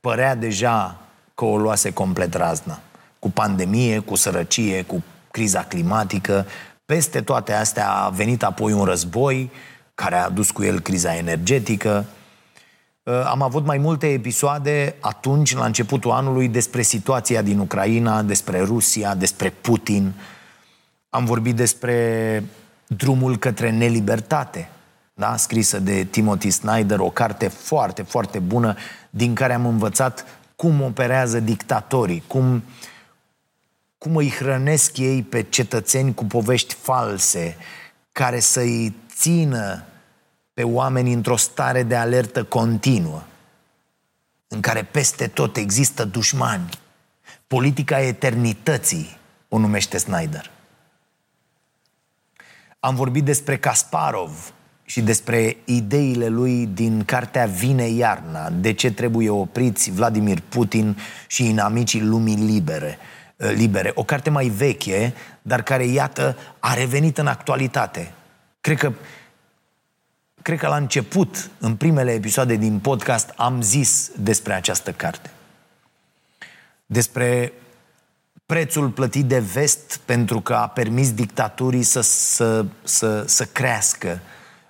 părea 0.00 0.34
deja 0.34 1.00
că 1.34 1.44
o 1.44 1.56
luase 1.56 1.92
complet 1.92 2.34
razna. 2.34 2.80
Cu 3.18 3.30
pandemie, 3.30 3.98
cu 3.98 4.14
sărăcie, 4.14 4.82
cu 4.82 5.02
criza 5.30 5.62
climatică, 5.62 6.46
peste 6.86 7.20
toate 7.20 7.52
astea 7.52 7.90
a 7.90 8.08
venit 8.08 8.42
apoi 8.42 8.72
un 8.72 8.84
război 8.84 9.50
care 9.94 10.14
a 10.14 10.24
adus 10.24 10.50
cu 10.50 10.62
el 10.62 10.80
criza 10.80 11.16
energetică. 11.16 12.04
Uh, 13.02 13.22
am 13.26 13.42
avut 13.42 13.64
mai 13.64 13.78
multe 13.78 14.06
episoade 14.06 14.94
atunci, 15.00 15.54
la 15.54 15.64
începutul 15.64 16.10
anului, 16.10 16.48
despre 16.48 16.82
situația 16.82 17.42
din 17.42 17.58
Ucraina, 17.58 18.22
despre 18.22 18.60
Rusia, 18.60 19.14
despre 19.14 19.50
Putin. 19.60 20.12
Am 21.10 21.24
vorbit 21.24 21.56
despre 21.56 22.42
drumul 22.86 23.36
către 23.36 23.70
nelibertate, 23.70 24.68
da? 25.14 25.36
scrisă 25.36 25.78
de 25.78 26.04
Timothy 26.04 26.50
Snyder, 26.50 26.98
o 26.98 27.10
carte 27.10 27.48
foarte, 27.48 28.02
foarte 28.02 28.38
bună, 28.38 28.76
din 29.10 29.34
care 29.34 29.54
am 29.54 29.66
învățat 29.66 30.24
cum 30.56 30.80
operează 30.80 31.40
dictatorii, 31.40 32.22
cum 32.26 32.54
uh, 32.54 32.60
cum 34.04 34.16
îi 34.16 34.30
hrănesc 34.30 34.98
ei 34.98 35.22
pe 35.22 35.42
cetățeni 35.42 36.14
cu 36.14 36.24
povești 36.24 36.74
false, 36.74 37.56
care 38.14 38.40
să-i 38.40 38.94
țină 39.16 39.84
pe 40.52 40.62
oameni 40.62 41.12
într-o 41.12 41.36
stare 41.36 41.82
de 41.82 41.96
alertă 41.96 42.44
continuă, 42.44 43.22
în 44.48 44.60
care 44.60 44.82
peste 44.82 45.26
tot 45.26 45.56
există 45.56 46.04
dușmani. 46.04 46.68
Politica 47.46 48.00
eternității 48.00 49.18
o 49.48 49.58
numește 49.58 49.98
Snyder. 49.98 50.50
Am 52.80 52.94
vorbit 52.94 53.24
despre 53.24 53.58
Kasparov 53.58 54.52
și 54.84 55.02
despre 55.02 55.56
ideile 55.64 56.28
lui 56.28 56.66
din 56.66 57.04
cartea 57.04 57.46
Vine 57.46 57.86
iarna, 57.86 58.50
de 58.50 58.72
ce 58.72 58.92
trebuie 58.92 59.30
opriți 59.30 59.90
Vladimir 59.90 60.40
Putin 60.48 60.96
și 61.26 61.48
inamicii 61.48 62.02
lumii 62.02 62.36
libere– 62.36 62.98
Uh, 63.04 63.13
libere. 63.36 63.90
O 63.94 64.04
carte 64.04 64.30
mai 64.30 64.46
veche, 64.46 65.14
dar 65.42 65.62
care, 65.62 65.84
iată, 65.84 66.36
a 66.58 66.74
revenit 66.74 67.18
în 67.18 67.26
actualitate. 67.26 68.12
Cred 68.60 68.78
că, 68.78 68.92
cred 70.42 70.58
că 70.58 70.66
la 70.66 70.76
început, 70.76 71.50
în 71.58 71.76
primele 71.76 72.12
episoade 72.12 72.54
din 72.54 72.78
podcast, 72.78 73.32
am 73.36 73.62
zis 73.62 74.10
despre 74.16 74.52
această 74.52 74.92
carte. 74.92 75.30
Despre 76.86 77.52
prețul 78.46 78.90
plătit 78.90 79.24
de 79.24 79.38
vest 79.38 79.96
pentru 80.04 80.40
că 80.40 80.54
a 80.54 80.68
permis 80.68 81.12
dictaturii 81.12 81.82
să, 81.82 82.00
să, 82.00 82.64
să, 82.82 83.24
să 83.26 83.44
crească 83.44 84.20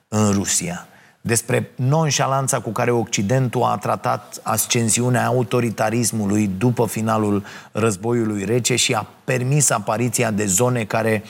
în 0.08 0.32
Rusia 0.32 0.88
despre 1.26 1.70
nonșalanța 1.76 2.60
cu 2.60 2.70
care 2.70 2.90
Occidentul 2.90 3.62
a 3.62 3.76
tratat 3.76 4.40
ascensiunea 4.42 5.26
autoritarismului 5.26 6.46
după 6.46 6.86
finalul 6.86 7.44
războiului 7.72 8.44
rece 8.44 8.76
și 8.76 8.94
a 8.94 9.06
permis 9.24 9.70
apariția 9.70 10.30
de 10.30 10.46
zone 10.46 10.84
care 10.84 11.22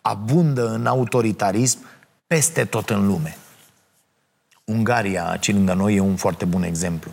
abundă 0.00 0.68
în 0.68 0.86
autoritarism 0.86 1.78
peste 2.26 2.64
tot 2.64 2.90
în 2.90 3.06
lume. 3.06 3.36
Ungaria, 4.64 5.28
aici 5.28 5.52
lângă 5.52 5.72
noi, 5.72 5.94
e 5.94 6.00
un 6.00 6.16
foarte 6.16 6.44
bun 6.44 6.62
exemplu. 6.62 7.10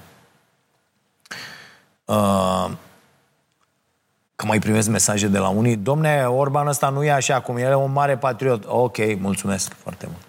Uh, 2.06 2.72
că 4.36 4.46
mai 4.46 4.60
primesc 4.60 4.90
mesaje 4.90 5.28
de 5.28 5.38
la 5.38 5.48
unii, 5.48 5.76
domne, 5.76 6.26
Orban 6.26 6.68
ăsta 6.68 6.90
nu 6.90 7.04
e 7.04 7.12
așa 7.12 7.42
cum 7.42 7.58
el 7.58 7.72
e 7.72 7.76
un 7.76 7.92
mare 7.92 8.18
patriot. 8.18 8.64
Ok, 8.68 8.98
mulțumesc 9.20 9.74
foarte 9.74 10.08
mult. 10.10 10.26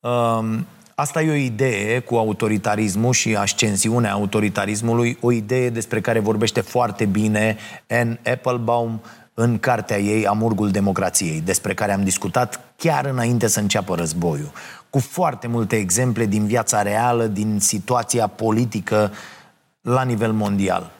Uh, 0.00 0.64
Asta 1.00 1.22
e 1.22 1.30
o 1.30 1.34
idee 1.34 1.98
cu 1.98 2.16
autoritarismul 2.16 3.12
și 3.12 3.36
ascensiunea 3.36 4.12
autoritarismului, 4.12 5.18
o 5.20 5.32
idee 5.32 5.70
despre 5.70 6.00
care 6.00 6.18
vorbește 6.18 6.60
foarte 6.60 7.04
bine 7.04 7.56
Anne 7.88 8.20
Applebaum 8.32 9.02
în 9.34 9.58
cartea 9.58 9.98
ei 9.98 10.26
Amurgul 10.26 10.70
Democrației, 10.70 11.40
despre 11.40 11.74
care 11.74 11.92
am 11.92 12.04
discutat 12.04 12.60
chiar 12.76 13.04
înainte 13.04 13.46
să 13.46 13.60
înceapă 13.60 13.94
războiul, 13.94 14.52
cu 14.90 14.98
foarte 14.98 15.46
multe 15.46 15.76
exemple 15.76 16.26
din 16.26 16.46
viața 16.46 16.82
reală, 16.82 17.26
din 17.26 17.58
situația 17.60 18.26
politică 18.26 19.12
la 19.80 20.02
nivel 20.02 20.32
mondial. 20.32 20.90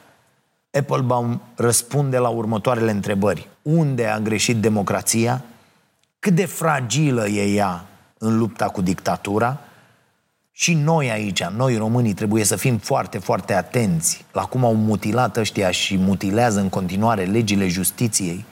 Applebaum 0.71 1.41
răspunde 1.55 2.17
la 2.17 2.29
următoarele 2.29 2.91
întrebări. 2.91 3.47
Unde 3.61 4.05
a 4.05 4.19
greșit 4.19 4.57
democrația? 4.57 5.43
Cât 6.19 6.33
de 6.33 6.45
fragilă 6.45 7.27
e 7.27 7.53
ea 7.53 7.85
în 8.17 8.37
lupta 8.37 8.65
cu 8.65 8.81
dictatura? 8.81 9.59
Și 10.61 10.73
noi 10.73 11.11
aici, 11.11 11.43
noi 11.43 11.77
românii, 11.77 12.13
trebuie 12.13 12.43
să 12.43 12.55
fim 12.55 12.77
foarte, 12.77 13.17
foarte 13.17 13.53
atenți 13.53 14.25
la 14.31 14.41
cum 14.41 14.65
au 14.65 14.75
mutilat 14.75 15.37
ăștia 15.37 15.71
și 15.71 15.97
mutilează 15.97 16.59
în 16.59 16.69
continuare 16.69 17.23
legile 17.23 17.67
justiției. 17.67 18.45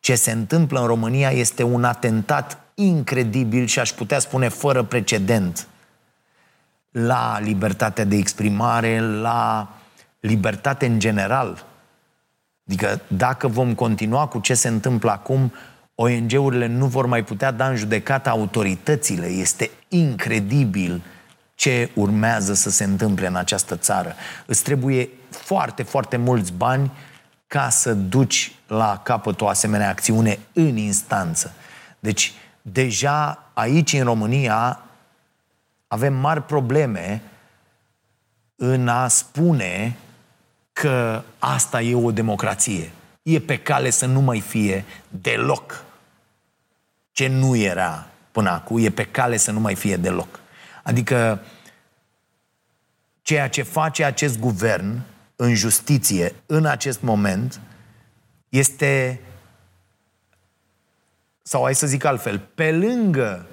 Ce 0.00 0.14
se 0.14 0.30
întâmplă 0.30 0.80
în 0.80 0.86
România 0.86 1.30
este 1.30 1.62
un 1.62 1.84
atentat 1.84 2.58
incredibil 2.74 3.66
și 3.66 3.78
aș 3.78 3.90
putea 3.90 4.18
spune 4.18 4.48
fără 4.48 4.82
precedent 4.82 5.66
la 6.90 7.38
libertatea 7.40 8.04
de 8.04 8.16
exprimare, 8.16 9.00
la 9.00 9.68
libertate 10.20 10.86
în 10.86 10.98
general. 10.98 11.66
Adică 12.66 13.00
dacă 13.06 13.48
vom 13.48 13.74
continua 13.74 14.26
cu 14.26 14.38
ce 14.38 14.54
se 14.54 14.68
întâmplă 14.68 15.10
acum, 15.10 15.52
ONG-urile 15.94 16.66
nu 16.66 16.86
vor 16.86 17.06
mai 17.06 17.24
putea 17.24 17.50
da 17.50 17.68
în 17.68 17.76
judecată 17.76 18.28
autoritățile. 18.28 19.26
Este 19.26 19.70
incredibil 19.88 21.02
ce 21.54 21.90
urmează 21.94 22.54
să 22.54 22.70
se 22.70 22.84
întâmple 22.84 23.26
în 23.26 23.36
această 23.36 23.76
țară. 23.76 24.14
Îți 24.46 24.62
trebuie 24.62 25.08
foarte, 25.30 25.82
foarte 25.82 26.16
mulți 26.16 26.52
bani 26.52 26.92
ca 27.46 27.68
să 27.68 27.94
duci 27.94 28.54
la 28.66 29.00
capăt 29.02 29.40
o 29.40 29.48
asemenea 29.48 29.88
acțiune 29.88 30.38
în 30.52 30.76
instanță. 30.76 31.52
Deci, 31.98 32.32
deja 32.62 33.50
aici, 33.52 33.92
în 33.92 34.04
România, 34.04 34.80
avem 35.86 36.14
mari 36.14 36.42
probleme 36.42 37.22
în 38.56 38.88
a 38.88 39.08
spune 39.08 39.96
că 40.72 41.22
asta 41.38 41.80
e 41.80 41.94
o 41.94 42.10
democrație. 42.10 42.90
E 43.22 43.40
pe 43.40 43.58
cale 43.58 43.90
să 43.90 44.06
nu 44.06 44.20
mai 44.20 44.40
fie 44.40 44.84
deloc 45.08 45.84
ce 47.12 47.28
nu 47.28 47.56
era 47.56 48.06
până 48.32 48.50
acum, 48.50 48.84
e 48.84 48.90
pe 48.90 49.04
cale 49.04 49.36
să 49.36 49.50
nu 49.50 49.60
mai 49.60 49.74
fie 49.74 49.96
deloc. 49.96 50.40
Adică 50.82 51.44
ceea 53.22 53.48
ce 53.48 53.62
face 53.62 54.04
acest 54.04 54.38
guvern 54.38 55.00
în 55.36 55.54
justiție 55.54 56.34
în 56.46 56.66
acest 56.66 57.00
moment 57.00 57.60
este 58.48 59.20
sau 61.42 61.62
hai 61.62 61.74
să 61.74 61.86
zic 61.86 62.04
altfel, 62.04 62.38
pe 62.54 62.72
lângă 62.72 63.46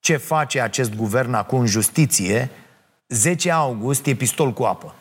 ce 0.00 0.16
face 0.16 0.60
acest 0.60 0.94
guvern 0.94 1.34
acum 1.34 1.58
în 1.58 1.66
justiție, 1.66 2.50
10 3.08 3.50
august 3.50 4.06
e 4.06 4.14
pistol 4.14 4.52
cu 4.52 4.62
apă. 4.62 4.94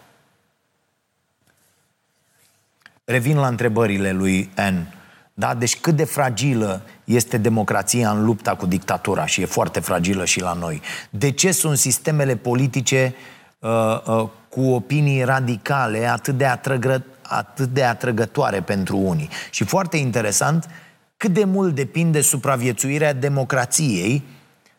Revin 3.03 3.37
la 3.37 3.47
întrebările 3.47 4.11
lui 4.11 4.49
N. 4.55 4.98
Da? 5.39 5.53
Deci 5.53 5.79
cât 5.79 5.95
de 5.95 6.03
fragilă 6.03 6.81
este 7.03 7.37
democrația 7.37 8.11
în 8.11 8.25
lupta 8.25 8.55
cu 8.55 8.65
dictatura 8.65 9.25
și 9.25 9.41
e 9.41 9.45
foarte 9.45 9.79
fragilă 9.79 10.25
și 10.25 10.41
la 10.41 10.53
noi. 10.53 10.81
De 11.09 11.31
ce 11.31 11.51
sunt 11.51 11.77
sistemele 11.77 12.35
politice 12.35 13.15
uh, 13.59 13.69
uh, 14.05 14.27
cu 14.49 14.61
opinii 14.61 15.23
radicale 15.23 16.05
atât 16.05 16.37
de, 16.37 16.45
atrăgă, 16.45 17.03
atât 17.21 17.69
de 17.69 17.83
atrăgătoare 17.83 18.61
pentru 18.61 18.97
unii? 18.97 19.29
Și 19.49 19.63
foarte 19.63 19.97
interesant, 19.97 20.69
cât 21.17 21.33
de 21.33 21.43
mult 21.43 21.75
depinde 21.75 22.21
supraviețuirea 22.21 23.13
democrației 23.13 24.23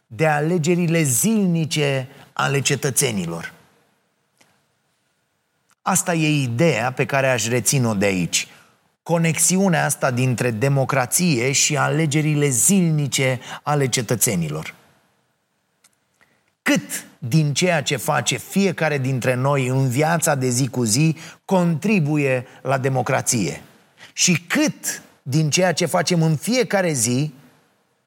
de 0.07 0.27
alegerile 0.27 1.03
zilnice 1.03 2.09
ale 2.33 2.61
cetățenilor. 2.61 3.53
Asta 5.83 6.15
e 6.15 6.43
ideea 6.43 6.93
pe 6.93 7.07
care 7.07 7.31
aș 7.31 7.49
reține-o 7.49 7.95
de 7.95 8.07
aici. 8.07 8.49
Conexiunea 9.03 9.85
asta 9.85 10.11
dintre 10.11 10.51
democrație 10.51 11.53
și 11.53 11.77
alegerile 11.77 12.49
zilnice 12.49 13.41
ale 13.63 13.89
cetățenilor. 13.89 14.75
Cât 16.63 17.07
din 17.19 17.55
ceea 17.55 17.83
ce 17.83 17.97
face 17.97 18.37
fiecare 18.37 18.99
dintre 18.99 19.35
noi 19.35 19.67
în 19.67 19.89
viața 19.89 20.35
de 20.35 20.49
zi 20.49 20.69
cu 20.69 20.85
zi 20.85 21.17
contribuie 21.45 22.47
la 22.63 22.79
democrație? 22.79 23.63
Și 24.13 24.41
cât 24.41 25.03
din 25.23 25.51
ceea 25.51 25.73
ce 25.73 25.87
facem 25.87 26.23
în 26.23 26.37
fiecare 26.37 26.93
zi 26.93 27.35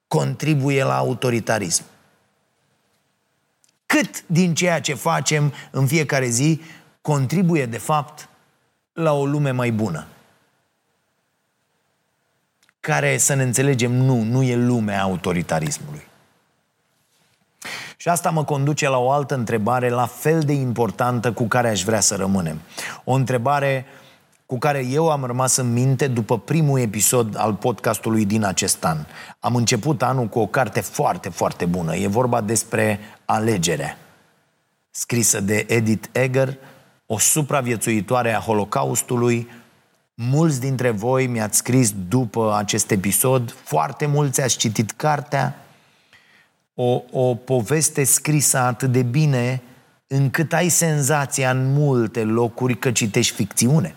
contribuie 0.08 0.84
la 0.84 0.98
autoritarism? 0.98 1.84
Cât 3.86 4.24
din 4.28 4.54
ceea 4.54 4.82
ce 4.82 4.94
facem 4.94 5.54
în 5.72 5.88
fiecare 5.88 6.28
zi 6.28 6.62
contribuie, 7.02 7.66
de 7.66 7.78
fapt, 7.78 8.30
la 8.94 9.14
o 9.14 9.26
lume 9.26 9.52
mai 9.52 9.72
bună. 9.72 10.08
Care, 12.86 13.18
să 13.18 13.34
ne 13.34 13.44
înțelegem, 13.44 13.92
nu, 13.92 14.22
nu 14.22 14.44
e 14.44 14.56
lumea 14.56 15.02
autoritarismului. 15.02 16.08
Și 17.98 18.10
asta 18.10 18.30
mă 18.30 18.44
conduce 18.44 18.90
la 18.90 18.98
o 18.98 19.12
altă 19.12 19.36
întrebare, 19.36 19.90
la 19.90 20.06
fel 20.06 20.40
de 20.40 20.54
importantă, 20.54 21.32
cu 21.32 21.44
care 21.44 21.70
aș 21.70 21.84
vrea 21.84 22.00
să 22.00 22.16
rămânem. 22.16 22.62
O 23.04 23.14
întrebare 23.14 23.86
cu 24.46 24.58
care 24.58 24.86
eu 24.86 25.12
am 25.12 25.24
rămas 25.24 25.56
în 25.56 25.74
minte 25.74 26.08
după 26.08 26.40
primul 26.40 26.80
episod 26.80 27.38
al 27.38 27.54
podcastului 27.54 28.26
din 28.26 28.44
acest 28.44 28.84
an. 28.84 28.98
Am 29.40 29.56
început 29.56 30.02
anul 30.02 30.26
cu 30.26 30.40
o 30.40 30.48
carte 30.48 30.82
foarte, 30.82 31.30
foarte 31.30 31.66
bună. 31.66 31.96
E 31.96 32.08
vorba 32.08 32.42
despre 32.42 33.00
alegerea, 33.26 33.98
scrisă 34.92 35.42
de 35.42 35.66
Edith 35.70 36.08
Eger, 36.12 36.58
o 37.06 37.20
supraviețuitoare 37.20 38.34
a 38.34 38.40
Holocaustului. 38.40 39.50
Mulți 40.16 40.60
dintre 40.60 40.90
voi 40.90 41.28
mi-ați 41.28 41.58
scris 41.58 41.94
după 42.08 42.56
acest 42.56 42.92
episod, 42.92 43.52
foarte 43.52 44.06
mulți 44.06 44.42
ați 44.42 44.58
citit 44.58 44.92
cartea, 44.92 45.56
o, 46.74 47.02
o 47.12 47.36
poveste 47.36 48.04
scrisă 48.04 48.58
atât 48.58 48.92
de 48.92 49.02
bine 49.02 49.62
încât 50.08 50.54
ai 50.54 50.70
senzația 50.70 51.50
în 51.50 51.74
multe 51.74 52.24
locuri 52.24 52.78
că 52.78 52.92
citești 52.92 53.34
ficțiune. 53.34 53.96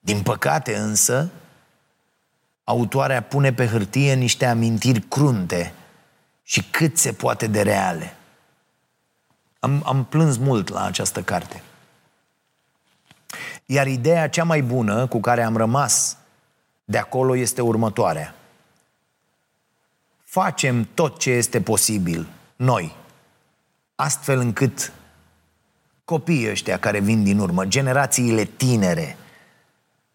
Din 0.00 0.22
păcate 0.22 0.76
însă, 0.76 1.30
autoarea 2.64 3.22
pune 3.22 3.52
pe 3.52 3.66
hârtie 3.66 4.14
niște 4.14 4.46
amintiri 4.46 5.00
crunte 5.00 5.72
și 6.42 6.62
cât 6.70 6.98
se 6.98 7.12
poate 7.12 7.46
de 7.46 7.62
reale. 7.62 8.16
Am, 9.58 9.82
am 9.86 10.04
plâns 10.04 10.36
mult 10.36 10.68
la 10.68 10.84
această 10.84 11.22
carte. 11.22 11.62
Iar 13.66 13.86
ideea 13.86 14.28
cea 14.28 14.44
mai 14.44 14.62
bună 14.62 15.06
cu 15.06 15.20
care 15.20 15.42
am 15.42 15.56
rămas 15.56 16.16
de 16.84 16.98
acolo 16.98 17.36
este 17.36 17.60
următoarea. 17.60 18.34
Facem 20.24 20.88
tot 20.94 21.18
ce 21.18 21.30
este 21.30 21.60
posibil, 21.60 22.26
noi, 22.56 22.96
astfel 23.94 24.38
încât 24.38 24.92
copiii 26.04 26.50
ăștia 26.50 26.78
care 26.78 27.00
vin 27.00 27.24
din 27.24 27.38
urmă, 27.38 27.64
generațiile 27.64 28.44
tinere, 28.44 29.16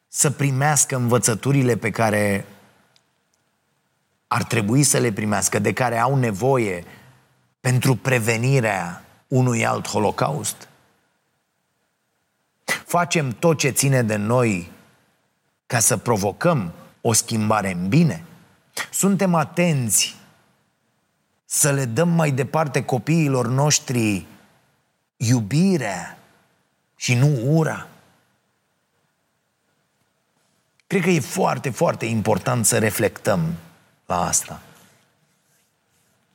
să 0.07 0.31
primească 0.31 0.95
învățăturile 0.95 1.75
pe 1.75 1.89
care 1.91 2.45
ar 4.27 4.43
trebui 4.43 4.83
să 4.83 4.97
le 4.97 5.11
primească, 5.11 5.59
de 5.59 5.73
care 5.73 5.97
au 5.97 6.15
nevoie 6.15 6.83
pentru 7.59 7.95
prevenirea 7.95 9.03
unui 9.27 9.65
alt 9.65 9.87
holocaust? 9.87 10.68
Facem 12.85 13.29
tot 13.29 13.57
ce 13.57 13.69
ține 13.69 14.03
de 14.03 14.15
noi 14.15 14.71
ca 15.65 15.79
să 15.79 15.97
provocăm 15.97 16.73
o 17.01 17.13
schimbare 17.13 17.71
în 17.71 17.87
bine? 17.87 18.23
Suntem 18.91 19.35
atenți 19.35 20.15
să 21.45 21.71
le 21.71 21.85
dăm 21.85 22.09
mai 22.09 22.31
departe 22.31 22.83
copiilor 22.83 23.47
noștri 23.47 24.25
iubirea 25.17 26.17
și 26.95 27.13
nu 27.13 27.57
ura? 27.57 27.87
Cred 30.87 31.01
că 31.01 31.09
e 31.09 31.19
foarte, 31.19 31.69
foarte 31.69 32.05
important 32.05 32.65
să 32.65 32.77
reflectăm 32.77 33.53
la 34.05 34.25
asta. 34.25 34.61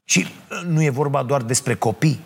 Și 0.05 0.27
nu 0.65 0.83
e 0.83 0.91
vorba 0.91 1.23
doar 1.23 1.43
despre 1.43 1.75
copii. 1.75 2.21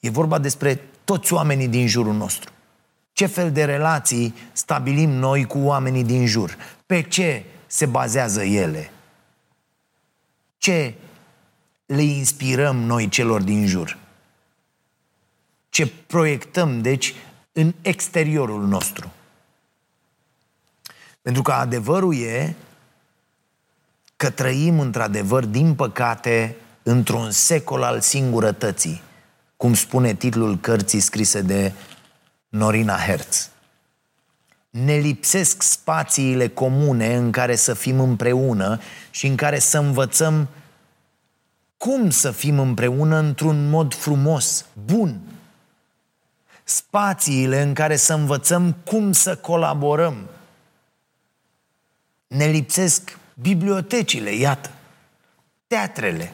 E 0.00 0.10
vorba 0.10 0.38
despre 0.38 0.80
toți 1.04 1.32
oamenii 1.32 1.68
din 1.68 1.86
jurul 1.86 2.14
nostru. 2.14 2.52
Ce 3.16 3.26
fel 3.26 3.52
de 3.52 3.64
relații 3.64 4.34
stabilim 4.52 5.10
noi 5.10 5.44
cu 5.44 5.58
oamenii 5.58 6.04
din 6.04 6.26
jur? 6.26 6.56
Pe 6.86 7.02
ce 7.02 7.44
se 7.66 7.86
bazează 7.86 8.42
ele? 8.42 8.90
Ce 10.58 10.94
le 11.86 12.02
inspirăm 12.02 12.76
noi 12.76 13.08
celor 13.08 13.42
din 13.42 13.66
jur? 13.66 13.98
Ce 15.68 15.86
proiectăm, 15.86 16.82
deci, 16.82 17.14
în 17.52 17.74
exteriorul 17.82 18.66
nostru? 18.66 19.12
Pentru 21.22 21.42
că 21.42 21.52
adevărul 21.52 22.16
e 22.16 22.54
că 24.16 24.30
trăim 24.30 24.80
într-adevăr, 24.80 25.44
din 25.44 25.74
păcate, 25.74 26.56
într-un 26.82 27.30
secol 27.30 27.82
al 27.82 28.00
singurătății 28.00 29.02
cum 29.56 29.74
spune 29.74 30.14
titlul 30.14 30.58
cărții 30.58 31.00
scrise 31.00 31.40
de 31.42 31.72
Norina 32.48 32.96
Hertz. 32.96 33.50
Ne 34.70 34.96
lipsesc 34.96 35.62
spațiile 35.62 36.48
comune 36.48 37.14
în 37.14 37.32
care 37.32 37.56
să 37.56 37.74
fim 37.74 38.00
împreună 38.00 38.80
și 39.10 39.26
în 39.26 39.36
care 39.36 39.58
să 39.58 39.78
învățăm 39.78 40.48
cum 41.76 42.10
să 42.10 42.30
fim 42.30 42.58
împreună 42.58 43.16
într-un 43.16 43.68
mod 43.68 43.94
frumos, 43.94 44.66
bun. 44.84 45.20
Spațiile 46.64 47.62
în 47.62 47.74
care 47.74 47.96
să 47.96 48.14
învățăm 48.14 48.76
cum 48.84 49.12
să 49.12 49.36
colaborăm. 49.36 50.28
Ne 52.26 52.46
lipsesc 52.46 53.18
bibliotecile, 53.34 54.34
iată, 54.34 54.70
teatrele, 55.66 56.32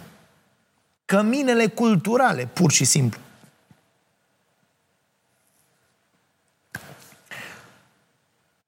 căminele 1.04 1.66
culturale, 1.66 2.46
pur 2.46 2.72
și 2.72 2.84
simplu. 2.84 3.20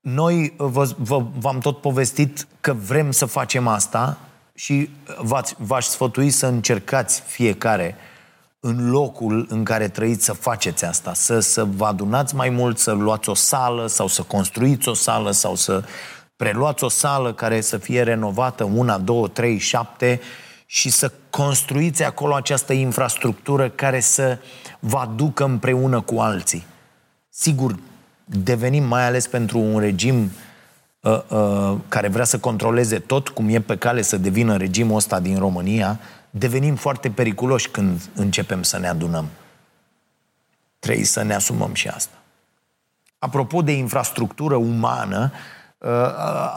Noi 0.05 0.55
vă, 0.57 0.95
vă, 0.97 1.23
v-am 1.39 1.59
tot 1.59 1.81
povestit 1.81 2.47
că 2.61 2.73
vrem 2.73 3.11
să 3.11 3.27
facem 3.27 3.67
asta 3.67 4.19
și 4.55 4.89
v-ați, 5.19 5.55
v-aș 5.59 5.87
sfătui 5.87 6.31
să 6.31 6.47
încercați 6.47 7.21
fiecare 7.21 7.97
în 8.61 8.91
locul 8.91 9.47
în 9.49 9.65
care 9.65 9.89
trăiți 9.89 10.25
să 10.25 10.33
faceți 10.33 10.85
asta, 10.85 11.15
să, 11.15 11.41
să 11.41 11.65
vă 11.65 11.87
adunați 11.87 12.35
mai 12.35 12.49
mult, 12.49 12.79
să 12.79 12.93
luați 12.93 13.29
o 13.29 13.35
sală 13.35 13.87
sau 13.87 14.07
să 14.07 14.23
construiți 14.23 14.89
o 14.89 14.95
sală 14.95 15.31
sau 15.31 15.55
să 15.55 15.85
preluați 16.37 16.85
o 16.85 16.89
sală 16.89 17.33
care 17.33 17.61
să 17.61 17.77
fie 17.77 18.03
renovată, 18.03 18.65
una, 18.65 18.99
două, 18.99 19.29
trei, 19.29 19.59
șapte, 19.59 20.21
și 20.67 20.91
să 20.91 21.13
construiți 21.31 22.03
acolo 22.03 22.35
această 22.35 22.73
infrastructură 22.73 23.69
care 23.69 24.01
să 24.01 24.39
vă 24.79 24.97
aducă 24.97 25.45
împreună 25.45 26.01
cu 26.01 26.19
alții. 26.19 26.67
sigur, 27.29 27.79
devenim 28.25 28.85
mai 28.85 29.07
ales 29.07 29.27
pentru 29.27 29.59
un 29.59 29.79
regim 29.79 30.31
uh, 31.01 31.21
uh, 31.29 31.77
care 31.89 32.09
vrea 32.09 32.25
să 32.25 32.39
controleze 32.39 32.99
tot, 32.99 33.29
cum 33.29 33.49
e 33.49 33.61
pe 33.61 33.77
cale 33.77 34.03
să 34.03 34.17
devină 34.17 34.57
regimul 34.57 34.97
ăsta 34.97 35.21
din 35.21 35.39
România, 35.39 36.01
devenim 36.31 36.75
foarte 36.75 37.11
periculoși 37.11 37.69
când 37.69 38.01
începem 38.15 38.63
să 38.63 38.79
ne 38.79 38.89
adunăm. 38.89 39.27
Trebuie 40.79 41.05
să 41.05 41.23
ne 41.23 41.35
asumăm 41.35 41.75
și 41.75 41.89
asta. 41.89 42.15
Apropo 43.19 43.63
de 43.63 43.73
infrastructură 43.73 44.55
umană, 44.55 45.33
uh, 45.79 45.91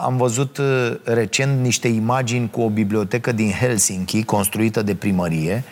am 0.00 0.16
văzut 0.16 0.58
uh, 0.58 0.92
recent 1.04 1.60
niște 1.60 1.88
imagini 1.88 2.50
cu 2.50 2.60
o 2.60 2.68
bibliotecă 2.68 3.32
din 3.32 3.50
Helsinki, 3.50 4.24
construită 4.24 4.82
de 4.82 4.94
primărie. 4.94 5.64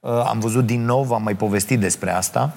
Uh, 0.00 0.10
am 0.10 0.38
văzut 0.38 0.66
din 0.66 0.84
nou, 0.84 1.02
v-am 1.02 1.22
mai 1.22 1.34
povestit 1.34 1.80
despre 1.80 2.10
asta. 2.10 2.56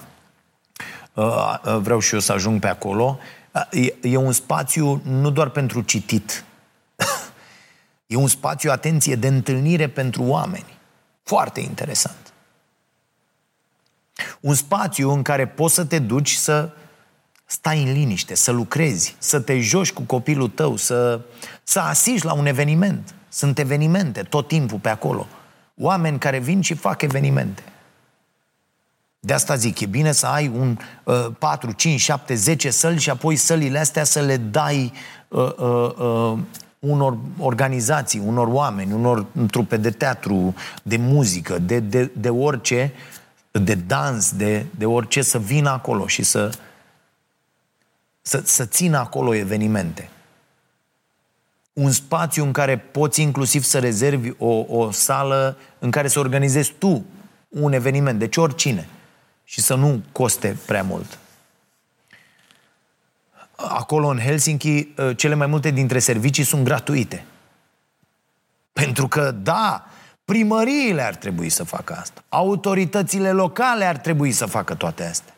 Vreau 1.80 2.00
și 2.00 2.14
eu 2.14 2.20
să 2.20 2.32
ajung 2.32 2.60
pe 2.60 2.68
acolo. 2.68 3.20
E 4.02 4.18
un 4.18 4.32
spațiu 4.32 5.02
nu 5.04 5.30
doar 5.30 5.50
pentru 5.50 5.82
citit. 5.82 6.44
E 8.08 8.16
un 8.16 8.28
spațiu, 8.28 8.72
atenție, 8.72 9.16
de 9.16 9.28
întâlnire 9.28 9.88
pentru 9.90 10.24
oameni. 10.24 10.78
Foarte 11.24 11.60
interesant. 11.60 12.34
Un 14.40 14.54
spațiu 14.54 15.12
în 15.12 15.22
care 15.22 15.48
poți 15.48 15.74
să 15.74 15.86
te 15.86 16.00
duci 16.00 16.32
să 16.32 16.70
stai 17.46 17.84
în 17.84 17.92
liniște, 17.92 18.36
să 18.36 18.52
lucrezi, 18.52 19.16
să 19.18 19.40
te 19.40 19.60
joci 19.60 19.92
cu 19.92 20.02
copilul 20.02 20.50
tău, 20.50 20.76
să, 20.76 21.22
să 21.64 21.80
asiști 21.80 22.26
la 22.26 22.34
un 22.34 22.46
eveniment. 22.46 23.16
Sunt 23.30 23.60
evenimente 23.60 24.22
tot 24.22 24.48
timpul 24.48 24.80
pe 24.80 24.90
acolo. 24.90 25.28
Oameni 25.76 26.20
care 26.20 26.40
vin 26.40 26.62
și 26.62 26.74
fac 26.74 27.02
evenimente. 27.02 27.64
De 29.20 29.34
asta 29.34 29.56
zic, 29.56 29.80
e 29.80 29.86
bine 29.86 30.12
să 30.12 30.26
ai 30.26 30.48
un 30.48 30.78
uh, 31.04 31.28
4, 31.40 31.72
5, 31.72 32.00
7, 32.00 32.36
10 32.36 32.70
săli 32.70 33.00
și 33.00 33.10
apoi 33.10 33.36
sălile 33.36 33.80
astea 33.80 34.04
să 34.04 34.20
le 34.20 34.38
dai 34.38 34.94
uh, 35.28 35.56
uh, 35.58 35.94
uh, 35.98 36.38
unor 36.80 37.18
organizații, 37.40 38.22
unor 38.26 38.48
oameni, 38.48 38.94
unor 38.94 39.26
trupe 39.52 39.78
de 39.78 39.92
teatru, 39.92 40.56
de 40.84 40.98
muzică, 40.98 41.60
de, 41.60 41.80
de, 41.80 42.12
de 42.18 42.30
orice, 42.30 42.94
de 43.52 43.76
dans, 43.76 44.32
de, 44.32 44.66
de 44.78 44.86
orice, 44.86 45.22
să 45.22 45.40
vină 45.40 45.70
acolo 45.70 46.08
și 46.08 46.24
să, 46.24 46.50
să, 48.22 48.42
să 48.44 48.66
țină 48.66 48.98
acolo 48.98 49.34
evenimente. 49.34 50.10
Un 51.74 51.92
spațiu 51.92 52.44
în 52.44 52.52
care 52.52 52.78
poți 52.78 53.22
inclusiv 53.22 53.64
să 53.64 53.80
rezervi 53.80 54.32
o, 54.38 54.66
o 54.68 54.92
sală 54.92 55.58
în 55.80 55.92
care 55.92 56.08
să 56.08 56.20
organizezi 56.20 56.74
tu 56.78 57.06
un 57.50 57.74
eveniment, 57.74 58.20
deci 58.20 58.38
oricine, 58.38 58.88
și 59.50 59.62
să 59.62 59.76
nu 59.76 60.02
coste 60.12 60.58
prea 60.66 60.84
mult. 60.84 61.20
Acolo, 63.56 64.08
în 64.08 64.20
Helsinki, 64.20 64.88
ă, 64.98 65.14
cele 65.14 65.34
mai 65.34 65.48
multe 65.48 65.70
dintre 65.72 66.00
servicii 66.00 66.44
sunt 66.44 66.64
gratuite. 66.64 67.26
Pentru 68.74 69.08
că, 69.08 69.32
da, 69.32 69.86
primăriile 70.26 71.02
ar 71.02 71.16
trebui 71.16 71.50
să 71.50 71.64
facă 71.64 71.96
asta. 71.96 72.24
Autoritățile 72.30 73.32
locale 73.32 73.86
ar 73.86 73.98
trebui 73.98 74.32
să 74.32 74.46
facă 74.46 74.76
toate 74.76 75.06
astea. 75.06 75.36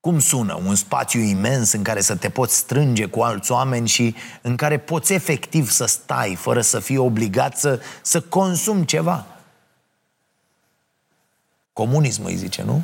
Cum 0.00 0.18
sună? 0.18 0.54
Un 0.54 0.74
spațiu 0.74 1.20
imens 1.20 1.72
în 1.72 1.82
care 1.82 2.00
să 2.00 2.16
te 2.16 2.30
poți 2.30 2.56
strânge 2.56 3.06
cu 3.06 3.20
alți 3.20 3.52
oameni 3.52 3.88
și 3.88 4.14
în 4.42 4.56
care 4.56 4.78
poți 4.78 5.12
efectiv 5.12 5.70
să 5.70 5.84
stai 5.84 6.34
fără 6.34 6.60
să 6.60 6.80
fii 6.80 6.96
obligat 6.96 7.58
să, 7.58 7.80
să 8.02 8.20
consumi 8.20 8.84
ceva. 8.84 9.26
Comunism 11.78 12.24
îi 12.24 12.34
zice, 12.34 12.62
nu? 12.62 12.82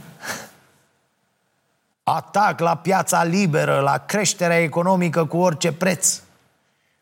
Atac 2.03 2.61
la 2.61 2.77
piața 2.77 3.25
liberă, 3.25 3.81
la 3.81 3.99
creșterea 3.99 4.63
economică 4.63 5.27
cu 5.27 5.37
orice 5.37 5.73
preț. 5.73 6.21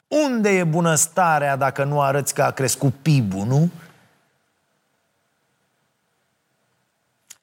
Unde 0.09 0.49
e 0.51 0.65
bunăstarea 0.65 1.57
dacă 1.57 1.85
nu 1.85 2.01
arăți 2.01 2.35
că 2.35 2.43
a 2.43 2.51
crescut 2.51 2.95
PIB-ul, 3.03 3.47
nu? 3.47 3.71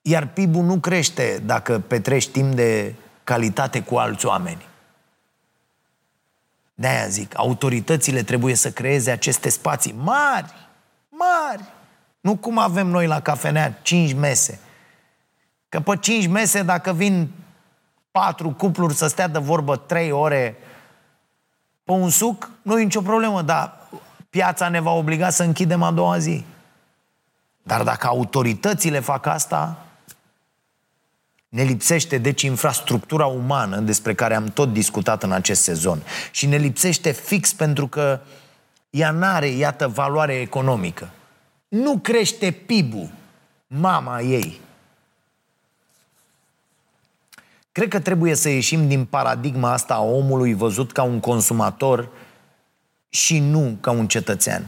Iar 0.01 0.27
PIB-ul 0.27 0.63
nu 0.63 0.79
crește 0.79 1.41
dacă 1.45 1.79
petrești 1.79 2.31
timp 2.31 2.53
de 2.55 2.95
calitate 3.23 3.81
cu 3.81 3.95
alți 3.95 4.25
oameni. 4.25 4.65
De-aia 6.73 7.07
zic, 7.07 7.37
autoritățile 7.37 8.23
trebuie 8.23 8.55
să 8.55 8.71
creeze 8.71 9.11
aceste 9.11 9.49
spații 9.49 9.93
mari, 9.93 10.53
mari. 11.09 11.77
Nu 12.19 12.35
cum 12.35 12.57
avem 12.57 12.87
noi 12.87 13.07
la 13.07 13.19
cafenea, 13.19 13.79
cinci 13.81 14.13
mese. 14.13 14.59
Că 15.69 15.79
pe 15.79 15.97
cinci 15.97 16.27
mese, 16.27 16.61
dacă 16.61 16.93
vin 16.93 17.29
patru 18.11 18.49
cupluri 18.51 18.93
să 18.93 19.07
stea 19.07 19.27
de 19.27 19.39
vorbă 19.39 19.75
trei 19.75 20.11
ore 20.11 20.57
pe 21.83 21.91
un 21.91 22.09
suc, 22.09 22.49
nu 22.61 22.79
e 22.79 22.83
nicio 22.83 23.01
problemă, 23.01 23.41
dar 23.41 23.87
piața 24.29 24.69
ne 24.69 24.79
va 24.79 24.91
obliga 24.91 25.29
să 25.29 25.43
închidem 25.43 25.83
a 25.83 25.91
doua 25.91 26.17
zi. 26.17 26.45
Dar 27.63 27.83
dacă 27.83 28.07
autoritățile 28.07 28.99
fac 28.99 29.25
asta, 29.25 29.85
ne 31.49 31.63
lipsește 31.63 32.17
deci 32.17 32.41
infrastructura 32.41 33.25
umană 33.25 33.79
despre 33.79 34.13
care 34.13 34.35
am 34.35 34.45
tot 34.45 34.73
discutat 34.73 35.23
în 35.23 35.31
acest 35.31 35.61
sezon. 35.61 36.01
Și 36.31 36.45
ne 36.45 36.57
lipsește 36.57 37.11
fix 37.11 37.53
pentru 37.53 37.87
că 37.87 38.19
ea 38.89 39.11
n-are, 39.11 39.47
iată, 39.47 39.87
valoare 39.87 40.33
economică. 40.33 41.09
Nu 41.69 41.97
crește 41.97 42.51
PIB-ul, 42.51 43.09
mama 43.67 44.21
ei. 44.21 44.59
Cred 47.71 47.87
că 47.87 47.99
trebuie 47.99 48.35
să 48.35 48.49
ieșim 48.49 48.87
din 48.87 49.05
paradigma 49.05 49.71
asta 49.71 49.93
a 49.93 50.01
omului 50.01 50.53
văzut 50.53 50.91
ca 50.91 51.03
un 51.03 51.19
consumator 51.19 52.09
și 53.09 53.39
nu 53.39 53.77
ca 53.81 53.91
un 53.91 54.07
cetățean. 54.07 54.65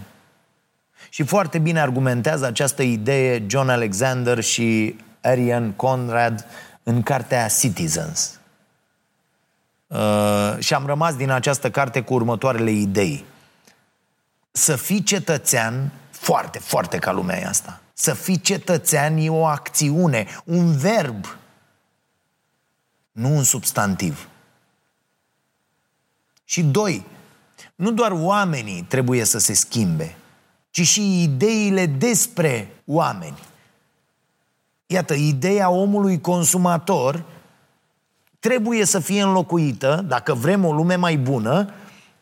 Și 1.10 1.24
foarte 1.24 1.60
bine 1.60 1.80
argumentează 1.80 2.46
această 2.46 2.82
idee 2.82 3.46
John 3.48 3.70
Alexander 3.70 4.40
și 4.40 4.96
Arian 5.22 5.72
Conrad 5.72 6.46
în 6.84 7.04
cartea 7.04 7.48
Citizens. 7.48 8.40
Uh, 9.88 10.56
și 10.60 10.74
am 10.74 10.86
rămas 10.86 11.16
din 11.16 11.30
această 11.30 11.72
carte 11.72 12.02
cu 12.02 12.14
următoarele 12.14 12.72
idei. 12.72 13.26
Să 14.52 14.76
fii 14.76 15.04
cetățean, 15.04 15.92
foarte, 16.22 16.60
foarte 16.60 16.98
ca 16.98 17.12
lumea 17.12 17.40
e 17.40 17.46
asta. 17.46 17.82
Să 17.94 18.14
fii 18.14 18.40
cetățean 18.40 19.18
e 19.18 19.30
o 19.30 19.46
acțiune, 19.46 20.28
un 20.46 20.78
verb 20.78 21.26
nu 23.12 23.36
un 23.36 23.44
substantiv. 23.44 24.28
Și 26.44 26.64
doi, 26.64 27.06
nu 27.76 27.92
doar 27.92 28.12
oamenii 28.12 28.86
trebuie 28.88 29.24
să 29.24 29.38
se 29.40 29.54
schimbe, 29.54 30.16
ci 30.70 30.88
și 30.88 31.24
ideile 31.24 31.86
despre 31.86 32.70
oameni. 32.86 33.40
Iată, 34.86 35.14
ideea 35.14 35.70
omului 35.70 36.22
consumator 36.22 37.24
trebuie 38.40 38.86
să 38.86 39.00
fie 39.00 39.22
înlocuită, 39.22 40.06
dacă 40.08 40.34
vrem 40.34 40.66
o 40.66 40.74
lume 40.74 40.96
mai 40.96 41.18
bună, 41.18 41.74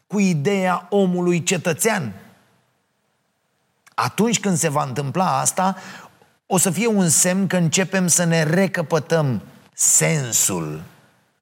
cu 0.08 0.20
ideea 0.20 0.88
omului 0.90 1.44
cetățean. 1.44 2.14
Atunci 4.04 4.40
când 4.40 4.58
se 4.58 4.70
va 4.70 4.84
întâmpla 4.84 5.40
asta, 5.40 5.76
o 6.46 6.58
să 6.58 6.70
fie 6.70 6.88
un 6.88 7.10
semn 7.10 7.48
că 7.48 7.56
începem 7.56 8.08
să 8.08 8.24
ne 8.24 8.44
recăpătăm 8.44 9.42
sensul, 9.74 10.82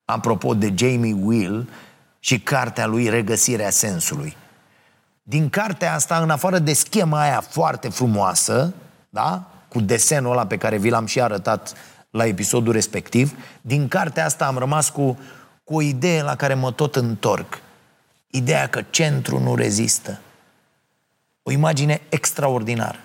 apropo 0.05 0.53
de 0.53 0.73
Jamie 0.75 1.17
Will 1.21 1.69
și 2.19 2.39
cartea 2.39 2.85
lui 2.85 3.09
Regăsirea 3.09 3.69
sensului. 3.69 4.37
Din 5.23 5.49
cartea 5.49 5.93
asta, 5.93 6.17
în 6.17 6.29
afară 6.29 6.59
de 6.59 6.73
schema 6.73 7.21
aia 7.21 7.41
foarte 7.49 7.89
frumoasă, 7.89 8.73
da? 9.09 9.43
cu 9.67 9.81
desenul 9.81 10.31
ăla 10.31 10.47
pe 10.47 10.57
care 10.57 10.77
vi 10.77 10.89
l-am 10.89 11.05
și 11.05 11.21
arătat 11.21 11.73
la 12.11 12.25
episodul 12.25 12.73
respectiv, 12.73 13.33
din 13.61 13.87
cartea 13.87 14.25
asta 14.25 14.45
am 14.45 14.57
rămas 14.57 14.89
cu, 14.89 15.19
cu 15.63 15.75
o 15.75 15.81
idee 15.81 16.21
la 16.21 16.35
care 16.35 16.53
mă 16.53 16.71
tot 16.71 16.95
întorc. 16.95 17.61
Ideea 18.27 18.67
că 18.67 18.81
centrul 18.89 19.41
nu 19.41 19.55
rezistă. 19.55 20.19
O 21.47 21.51
imagine 21.51 22.01
extraordinară. 22.09 22.99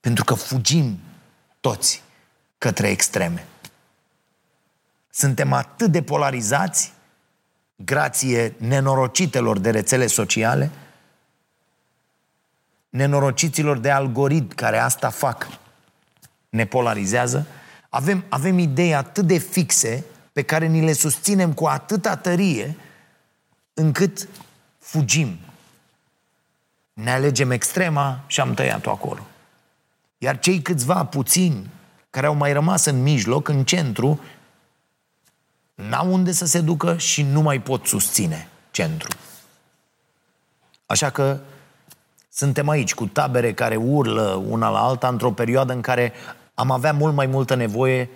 Pentru 0.00 0.24
că 0.24 0.34
fugim 0.34 0.98
toți 1.60 2.02
către 2.58 2.88
extreme. 2.88 3.46
Suntem 5.10 5.52
atât 5.52 5.90
de 5.90 6.02
polarizați, 6.02 6.92
grație 7.76 8.54
nenorocitelor 8.58 9.58
de 9.58 9.70
rețele 9.70 10.06
sociale, 10.06 10.70
nenorociților 12.88 13.78
de 13.78 13.90
algoritmi 13.90 14.54
care 14.54 14.78
asta 14.78 15.08
fac, 15.08 15.48
ne 16.48 16.66
polarizează, 16.66 17.46
avem, 17.88 18.24
avem 18.28 18.58
idei 18.58 18.94
atât 18.94 19.26
de 19.26 19.38
fixe 19.38 20.04
pe 20.32 20.42
care 20.42 20.66
ni 20.66 20.84
le 20.84 20.92
susținem 20.92 21.52
cu 21.52 21.66
atâta 21.66 22.16
tărie 22.16 22.76
încât 23.74 24.28
fugim. 24.78 25.38
Ne 26.92 27.10
alegem 27.10 27.50
extrema 27.50 28.20
și 28.26 28.40
am 28.40 28.54
tăiat-o 28.54 28.90
acolo. 28.90 29.26
Iar 30.18 30.38
cei 30.38 30.62
câțiva 30.62 31.04
puțini 31.04 31.70
care 32.10 32.26
au 32.26 32.34
mai 32.34 32.52
rămas 32.52 32.84
în 32.84 33.02
mijloc, 33.02 33.48
în 33.48 33.64
centru, 33.64 34.20
n-au 35.74 36.12
unde 36.12 36.32
să 36.32 36.46
se 36.46 36.60
ducă 36.60 36.96
și 36.96 37.22
nu 37.22 37.40
mai 37.40 37.60
pot 37.60 37.86
susține 37.86 38.48
centru. 38.70 39.16
Așa 40.86 41.10
că 41.10 41.38
suntem 42.32 42.68
aici 42.68 42.94
cu 42.94 43.06
tabere 43.06 43.52
care 43.52 43.76
urlă 43.76 44.44
una 44.48 44.68
la 44.68 44.80
alta 44.84 45.08
într-o 45.08 45.32
perioadă 45.32 45.72
în 45.72 45.80
care 45.80 46.12
am 46.54 46.70
avea 46.70 46.92
mult 46.92 47.14
mai 47.14 47.26
multă 47.26 47.54
nevoie 47.54 48.10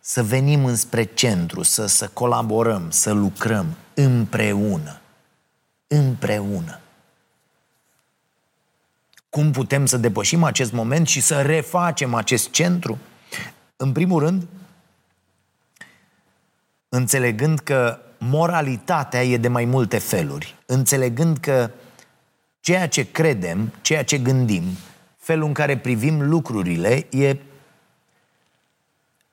să 0.00 0.22
venim 0.22 0.64
înspre 0.64 1.04
centru, 1.04 1.62
să, 1.62 1.86
să 1.86 2.08
colaborăm, 2.08 2.90
să 2.90 3.12
lucrăm 3.12 3.66
împreună. 3.94 5.00
Împreună. 5.86 6.80
Cum 9.30 9.50
putem 9.50 9.86
să 9.86 9.96
depășim 9.96 10.42
acest 10.42 10.72
moment 10.72 11.06
și 11.06 11.20
să 11.20 11.42
refacem 11.42 12.14
acest 12.14 12.50
centru? 12.50 12.98
În 13.76 13.92
primul 13.92 14.20
rând, 14.20 14.46
înțelegând 16.88 17.58
că 17.58 17.98
moralitatea 18.18 19.24
e 19.24 19.36
de 19.36 19.48
mai 19.48 19.64
multe 19.64 19.98
feluri, 19.98 20.54
înțelegând 20.66 21.38
că 21.38 21.70
ceea 22.60 22.88
ce 22.88 23.10
credem, 23.10 23.72
ceea 23.80 24.04
ce 24.04 24.18
gândim, 24.18 24.62
felul 25.16 25.46
în 25.46 25.52
care 25.52 25.78
privim 25.78 26.28
lucrurile 26.28 27.06
e 27.10 27.36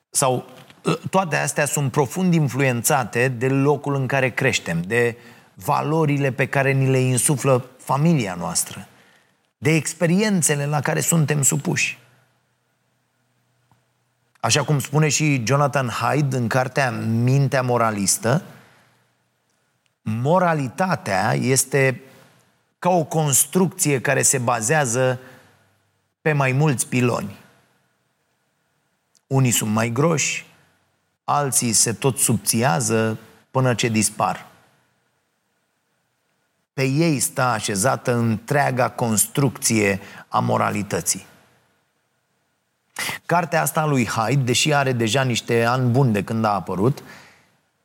sau 0.10 0.46
ă, 0.86 0.98
toate 1.10 1.36
astea 1.36 1.66
sunt 1.66 1.92
profund 1.92 2.34
influențate 2.34 3.28
de 3.28 3.48
locul 3.48 3.96
în 3.96 4.08
care 4.08 4.30
creștem, 4.30 4.82
de 4.82 5.18
valorile 5.54 6.32
pe 6.32 6.48
care 6.48 6.72
ni 6.72 6.90
le 6.90 7.00
insuflă 7.00 7.66
familia 7.78 8.36
noastră, 8.36 8.88
de 9.64 9.72
experiențele 9.72 10.66
la 10.66 10.82
care 10.82 11.00
suntem 11.00 11.42
supuși. 11.42 12.00
Așa 14.40 14.64
cum 14.64 14.80
spune 14.80 15.10
și 15.10 15.44
Jonathan 15.46 15.88
Hyde 15.88 16.38
în 16.38 16.48
cartea 16.48 16.92
Mintea 16.92 17.62
Moralistă, 17.62 18.44
moralitatea 20.02 21.34
este 21.34 22.02
ca 22.80 22.90
o 22.90 23.04
construcție 23.04 24.02
care 24.02 24.22
se 24.22 24.38
bazează 24.38 25.20
pe 26.22 26.32
mai 26.32 26.52
mulți 26.52 26.88
piloni. 26.88 27.38
Unii 29.28 29.52
sunt 29.52 29.72
mai 29.72 29.90
groși, 29.90 30.46
alții 31.24 31.74
se 31.74 31.94
tot 31.94 32.18
subțiază 32.18 33.18
până 33.52 33.74
ce 33.74 33.88
dispar. 33.88 34.52
Pe 36.74 36.84
ei 36.84 37.20
stă 37.20 37.42
așezată 37.42 38.14
întreaga 38.14 38.90
construcție 38.90 40.00
a 40.28 40.40
moralității. 40.40 41.26
Cartea 43.26 43.62
asta 43.62 43.86
lui 43.86 44.08
Hyde, 44.08 44.44
deși 44.44 44.74
are 44.74 44.92
deja 44.92 45.24
niște 45.24 45.64
ani 45.64 45.90
buni 45.90 46.14
de 46.14 46.24
când 46.24 46.46
a 46.46 46.54
apărut, 46.54 47.04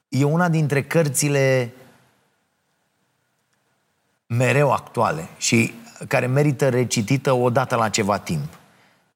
e 0.08 0.24
una 0.24 0.48
dintre 0.48 0.82
cărțile 0.82 1.72
mereu 4.26 4.72
actuale 4.72 5.28
și 5.38 5.74
care 6.08 6.26
merită 6.26 6.68
recitită 6.68 7.32
odată 7.32 7.76
la 7.76 7.88
ceva 7.88 8.18
timp. 8.18 8.58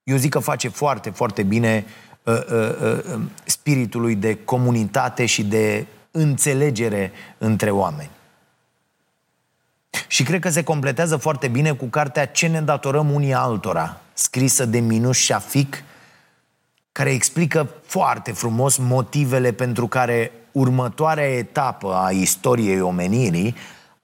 Eu 0.04 0.16
zic 0.16 0.30
că 0.30 0.38
face 0.38 0.68
foarte, 0.68 1.10
foarte 1.10 1.42
bine 1.42 1.84
uh, 2.22 2.34
uh, 2.34 3.02
uh, 3.14 3.20
spiritului 3.44 4.14
de 4.14 4.44
comunitate 4.44 5.26
și 5.26 5.44
de 5.44 5.86
înțelegere 6.10 7.12
între 7.38 7.70
oameni. 7.70 8.10
Și 10.06 10.22
cred 10.22 10.40
că 10.40 10.48
se 10.48 10.62
completează 10.62 11.16
foarte 11.16 11.48
bine 11.48 11.72
cu 11.72 11.84
cartea 11.84 12.26
Ce 12.26 12.46
ne 12.46 12.60
datorăm 12.60 13.10
unii 13.10 13.34
altora, 13.34 14.00
scrisă 14.12 14.64
de 14.64 14.78
Minus 14.78 15.18
Shafik, 15.18 15.84
care 16.92 17.10
explică 17.10 17.68
foarte 17.86 18.32
frumos 18.32 18.76
motivele 18.76 19.52
pentru 19.52 19.86
care 19.86 20.32
următoarea 20.52 21.36
etapă 21.36 21.94
a 21.94 22.10
istoriei 22.10 22.80
omenirii 22.80 23.54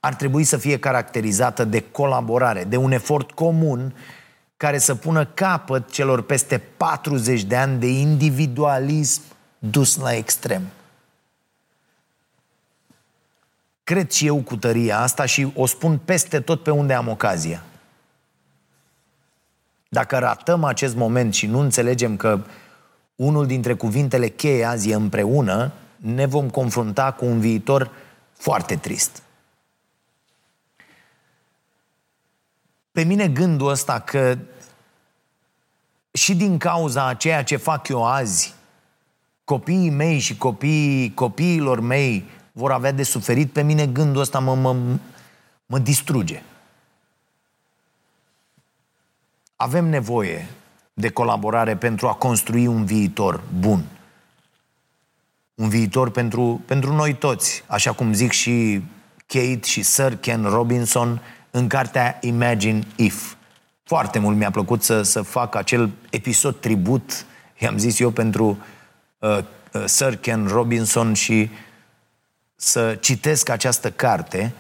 ar 0.01 0.14
trebui 0.14 0.45
să 0.45 0.57
fie 0.57 0.78
caracterizată 0.78 1.64
de 1.64 1.84
colaborare, 1.91 2.64
de 2.64 2.76
un 2.76 2.93
efort 2.93 3.30
comun 3.30 3.95
care 4.57 4.78
să 4.78 4.95
pună 4.95 5.24
capăt 5.24 5.91
celor 5.91 6.22
peste 6.22 6.59
40 6.76 7.43
de 7.43 7.57
ani 7.57 7.78
de 7.80 7.86
individualism 7.86 9.22
dus 9.59 9.97
la 9.97 10.14
extrem. 10.14 10.62
Cred 13.89 14.11
și 14.11 14.26
eu 14.26 14.43
cu 14.43 14.57
tăria 14.57 15.01
asta 15.01 15.24
și 15.24 15.53
o 15.55 15.66
spun 15.66 15.99
peste 15.99 16.41
tot 16.41 16.62
pe 16.62 16.70
unde 16.70 16.95
am 16.95 17.09
ocazia. 17.09 17.62
Dacă 19.89 20.18
ratăm 20.18 20.64
acest 20.64 20.97
moment 20.97 21.34
și 21.34 21.47
nu 21.47 21.59
înțelegem 21.59 22.16
că 22.16 22.41
unul 23.16 23.47
dintre 23.47 23.74
cuvintele 23.74 24.28
cheie 24.28 24.64
azi 24.64 24.91
e 24.91 24.95
împreună, 24.95 25.72
ne 25.97 26.26
vom 26.26 26.51
confrunta 26.51 27.12
cu 27.12 27.24
un 27.24 27.41
viitor 27.41 27.91
foarte 28.32 28.76
trist. 28.76 29.22
Pe 32.93 33.03
mine 33.03 33.28
gândul 33.28 33.68
ăsta 33.68 34.01
că 34.01 34.39
și 36.11 36.34
din 36.34 36.59
cauza 36.59 37.07
a 37.07 37.14
ceea 37.14 37.45
ce 37.45 37.57
fac 37.57 37.89
eu 37.89 38.07
azi, 38.07 38.55
copiii 39.45 39.91
mei 39.91 40.18
și 40.18 40.36
copiii 40.36 41.14
copiilor 41.14 41.80
mei 41.80 42.36
vor 42.59 42.72
avea 42.72 42.92
de 42.92 43.02
suferit, 43.02 43.52
pe 43.52 43.62
mine 43.62 43.86
gândul 43.86 44.20
ăsta 44.20 44.38
mă, 44.38 44.54
mă, 44.54 44.76
mă 45.66 45.78
distruge. 45.78 46.42
Avem 49.56 49.84
nevoie 49.84 50.46
de 50.94 51.09
colaborare 51.09 51.76
pentru 51.76 52.09
a 52.09 52.14
construi 52.14 52.66
un 52.66 52.84
viitor 52.84 53.42
bun. 53.59 53.84
Un 55.54 55.68
viitor 55.68 56.11
pentru, 56.11 56.62
pentru 56.66 56.92
noi 56.92 57.14
toți, 57.14 57.64
așa 57.66 57.92
cum 57.92 58.12
zic 58.12 58.32
și 58.32 58.82
Kate 59.26 59.61
și 59.64 59.82
Sir 59.82 60.16
Ken 60.16 60.44
Robinson 60.44 61.22
în 61.50 61.68
cartea 61.68 62.18
Imagine 62.20 62.86
If. 62.96 63.34
Foarte 63.84 64.18
mult 64.18 64.36
mi-a 64.36 64.50
plăcut 64.50 64.82
să, 64.82 65.02
să 65.02 65.22
fac 65.22 65.54
acel 65.54 65.90
episod 66.11 66.61
tribut, 66.61 67.26
i-am 67.59 67.78
zis 67.78 67.98
eu, 67.98 68.11
pentru 68.11 68.59
uh, 69.18 69.38
uh, 69.72 69.84
Sir 69.84 70.16
Ken 70.16 70.46
Robinson 70.46 71.14
și 71.14 71.50
să 72.61 72.94
citesc 72.94 73.48
această 73.48 73.90
carte 73.90 74.54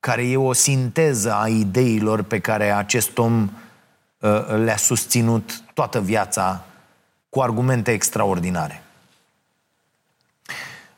care 0.00 0.28
e 0.28 0.36
o 0.36 0.52
sinteză 0.52 1.34
a 1.34 1.48
ideilor 1.48 2.22
pe 2.22 2.38
care 2.38 2.72
acest 2.72 3.18
om 3.18 3.50
uh, 4.18 4.46
le-a 4.46 4.76
susținut 4.76 5.62
toată 5.74 6.00
viața 6.00 6.64
cu 7.28 7.40
argumente 7.40 7.92
extraordinare. 7.92 8.82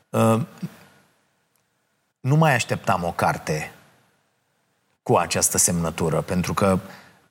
Uh, 0.09 0.41
nu 2.19 2.35
mai 2.35 2.53
așteptam 2.53 3.03
o 3.03 3.11
carte 3.11 3.71
cu 5.03 5.15
această 5.15 5.57
semnătură, 5.57 6.21
pentru 6.21 6.53
că 6.53 6.79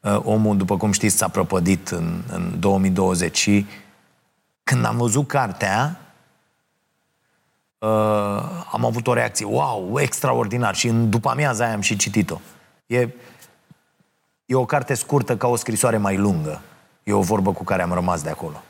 uh, 0.01 0.21
omul, 0.23 0.57
după 0.57 0.77
cum 0.77 0.93
știți, 0.93 1.17
s-a 1.17 1.29
prăpădit 1.29 1.89
în, 1.89 2.23
în 2.29 2.61
2020 2.61 3.37
și 3.37 3.67
când 4.63 4.85
am 4.85 4.97
văzut 4.97 5.29
cartea, 5.29 6.01
uh, 7.79 7.89
am 8.73 8.85
avut 8.85 9.07
o 9.07 9.13
reacție, 9.13 9.47
wow, 9.47 10.01
extraordinar, 10.01 10.75
și 10.75 10.87
în 10.89 11.11
după 11.11 11.29
amiaza 11.29 11.65
aia 11.65 11.75
am 11.75 11.81
și 11.81 11.97
citit-o. 11.97 12.41
E, 12.87 13.09
e 14.47 14.55
o 14.55 14.65
carte 14.65 14.95
scurtă 14.95 15.37
ca 15.37 15.47
o 15.47 15.57
scrisoare 15.57 15.97
mai 15.97 16.17
lungă. 16.17 16.61
E 17.03 17.13
o 17.13 17.21
vorbă 17.21 17.53
cu 17.53 17.65
care 17.65 17.83
am 17.83 17.93
rămas 17.93 18.23
de 18.23 18.31
acolo. 18.31 18.63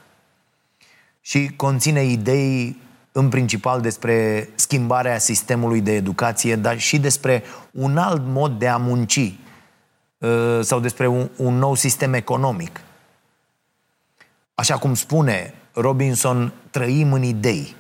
Și 1.21 1.51
conține 1.57 2.05
idei 2.05 2.77
în 3.13 3.29
principal 3.29 3.81
despre 3.81 4.49
schimbarea 4.55 5.19
sistemului 5.19 5.81
de 5.81 5.93
educație, 5.93 6.57
dar 6.57 6.79
și 6.79 6.99
despre 6.99 7.43
un 7.71 7.97
alt 7.97 8.23
mod 8.27 8.59
de 8.59 8.69
a 8.69 8.77
munci 8.77 9.35
uh, 10.19 10.59
sau 10.61 10.81
despre 10.81 11.07
un, 11.07 11.29
un 11.37 11.59
nou 11.59 11.75
sistem 11.75 12.13
economic. 12.13 12.81
Așa 14.55 14.79
cum 14.79 14.95
spune 14.95 15.55
Robinson, 15.73 16.53
trăim 16.71 17.13
în 17.13 17.23
idei. 17.23 17.75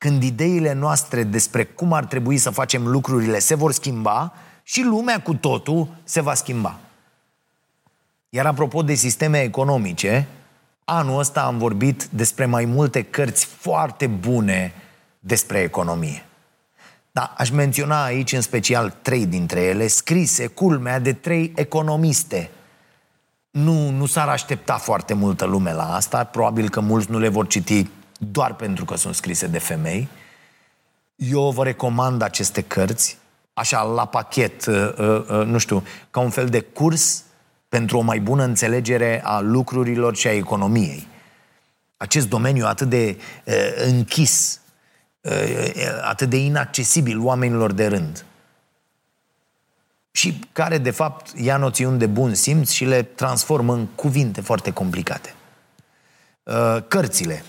Când 0.00 0.22
ideile 0.22 0.72
noastre 0.72 1.22
despre 1.22 1.64
cum 1.64 1.92
ar 1.92 2.04
trebui 2.04 2.38
să 2.38 2.50
facem 2.50 2.86
lucrurile 2.86 3.38
se 3.38 3.54
vor 3.54 3.72
schimba, 3.72 4.32
și 4.62 4.82
lumea 4.82 5.22
cu 5.22 5.34
totul 5.34 5.88
se 6.04 6.20
va 6.20 6.34
schimba. 6.34 6.78
Iar 8.28 8.46
apropo 8.46 8.82
de 8.82 8.94
sisteme 8.94 9.40
economice, 9.40 10.28
anul 10.84 11.18
ăsta 11.18 11.42
am 11.42 11.58
vorbit 11.58 12.04
despre 12.04 12.46
mai 12.46 12.64
multe 12.64 13.02
cărți 13.02 13.44
foarte 13.44 14.06
bune 14.06 14.72
despre 15.18 15.58
economie. 15.58 16.24
Da, 17.12 17.34
aș 17.36 17.50
menționa 17.50 18.04
aici 18.04 18.32
în 18.32 18.40
special 18.40 18.96
trei 19.02 19.26
dintre 19.26 19.60
ele, 19.60 19.86
scrise, 19.86 20.46
culmea, 20.46 20.98
de 20.98 21.12
trei 21.12 21.52
economiste. 21.56 22.50
Nu, 23.50 23.90
nu 23.90 24.06
s-ar 24.06 24.28
aștepta 24.28 24.76
foarte 24.76 25.14
multă 25.14 25.44
lume 25.44 25.72
la 25.72 25.94
asta, 25.94 26.24
probabil 26.24 26.68
că 26.68 26.80
mulți 26.80 27.10
nu 27.10 27.18
le 27.18 27.28
vor 27.28 27.46
citi 27.46 27.90
doar 28.20 28.54
pentru 28.54 28.84
că 28.84 28.96
sunt 28.96 29.14
scrise 29.14 29.46
de 29.46 29.58
femei. 29.58 30.08
Eu 31.14 31.50
vă 31.50 31.64
recomand 31.64 32.22
aceste 32.22 32.62
cărți, 32.62 33.18
așa, 33.52 33.82
la 33.82 34.06
pachet, 34.06 34.66
uh, 34.66 34.92
uh, 34.98 35.24
uh, 35.28 35.44
nu 35.44 35.58
știu, 35.58 35.82
ca 36.10 36.20
un 36.20 36.30
fel 36.30 36.48
de 36.48 36.60
curs 36.60 37.24
pentru 37.68 37.98
o 37.98 38.00
mai 38.00 38.20
bună 38.20 38.44
înțelegere 38.44 39.20
a 39.24 39.40
lucrurilor 39.40 40.16
și 40.16 40.26
a 40.26 40.32
economiei. 40.32 41.06
Acest 41.96 42.28
domeniu 42.28 42.66
atât 42.66 42.88
de 42.88 43.18
uh, 43.44 43.54
închis, 43.84 44.60
uh, 45.20 45.32
atât 46.02 46.28
de 46.28 46.36
inaccesibil 46.36 47.18
oamenilor 47.20 47.72
de 47.72 47.86
rând. 47.86 48.24
Și 50.12 50.40
care, 50.52 50.78
de 50.78 50.90
fapt, 50.90 51.38
ia 51.38 51.56
noțiuni 51.56 51.98
de 51.98 52.06
bun 52.06 52.34
simț 52.34 52.70
și 52.70 52.84
le 52.84 53.02
transformă 53.02 53.74
în 53.74 53.86
cuvinte 53.86 54.40
foarte 54.40 54.72
complicate. 54.72 55.34
Uh, 56.42 56.78
cărțile. 56.88 57.44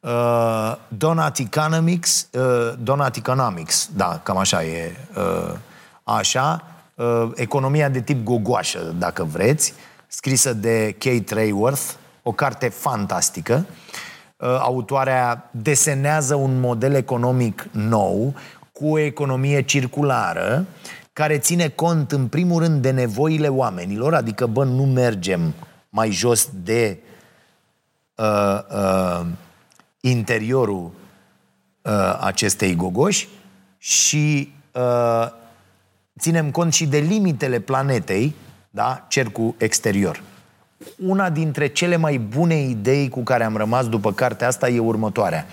Uh, 0.00 0.76
Donut 0.88 1.38
Economics, 1.38 2.28
uh, 2.32 2.74
Donut 2.82 3.16
Economics, 3.16 3.90
da, 3.96 4.20
cam 4.22 4.36
așa 4.36 4.64
e, 4.64 4.96
uh, 5.16 5.54
așa, 6.02 6.64
uh, 6.94 7.30
economia 7.34 7.88
de 7.88 8.00
tip 8.00 8.24
gogoașă, 8.24 8.94
dacă 8.98 9.24
vreți, 9.24 9.74
scrisă 10.06 10.52
de 10.52 10.96
Kate 10.98 11.34
Rayworth, 11.34 11.82
o 12.22 12.32
carte 12.32 12.68
fantastică. 12.68 13.66
Uh, 14.36 14.58
autoarea 14.60 15.48
desenează 15.50 16.34
un 16.34 16.60
model 16.60 16.94
economic 16.94 17.68
nou, 17.70 18.34
cu 18.72 18.88
o 18.88 18.98
economie 18.98 19.62
circulară, 19.62 20.66
care 21.12 21.38
ține 21.38 21.68
cont, 21.68 22.12
în 22.12 22.26
primul 22.26 22.62
rând, 22.62 22.82
de 22.82 22.90
nevoile 22.90 23.48
oamenilor, 23.48 24.14
adică, 24.14 24.46
bă, 24.46 24.64
nu 24.64 24.84
mergem 24.84 25.54
mai 25.88 26.10
jos 26.10 26.48
de 26.62 26.98
uh, 28.14 28.58
uh, 28.70 29.26
interiorul 30.10 30.90
uh, 31.82 32.18
acestei 32.20 32.74
gogoși 32.74 33.28
și 33.78 34.52
uh, 34.72 35.26
ținem 36.18 36.50
cont 36.50 36.72
și 36.72 36.86
de 36.86 36.98
limitele 36.98 37.60
planetei, 37.60 38.34
da? 38.70 39.06
cercul 39.08 39.54
exterior. 39.58 40.22
Una 41.06 41.30
dintre 41.30 41.66
cele 41.66 41.96
mai 41.96 42.18
bune 42.18 42.60
idei 42.60 43.08
cu 43.08 43.22
care 43.22 43.44
am 43.44 43.56
rămas 43.56 43.88
după 43.88 44.12
cartea 44.12 44.46
asta 44.46 44.68
e 44.68 44.78
următoarea. 44.78 45.46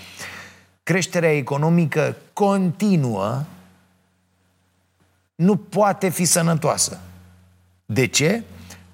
Creșterea 0.84 1.36
economică 1.36 2.16
continuă 2.34 3.44
nu 5.36 5.56
poate 5.56 6.10
fi 6.10 6.26
sănătoasă. 6.26 7.00
De 7.86 8.06
ce? 8.06 8.44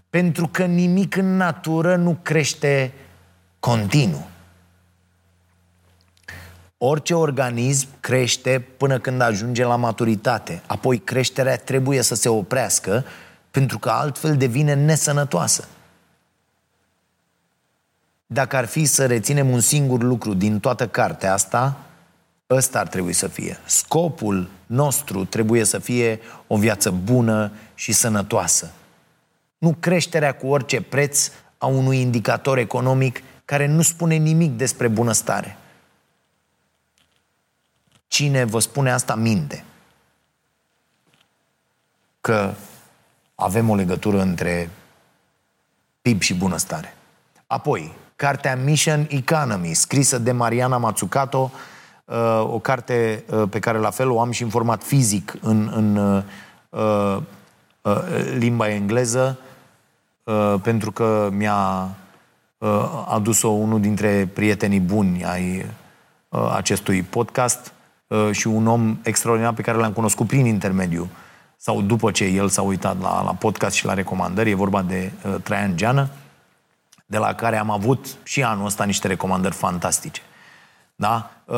Pentru 0.10 0.48
că 0.48 0.66
nimic 0.66 1.16
în 1.16 1.36
natură 1.36 1.96
nu 1.96 2.18
crește 2.22 2.94
continuu. 3.60 4.30
Orice 6.84 7.14
organism 7.14 7.88
crește 8.00 8.66
până 8.78 9.00
când 9.00 9.22
ajunge 9.22 9.64
la 9.64 9.76
maturitate. 9.76 10.62
Apoi 10.66 10.98
creșterea 10.98 11.58
trebuie 11.58 12.02
să 12.02 12.16
se 12.16 12.30
oprească 12.30 13.06
pentru 13.52 13.80
că 13.80 13.90
altfel 13.90 14.38
devine 14.38 14.74
nesănătoasă. 14.74 15.68
Dacă 18.26 18.56
ar 18.56 18.66
fi 18.66 18.86
să 18.86 19.06
reținem 19.06 19.50
un 19.50 19.60
singur 19.60 20.02
lucru 20.02 20.34
din 20.34 20.60
toată 20.60 20.88
cartea 20.88 21.34
asta, 21.34 21.78
ăsta 22.50 22.80
ar 22.80 22.88
trebui 22.88 23.14
să 23.14 23.28
fie. 23.28 23.58
Scopul 23.66 24.50
nostru 24.66 25.26
trebuie 25.26 25.64
să 25.64 25.80
fie 25.80 26.20
o 26.48 26.58
viață 26.58 26.92
bună 26.92 27.52
și 27.76 27.92
sănătoasă. 27.92 28.72
Nu 29.58 29.76
creșterea 29.80 30.32
cu 30.32 30.48
orice 30.48 30.82
preț 30.82 31.32
a 31.58 31.66
unui 31.66 32.00
indicator 32.00 32.58
economic 32.58 33.22
care 33.46 33.68
nu 33.68 33.82
spune 33.82 34.16
nimic 34.16 34.52
despre 34.52 34.88
bunăstare. 34.88 35.56
Cine 38.12 38.44
vă 38.44 38.60
spune 38.60 38.92
asta 38.92 39.16
minte. 39.16 39.64
Că 42.22 42.54
avem 43.36 43.70
o 43.70 43.76
legătură 43.76 44.22
între 44.22 44.70
PIB 46.02 46.22
și 46.22 46.34
bunăstare. 46.34 46.98
Apoi, 47.48 47.94
cartea 48.16 48.56
Mission 48.56 49.08
Economy, 49.10 49.74
scrisă 49.74 50.18
de 50.18 50.32
Mariana 50.32 50.78
Mazzucato, 50.78 51.52
uh, 52.06 52.44
o 52.44 52.60
carte 52.60 53.24
uh, 53.30 53.44
pe 53.50 53.60
care 53.60 53.78
la 53.78 53.90
fel 53.90 54.10
o 54.10 54.22
am 54.22 54.32
și 54.32 54.44
în 54.44 54.50
format 54.50 54.84
fizic 54.84 55.34
în, 55.42 55.72
în 55.76 55.96
uh, 56.70 57.18
limba 58.38 58.70
engleză, 58.70 59.40
pentru 60.62 60.92
că 60.92 61.30
mi-a 61.32 61.90
adus-o 63.08 63.48
unul 63.48 63.82
dintre 63.82 64.30
prietenii 64.34 64.80
buni 64.80 65.26
ai 65.26 65.66
acestui 66.30 67.02
podcast 67.02 67.74
și 68.32 68.48
un 68.48 68.68
om 68.68 68.98
extraordinar 69.04 69.54
pe 69.54 69.62
care 69.62 69.78
l-am 69.78 69.92
cunoscut 69.92 70.28
prin 70.28 70.46
intermediu 70.46 71.10
sau 71.64 71.82
după 71.82 72.12
ce 72.12 72.24
el 72.24 72.50
s-a 72.50 72.62
uitat 72.62 73.02
la, 73.02 73.24
la 73.24 73.34
podcast 73.34 73.76
și 73.76 73.86
la 73.86 73.94
recomandări, 73.94 74.50
e 74.50 74.56
vorba 74.56 74.82
de 74.82 75.12
uh, 75.26 75.36
Traian 75.44 75.78
Geană, 75.78 76.10
de 77.06 77.18
la 77.18 77.34
care 77.34 77.58
am 77.58 77.70
avut 77.70 78.06
și 78.24 78.44
anul 78.44 78.66
ăsta 78.66 78.84
niște 78.84 79.08
recomandări 79.08 79.56
fantastice. 79.56 80.22
Da? 80.96 81.32
Uh, 81.46 81.58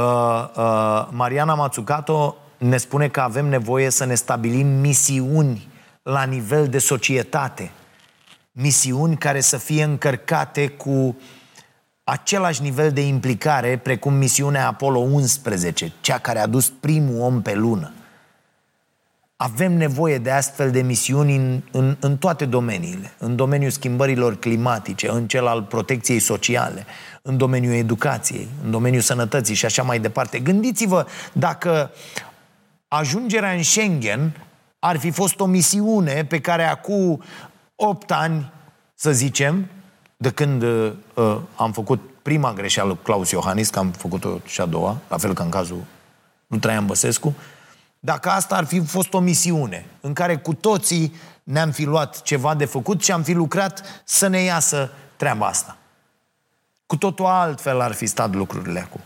uh, 0.55 1.07
Mariana 1.09 1.53
Mazzucato 1.53 2.35
ne 2.57 2.77
spune 2.77 3.07
că 3.07 3.21
avem 3.21 3.45
nevoie 3.45 3.89
să 3.89 4.05
ne 4.05 4.15
stabilim 4.15 4.67
misiuni 4.67 5.67
la 6.01 6.23
nivel 6.23 6.67
de 6.67 6.79
societate. 6.79 7.71
Misiuni 8.51 9.17
care 9.17 9.41
să 9.41 9.57
fie 9.57 9.83
încărcate 9.83 10.67
cu 10.67 11.17
același 12.03 12.61
nivel 12.61 12.91
de 12.91 13.01
implicare 13.01 13.77
precum 13.77 14.13
misiunea 14.13 14.67
Apollo 14.67 14.99
11, 14.99 15.91
cea 16.01 16.17
care 16.17 16.39
a 16.39 16.47
dus 16.47 16.69
primul 16.79 17.21
om 17.21 17.41
pe 17.41 17.53
lună. 17.53 17.91
Avem 19.35 19.73
nevoie 19.73 20.17
de 20.17 20.31
astfel 20.31 20.71
de 20.71 20.81
misiuni 20.81 21.35
în, 21.35 21.61
în, 21.71 21.97
în 21.99 22.17
toate 22.17 22.45
domeniile. 22.45 23.13
În 23.17 23.35
domeniul 23.35 23.71
schimbărilor 23.71 24.39
climatice, 24.39 25.09
în 25.09 25.27
cel 25.27 25.47
al 25.47 25.63
protecției 25.63 26.19
sociale, 26.19 26.85
în 27.21 27.37
domeniul 27.37 27.73
educației, 27.73 28.47
în 28.63 28.71
domeniul 28.71 29.01
sănătății 29.01 29.55
și 29.55 29.65
așa 29.65 29.83
mai 29.83 29.99
departe. 29.99 30.39
Gândiți-vă 30.39 31.05
dacă 31.33 31.91
ajungerea 32.87 33.51
în 33.51 33.63
Schengen 33.63 34.31
ar 34.79 34.97
fi 34.97 35.11
fost 35.11 35.39
o 35.39 35.45
misiune 35.45 36.25
pe 36.25 36.39
care 36.39 36.63
acum 36.63 37.23
8 37.75 38.11
ani, 38.11 38.51
să 38.95 39.11
zicem, 39.11 39.67
de 40.23 40.29
când 40.29 40.61
uh, 40.61 40.93
am 41.55 41.71
făcut 41.71 42.01
prima 42.21 42.53
greșeală 42.53 42.93
cu 42.93 43.01
Claus 43.03 43.31
Iohannis, 43.31 43.69
că 43.69 43.79
am 43.79 43.91
făcut-o 43.91 44.39
și 44.45 44.61
a 44.61 44.65
doua, 44.65 44.97
la 45.09 45.17
fel 45.17 45.33
ca 45.33 45.43
în 45.43 45.49
cazul 45.49 45.83
lui 46.47 46.59
Traian 46.59 46.85
Băsescu, 46.85 47.27
uh, 47.27 47.33
dacă 48.05 48.29
asta 48.29 48.55
ar 48.55 48.65
fi 48.65 48.79
fost 48.85 49.13
o 49.13 49.19
misiune 49.19 49.85
în 50.01 50.13
care 50.13 50.37
cu 50.37 50.53
toții 50.53 51.15
ne-am 51.43 51.71
fi 51.71 51.83
luat 51.83 52.21
ceva 52.21 52.55
de 52.55 52.65
făcut 52.65 53.03
și 53.03 53.11
am 53.11 53.23
fi 53.23 53.33
lucrat 53.33 53.83
să 54.03 54.27
ne 54.27 54.39
iasă 54.39 54.91
treaba 55.15 55.47
asta. 55.47 55.77
Cu 56.85 56.97
totul 56.97 57.25
altfel 57.25 57.81
ar 57.81 57.91
fi 57.91 58.05
stat 58.05 58.33
lucrurile 58.33 58.79
acum. 58.79 59.01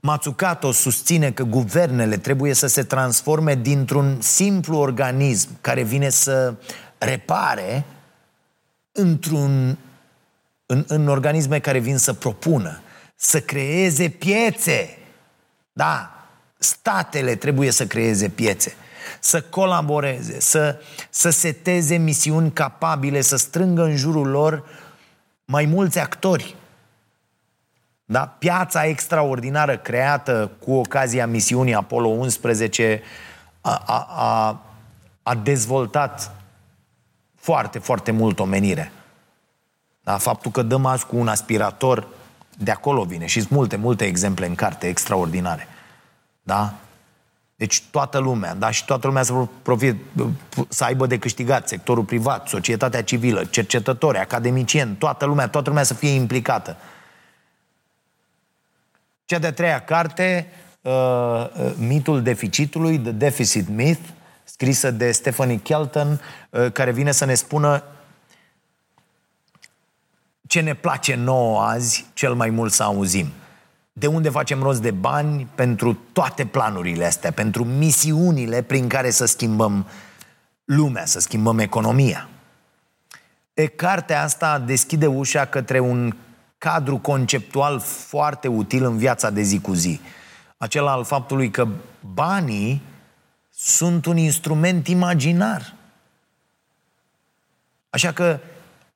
Matsukato 0.00 0.72
susține 0.72 1.30
că 1.30 1.42
guvernele 1.42 2.16
trebuie 2.16 2.54
să 2.54 2.66
se 2.66 2.82
transforme 2.82 3.54
dintr-un 3.54 4.20
simplu 4.20 4.76
organism 4.76 5.48
care 5.60 5.82
vine 5.82 6.08
să 6.08 6.54
repare 6.98 7.84
într-un, 8.96 9.78
în, 10.66 10.84
în 10.88 11.08
organisme 11.08 11.58
care 11.58 11.78
vin 11.78 11.98
să 11.98 12.12
propună, 12.12 12.80
să 13.16 13.40
creeze 13.40 14.08
piețe 14.08 14.98
da, 15.76 16.10
statele 16.58 17.34
trebuie 17.34 17.70
să 17.70 17.86
creeze 17.86 18.28
piețe, 18.28 18.74
să 19.20 19.42
colaboreze, 19.42 20.40
să, 20.40 20.80
să 21.10 21.30
seteze 21.30 21.96
misiuni 21.96 22.52
capabile, 22.52 23.20
să 23.20 23.36
strângă 23.36 23.82
în 23.82 23.96
jurul 23.96 24.28
lor 24.28 24.64
mai 25.44 25.64
mulți 25.64 25.98
actori. 25.98 26.56
Da? 28.04 28.26
Piața 28.26 28.84
extraordinară 28.84 29.78
creată 29.78 30.50
cu 30.58 30.72
ocazia 30.72 31.26
misiunii 31.26 31.74
Apollo 31.74 32.08
11 32.08 33.02
a, 33.60 33.82
a, 33.86 34.06
a, 34.10 34.60
a 35.22 35.34
dezvoltat 35.34 36.34
foarte, 37.46 37.78
foarte 37.78 38.10
mult 38.10 38.38
omenire. 38.38 38.92
Da? 40.00 40.16
Faptul 40.16 40.50
că 40.50 40.62
dăm 40.62 40.86
azi 40.86 41.06
cu 41.06 41.16
un 41.16 41.28
aspirator 41.28 42.08
de 42.58 42.70
acolo 42.70 43.04
vine 43.04 43.26
și 43.26 43.38
sunt 43.38 43.50
multe, 43.50 43.76
multe 43.76 44.04
exemple 44.04 44.46
în 44.46 44.54
carte 44.54 44.86
extraordinare. 44.88 45.68
Da? 46.42 46.74
Deci 47.56 47.82
toată 47.90 48.18
lumea, 48.18 48.54
da? 48.54 48.70
Și 48.70 48.84
toată 48.84 49.06
lumea 49.06 49.22
să 49.22 49.46
profit, 49.62 49.96
să 50.68 50.84
aibă 50.84 51.06
de 51.06 51.18
câștigat 51.18 51.68
sectorul 51.68 52.04
privat, 52.04 52.48
societatea 52.48 53.02
civilă, 53.02 53.44
cercetători, 53.44 54.18
academicieni, 54.18 54.94
toată 54.94 55.24
lumea, 55.24 55.48
toată 55.48 55.68
lumea 55.68 55.84
să 55.84 55.94
fie 55.94 56.10
implicată. 56.10 56.76
Cea 59.24 59.38
de-a 59.38 59.52
treia 59.52 59.84
carte, 59.84 60.46
uh, 60.80 60.92
uh 60.92 61.72
Mitul 61.78 62.22
deficitului, 62.22 62.98
The 62.98 63.10
Deficit 63.12 63.68
Myth, 63.68 64.08
scrisă 64.48 64.90
de 64.90 65.12
Stephanie 65.12 65.58
Kelton, 65.58 66.20
uh, 66.50 66.72
care 66.72 66.90
vine 66.90 67.12
să 67.12 67.24
ne 67.24 67.34
spună 67.34 67.82
ce 70.46 70.60
ne 70.60 70.74
place 70.74 71.14
nouă 71.14 71.62
azi 71.62 72.06
cel 72.14 72.34
mai 72.34 72.50
mult 72.50 72.72
să 72.72 72.82
auzim. 72.82 73.26
De 73.92 74.06
unde 74.06 74.28
facem 74.28 74.62
rost 74.62 74.80
de 74.82 74.90
bani 74.90 75.48
pentru 75.54 75.98
toate 76.12 76.46
planurile 76.46 77.04
astea, 77.04 77.32
pentru 77.32 77.64
misiunile 77.64 78.62
prin 78.62 78.88
care 78.88 79.10
să 79.10 79.24
schimbăm 79.24 79.86
lumea, 80.64 81.04
să 81.04 81.20
schimbăm 81.20 81.58
economia. 81.58 82.28
E, 83.54 83.66
cartea 83.66 84.22
asta 84.22 84.58
deschide 84.58 85.06
ușa 85.06 85.44
către 85.44 85.78
un 85.78 86.16
cadru 86.58 86.98
conceptual 86.98 87.80
foarte 87.80 88.48
util 88.48 88.84
în 88.84 88.96
viața 88.96 89.30
de 89.30 89.42
zi 89.42 89.60
cu 89.60 89.72
zi. 89.72 90.00
Acela 90.56 90.92
al 90.92 91.04
faptului 91.04 91.50
că 91.50 91.68
banii 92.14 92.82
sunt 93.58 94.06
un 94.06 94.16
instrument 94.16 94.88
imaginar. 94.88 95.74
Așa 97.90 98.12
că 98.12 98.40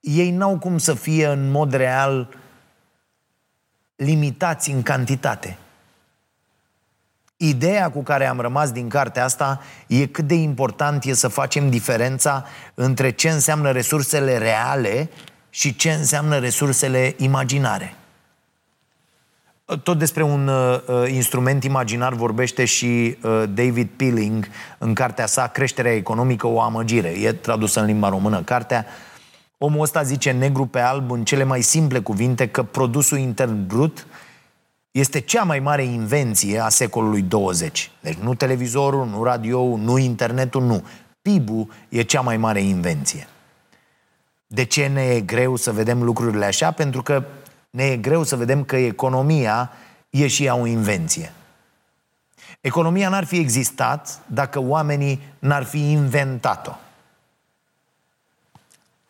ei 0.00 0.30
n-au 0.30 0.58
cum 0.58 0.78
să 0.78 0.94
fie 0.94 1.26
în 1.26 1.50
mod 1.50 1.72
real 1.72 2.28
limitați 3.96 4.70
în 4.70 4.82
cantitate. 4.82 5.58
Ideea 7.36 7.90
cu 7.90 8.02
care 8.02 8.26
am 8.26 8.40
rămas 8.40 8.72
din 8.72 8.88
cartea 8.88 9.24
asta 9.24 9.62
e 9.86 10.06
cât 10.06 10.26
de 10.26 10.34
important 10.34 11.04
e 11.04 11.12
să 11.14 11.28
facem 11.28 11.70
diferența 11.70 12.46
între 12.74 13.10
ce 13.10 13.30
înseamnă 13.30 13.70
resursele 13.70 14.38
reale 14.38 15.10
și 15.50 15.76
ce 15.76 15.92
înseamnă 15.92 16.38
resursele 16.38 17.14
imaginare. 17.18 17.94
Tot 19.76 19.98
despre 19.98 20.22
un 20.22 20.48
uh, 20.48 20.80
uh, 20.86 21.10
instrument 21.10 21.64
imaginar 21.64 22.12
vorbește 22.12 22.64
și 22.64 23.16
uh, 23.22 23.42
David 23.54 23.88
Peeling 23.96 24.48
în 24.78 24.94
cartea 24.94 25.26
sa 25.26 25.46
Creșterea 25.46 25.94
economică, 25.94 26.46
o 26.46 26.60
amăgire. 26.60 27.08
E 27.08 27.32
tradusă 27.32 27.80
în 27.80 27.86
limba 27.86 28.08
română 28.08 28.42
cartea. 28.42 28.86
Omul 29.58 29.82
ăsta 29.82 30.02
zice 30.02 30.30
negru 30.30 30.66
pe 30.66 30.80
alb 30.80 31.10
în 31.10 31.24
cele 31.24 31.44
mai 31.44 31.62
simple 31.62 31.98
cuvinte 31.98 32.48
că 32.48 32.62
produsul 32.62 33.18
intern 33.18 33.66
brut 33.66 34.06
este 34.90 35.20
cea 35.20 35.42
mai 35.42 35.58
mare 35.58 35.82
invenție 35.82 36.58
a 36.58 36.68
secolului 36.68 37.22
20. 37.22 37.90
Deci 38.00 38.16
nu 38.22 38.34
televizorul, 38.34 39.06
nu 39.06 39.22
radio, 39.22 39.76
nu 39.76 39.98
internetul, 39.98 40.62
nu. 40.62 40.84
PIB-ul 41.22 41.68
e 41.88 42.02
cea 42.02 42.20
mai 42.20 42.36
mare 42.36 42.60
invenție. 42.60 43.28
De 44.46 44.64
ce 44.64 44.86
ne 44.86 45.02
e 45.02 45.20
greu 45.20 45.56
să 45.56 45.72
vedem 45.72 46.02
lucrurile 46.02 46.44
așa? 46.44 46.70
Pentru 46.70 47.02
că 47.02 47.24
ne 47.70 47.84
e 47.84 47.96
greu 47.96 48.22
să 48.22 48.36
vedem 48.36 48.64
că 48.64 48.76
economia 48.76 49.70
e 50.10 50.26
și 50.26 50.44
ea 50.44 50.54
o 50.54 50.66
invenție. 50.66 51.32
Economia 52.60 53.08
n-ar 53.08 53.24
fi 53.24 53.38
existat 53.38 54.22
dacă 54.26 54.58
oamenii 54.58 55.20
n-ar 55.38 55.62
fi 55.62 55.90
inventat-o. 55.90 56.72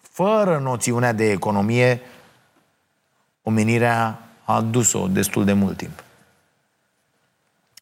Fără 0.01 0.59
noțiunea 0.59 1.13
de 1.13 1.31
economie, 1.31 2.01
omenirea 3.43 4.23
a 4.45 4.55
adus-o 4.55 5.09
destul 5.09 5.45
de 5.45 5.53
mult 5.53 5.77
timp. 5.77 6.05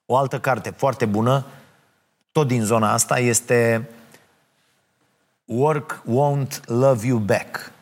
O 0.06 0.16
altă 0.16 0.40
carte 0.40 0.70
foarte 0.70 1.06
bună, 1.06 1.46
tot 2.32 2.46
din 2.46 2.62
zona 2.62 2.92
asta, 2.92 3.18
este 3.18 3.88
Work 5.44 6.02
Won't 6.02 6.64
Love 6.64 7.06
You 7.06 7.18
Back, 7.18 7.72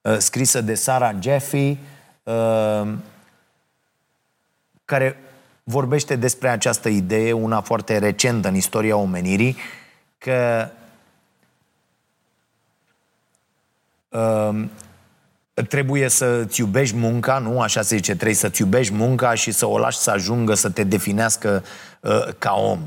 uh, 0.00 0.16
scrisă 0.18 0.60
de 0.60 0.74
Sarah 0.74 1.16
Jeffy, 1.20 1.70
uh, 1.70 1.78
care 4.84 5.18
vorbește 5.64 6.16
despre 6.16 6.48
această 6.48 6.88
idee, 6.88 7.32
una 7.32 7.60
foarte 7.60 7.98
recentă 7.98 8.48
în 8.48 8.54
istoria 8.54 8.96
omenirii, 8.96 9.56
că 10.18 10.68
uh, 14.08 14.64
trebuie 15.68 16.08
să-ți 16.08 16.60
iubești 16.60 16.96
munca, 16.96 17.38
nu? 17.38 17.60
Așa 17.60 17.82
se 17.82 17.96
zice, 17.96 18.14
trebuie 18.14 18.34
să-ți 18.34 18.60
iubești 18.60 18.92
munca 18.92 19.34
și 19.34 19.50
să 19.50 19.66
o 19.66 19.78
lași 19.78 19.98
să 19.98 20.10
ajungă 20.10 20.54
să 20.54 20.70
te 20.70 20.84
definească 20.84 21.64
uh, 22.00 22.28
ca 22.38 22.52
om. 22.52 22.80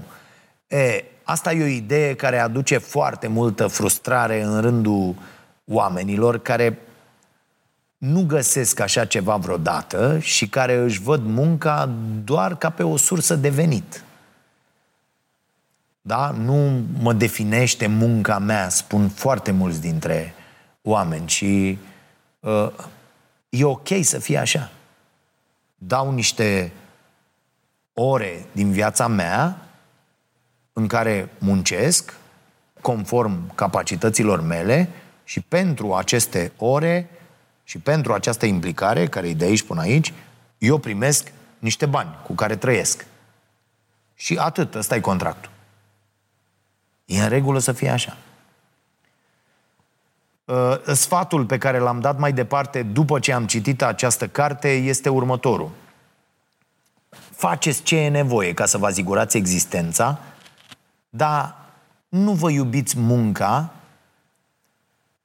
E, 0.67 1.03
asta 1.23 1.53
e 1.53 1.63
o 1.63 1.67
idee 1.67 2.15
care 2.15 2.39
aduce 2.39 2.77
foarte 2.77 3.27
multă 3.27 3.67
frustrare 3.67 4.41
în 4.41 4.61
rândul 4.61 5.15
oamenilor 5.65 6.39
care 6.39 6.79
nu 7.97 8.25
găsesc 8.25 8.79
așa 8.79 9.05
ceva 9.05 9.35
vreodată 9.35 10.19
și 10.19 10.49
care 10.49 10.75
își 10.75 11.01
văd 11.01 11.23
munca 11.25 11.89
doar 12.23 12.57
ca 12.57 12.69
pe 12.69 12.83
o 12.83 12.97
sursă 12.97 13.35
de 13.35 13.49
venit. 13.49 14.03
Da? 16.01 16.31
Nu 16.31 16.83
mă 16.99 17.13
definește 17.13 17.87
munca 17.87 18.39
mea, 18.39 18.69
spun 18.69 19.09
foarte 19.09 19.51
mulți 19.51 19.81
dintre 19.81 20.33
oameni 20.81 21.27
și 21.27 21.77
uh, 22.39 22.71
e 23.49 23.63
ok 23.63 23.87
să 24.01 24.19
fie 24.19 24.37
așa. 24.37 24.71
Dau 25.75 26.11
niște 26.11 26.71
ore 27.93 28.45
din 28.51 28.71
viața 28.71 29.07
mea 29.07 29.57
în 30.73 30.87
care 30.87 31.29
muncesc 31.37 32.17
conform 32.81 33.55
capacităților 33.55 34.41
mele 34.41 34.89
și 35.23 35.41
pentru 35.41 35.93
aceste 35.93 36.51
ore 36.57 37.09
și 37.67 37.77
pentru 37.77 38.13
această 38.13 38.45
implicare, 38.45 39.07
care 39.07 39.29
e 39.29 39.33
de 39.33 39.45
aici 39.45 39.63
până 39.63 39.81
aici, 39.81 40.13
eu 40.57 40.77
primesc 40.77 41.31
niște 41.59 41.85
bani 41.85 42.15
cu 42.23 42.33
care 42.33 42.55
trăiesc. 42.55 43.05
Și 44.15 44.37
atât, 44.37 44.75
ăsta 44.75 44.95
e 44.95 44.99
contractul. 44.99 45.51
E 47.05 47.21
în 47.21 47.29
regulă 47.29 47.59
să 47.59 47.71
fie 47.71 47.89
așa. 47.89 48.17
Uh, 50.45 50.81
sfatul 50.93 51.45
pe 51.45 51.57
care 51.57 51.77
l-am 51.77 51.99
dat 51.99 52.19
mai 52.19 52.33
departe 52.33 52.83
după 52.83 53.19
ce 53.19 53.33
am 53.33 53.47
citit 53.47 53.81
această 53.81 54.27
carte 54.27 54.69
este 54.69 55.09
următorul. 55.09 55.71
Faceți 57.31 57.83
ce 57.83 57.97
e 57.97 58.09
nevoie 58.09 58.53
ca 58.53 58.65
să 58.65 58.77
vă 58.77 58.85
asigurați 58.85 59.37
existența, 59.37 60.19
dar 61.09 61.55
nu 62.09 62.31
vă 62.31 62.49
iubiți 62.49 62.99
munca 62.99 63.71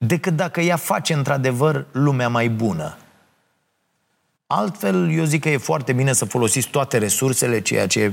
decât 0.07 0.37
dacă 0.37 0.61
ea 0.61 0.77
face 0.77 1.13
într-adevăr 1.13 1.87
lumea 1.93 2.29
mai 2.29 2.49
bună. 2.49 2.97
Altfel, 4.47 5.11
eu 5.11 5.25
zic 5.25 5.41
că 5.41 5.49
e 5.49 5.57
foarte 5.57 5.93
bine 5.93 6.13
să 6.13 6.25
folosiți 6.25 6.69
toate 6.69 6.99
resursele, 6.99 7.61
ceea 7.61 7.87
ce 7.87 8.13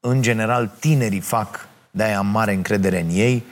în 0.00 0.22
general 0.22 0.70
tinerii 0.78 1.20
fac, 1.20 1.68
de-aia 1.90 2.18
am 2.18 2.26
mare 2.26 2.52
încredere 2.52 3.00
în 3.00 3.08
ei, 3.10 3.44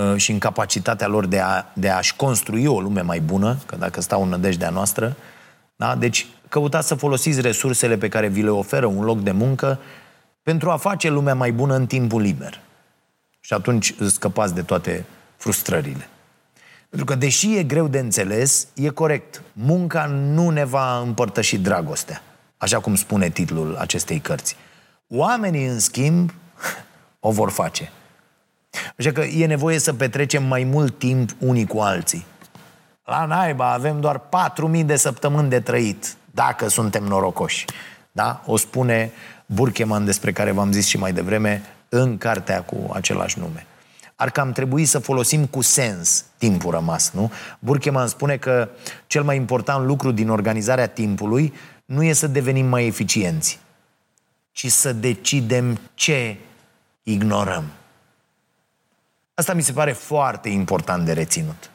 Uh, 0.00 0.16
și 0.16 0.30
în 0.30 0.38
capacitatea 0.38 1.06
lor 1.06 1.26
de, 1.26 1.40
a, 1.40 1.64
de 1.72 1.88
a-și 1.88 2.16
construi 2.16 2.66
o 2.66 2.80
lume 2.80 3.00
mai 3.00 3.20
bună, 3.20 3.58
că 3.66 3.76
dacă 3.76 4.00
stau 4.00 4.22
în 4.22 4.28
nădejdea 4.28 4.70
noastră, 4.70 5.16
da? 5.76 5.94
deci 5.94 6.26
căutați 6.48 6.86
să 6.86 6.94
folosiți 6.94 7.40
resursele 7.40 7.96
pe 7.96 8.08
care 8.08 8.28
vi 8.28 8.42
le 8.42 8.50
oferă 8.50 8.86
un 8.86 9.04
loc 9.04 9.20
de 9.20 9.30
muncă 9.30 9.78
pentru 10.42 10.70
a 10.70 10.76
face 10.76 11.08
lumea 11.08 11.34
mai 11.34 11.52
bună 11.52 11.74
în 11.74 11.86
timpul 11.86 12.20
liber. 12.20 12.60
Și 13.40 13.52
atunci 13.52 13.94
scăpați 14.06 14.54
de 14.54 14.62
toate 14.62 15.04
frustrările. 15.36 16.08
Pentru 16.90 17.04
că, 17.04 17.14
deși 17.14 17.56
e 17.56 17.62
greu 17.62 17.88
de 17.88 17.98
înțeles, 17.98 18.66
e 18.74 18.88
corect. 18.88 19.42
Munca 19.52 20.06
nu 20.06 20.50
ne 20.50 20.64
va 20.64 20.98
împărtăși 20.98 21.58
dragostea, 21.58 22.22
așa 22.56 22.80
cum 22.80 22.94
spune 22.94 23.28
titlul 23.28 23.76
acestei 23.76 24.18
cărți. 24.18 24.56
Oamenii, 25.08 25.66
în 25.66 25.78
schimb, 25.78 26.34
o 27.20 27.30
vor 27.30 27.50
face. 27.50 27.90
Așa 28.98 29.12
că 29.12 29.20
e 29.20 29.46
nevoie 29.46 29.78
să 29.78 29.94
petrecem 29.94 30.44
mai 30.44 30.64
mult 30.64 30.98
timp 30.98 31.30
unii 31.38 31.66
cu 31.66 31.78
alții. 31.78 32.26
La 33.04 33.24
naiba 33.24 33.72
avem 33.72 34.00
doar 34.00 34.20
4.000 34.74 34.84
de 34.84 34.96
săptămâni 34.96 35.48
de 35.48 35.60
trăit, 35.60 36.14
dacă 36.30 36.68
suntem 36.68 37.04
norocoși. 37.04 37.64
Da? 38.12 38.42
O 38.46 38.56
spune 38.56 39.12
Burkeman, 39.46 40.04
despre 40.04 40.32
care 40.32 40.50
v-am 40.50 40.72
zis 40.72 40.86
și 40.86 40.98
mai 40.98 41.12
devreme, 41.12 41.62
în 41.88 42.18
cartea 42.18 42.62
cu 42.62 42.90
același 42.92 43.38
nume. 43.38 43.66
Ar 44.20 44.30
cam 44.30 44.52
trebui 44.52 44.84
să 44.84 44.98
folosim 44.98 45.46
cu 45.46 45.60
sens 45.60 46.24
timpul 46.38 46.70
rămas, 46.70 47.10
nu? 47.10 47.32
Burkeman 47.58 48.06
spune 48.06 48.36
că 48.36 48.68
cel 49.06 49.22
mai 49.22 49.36
important 49.36 49.86
lucru 49.86 50.10
din 50.10 50.28
organizarea 50.28 50.86
timpului 50.86 51.52
nu 51.84 52.02
e 52.02 52.12
să 52.12 52.26
devenim 52.26 52.66
mai 52.66 52.86
eficienți, 52.86 53.58
ci 54.52 54.66
să 54.66 54.92
decidem 54.92 55.78
ce 55.94 56.36
ignorăm. 57.02 57.64
Asta 59.34 59.54
mi 59.54 59.62
se 59.62 59.72
pare 59.72 59.92
foarte 59.92 60.48
important 60.48 61.04
de 61.04 61.12
reținut. 61.12 61.70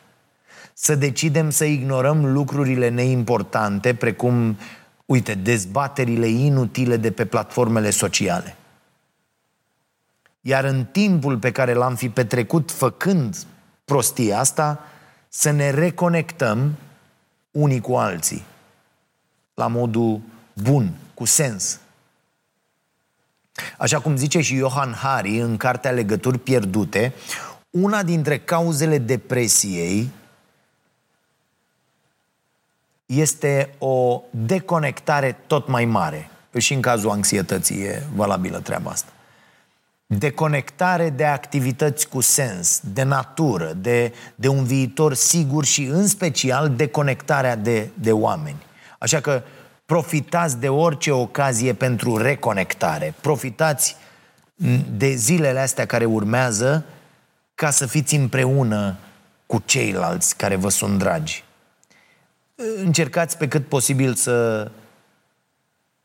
Să 0.73 0.95
decidem 0.95 1.49
să 1.49 1.63
ignorăm 1.63 2.25
lucrurile 2.25 2.89
neimportante, 2.89 3.93
precum, 3.93 4.57
uite, 5.05 5.33
dezbaterile 5.33 6.27
inutile 6.27 6.97
de 6.97 7.11
pe 7.11 7.25
platformele 7.25 7.89
sociale. 7.89 8.55
Iar 10.47 10.63
în 10.63 10.85
timpul 10.85 11.37
pe 11.37 11.51
care 11.51 11.73
l-am 11.73 11.95
fi 11.95 12.09
petrecut 12.09 12.71
făcând 12.71 13.45
prostia 13.85 14.39
asta, 14.39 14.79
să 15.29 15.49
ne 15.49 15.69
reconectăm 15.69 16.75
unii 17.51 17.81
cu 17.81 17.95
alții, 17.95 18.45
la 19.53 19.67
modul 19.67 20.21
bun, 20.53 20.91
cu 21.13 21.25
sens. 21.25 21.79
Așa 23.77 23.99
cum 23.99 24.15
zice 24.15 24.41
și 24.41 24.55
Johan 24.55 24.93
Hari 24.93 25.39
în 25.39 25.57
cartea 25.57 25.91
Legături 25.91 26.37
pierdute, 26.37 27.13
una 27.69 28.03
dintre 28.03 28.39
cauzele 28.39 28.97
depresiei 28.97 30.09
este 33.05 33.75
o 33.77 34.21
deconectare 34.29 35.37
tot 35.47 35.67
mai 35.67 35.85
mare. 35.85 36.29
Și 36.57 36.73
în 36.73 36.81
cazul 36.81 37.09
anxietății 37.09 37.81
e 37.81 38.03
valabilă 38.15 38.59
treaba 38.59 38.91
asta. 38.91 39.09
Deconectare 40.07 41.09
de 41.09 41.25
activități 41.25 42.07
cu 42.07 42.21
sens, 42.21 42.81
de 42.93 43.03
natură, 43.03 43.73
de, 43.73 44.13
de 44.35 44.47
un 44.47 44.63
viitor 44.63 45.13
sigur 45.13 45.65
și 45.65 45.83
în 45.83 46.07
special 46.07 46.69
deconectarea 46.69 47.55
de, 47.55 47.89
de 47.93 48.11
oameni. 48.11 48.65
Așa 48.99 49.19
că 49.19 49.43
profitați 49.85 50.57
de 50.57 50.69
orice 50.69 51.11
ocazie 51.11 51.73
pentru 51.73 52.17
reconectare. 52.17 53.13
Profitați 53.21 53.95
de 54.97 55.15
zilele 55.15 55.59
astea 55.59 55.85
care 55.85 56.05
urmează 56.05 56.85
ca 57.55 57.69
să 57.69 57.85
fiți 57.85 58.15
împreună 58.15 58.97
cu 59.45 59.61
ceilalți 59.65 60.37
care 60.37 60.55
vă 60.55 60.69
sunt 60.69 60.99
dragi. 60.99 61.43
Încercați 62.77 63.37
pe 63.37 63.47
cât 63.47 63.67
posibil 63.67 64.13
să, 64.13 64.71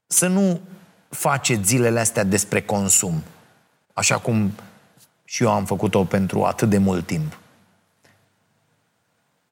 să 0.07 0.27
nu 0.27 0.61
faceți 1.09 1.69
zilele 1.69 2.01
astea 2.01 2.25
despre 2.25 2.63
consum, 2.63 3.23
așa 4.01 4.19
cum 4.19 4.53
și 5.25 5.43
eu 5.43 5.51
am 5.51 5.65
făcut-o 5.65 6.05
pentru 6.05 6.45
atât 6.45 6.69
de 6.69 6.79
mult 6.79 7.07
timp. 7.07 7.39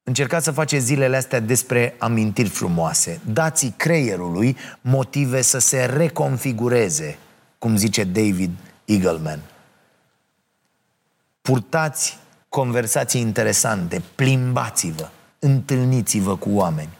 Încercați 0.02 0.44
să 0.44 0.50
faceți 0.50 0.84
zilele 0.84 1.16
astea 1.16 1.40
despre 1.40 1.94
amintiri 1.98 2.48
frumoase. 2.48 3.20
Dați 3.24 3.72
creierului 3.76 4.56
motive 4.80 5.42
să 5.42 5.58
se 5.58 5.84
reconfigureze, 5.84 7.18
cum 7.58 7.76
zice 7.76 8.04
David 8.04 8.50
Eagleman. 8.84 9.40
Purtați 11.40 12.18
conversații 12.48 13.20
interesante, 13.20 14.02
plimbați-vă, 14.14 15.08
întâlniți-vă 15.38 16.36
cu 16.36 16.50
oameni. 16.50 16.96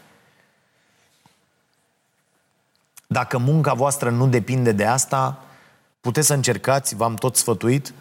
Dacă 3.07 3.37
munca 3.37 3.73
voastră 3.73 4.09
nu 4.09 4.27
depinde 4.27 4.71
de 4.71 4.85
asta, 4.85 5.43
puteți 6.01 6.27
să 6.27 6.33
încercați, 6.33 6.95
v-am 6.95 7.15
tot 7.15 7.35
sfătuit, 7.35 7.93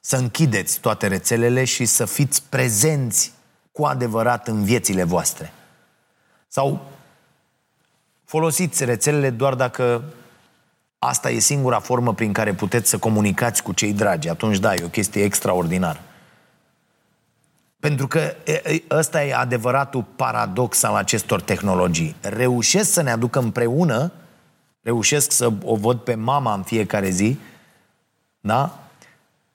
să 0.00 0.16
închideți 0.16 0.80
toate 0.80 1.06
rețelele 1.06 1.64
și 1.64 1.84
să 1.84 2.04
fiți 2.04 2.42
prezenți 2.48 3.32
cu 3.72 3.84
adevărat 3.84 4.48
în 4.48 4.64
viețile 4.64 5.04
voastre. 5.04 5.52
Sau 6.48 6.86
folosiți 8.24 8.84
rețelele 8.84 9.30
doar 9.30 9.54
dacă 9.54 10.02
asta 10.98 11.30
e 11.30 11.38
singura 11.38 11.80
formă 11.80 12.14
prin 12.14 12.32
care 12.32 12.54
puteți 12.54 12.88
să 12.88 12.98
comunicați 12.98 13.62
cu 13.62 13.72
cei 13.72 13.92
dragi. 13.92 14.28
Atunci, 14.28 14.58
da, 14.58 14.74
e 14.74 14.84
o 14.84 14.88
chestie 14.88 15.22
extraordinară. 15.22 16.00
Pentru 17.80 18.06
că 18.06 18.34
ăsta 18.90 19.24
e 19.24 19.34
adevăratul 19.34 20.04
paradox 20.16 20.82
al 20.82 20.94
acestor 20.94 21.40
tehnologii. 21.40 22.16
Reușesc 22.20 22.92
să 22.92 23.02
ne 23.02 23.10
aducă 23.10 23.38
împreună, 23.38 24.12
reușesc 24.84 25.32
să 25.32 25.52
o 25.62 25.76
văd 25.76 25.98
pe 25.98 26.14
mama 26.14 26.54
în 26.54 26.62
fiecare 26.62 27.10
zi, 27.10 27.38
da? 28.40 28.78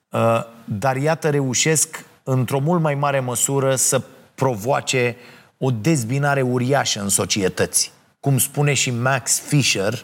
Uh, 0.09 0.43
dar 0.65 0.95
iată, 0.95 1.29
reușesc 1.29 2.05
într-o 2.23 2.59
mult 2.59 2.81
mai 2.81 2.95
mare 2.95 3.19
măsură 3.19 3.75
să 3.75 4.01
provoace 4.35 5.15
o 5.57 5.71
dezbinare 5.71 6.41
uriașă 6.41 7.01
în 7.01 7.09
societăți. 7.09 7.91
Cum 8.19 8.37
spune 8.37 8.73
și 8.73 8.91
Max 8.91 9.39
Fisher 9.39 10.03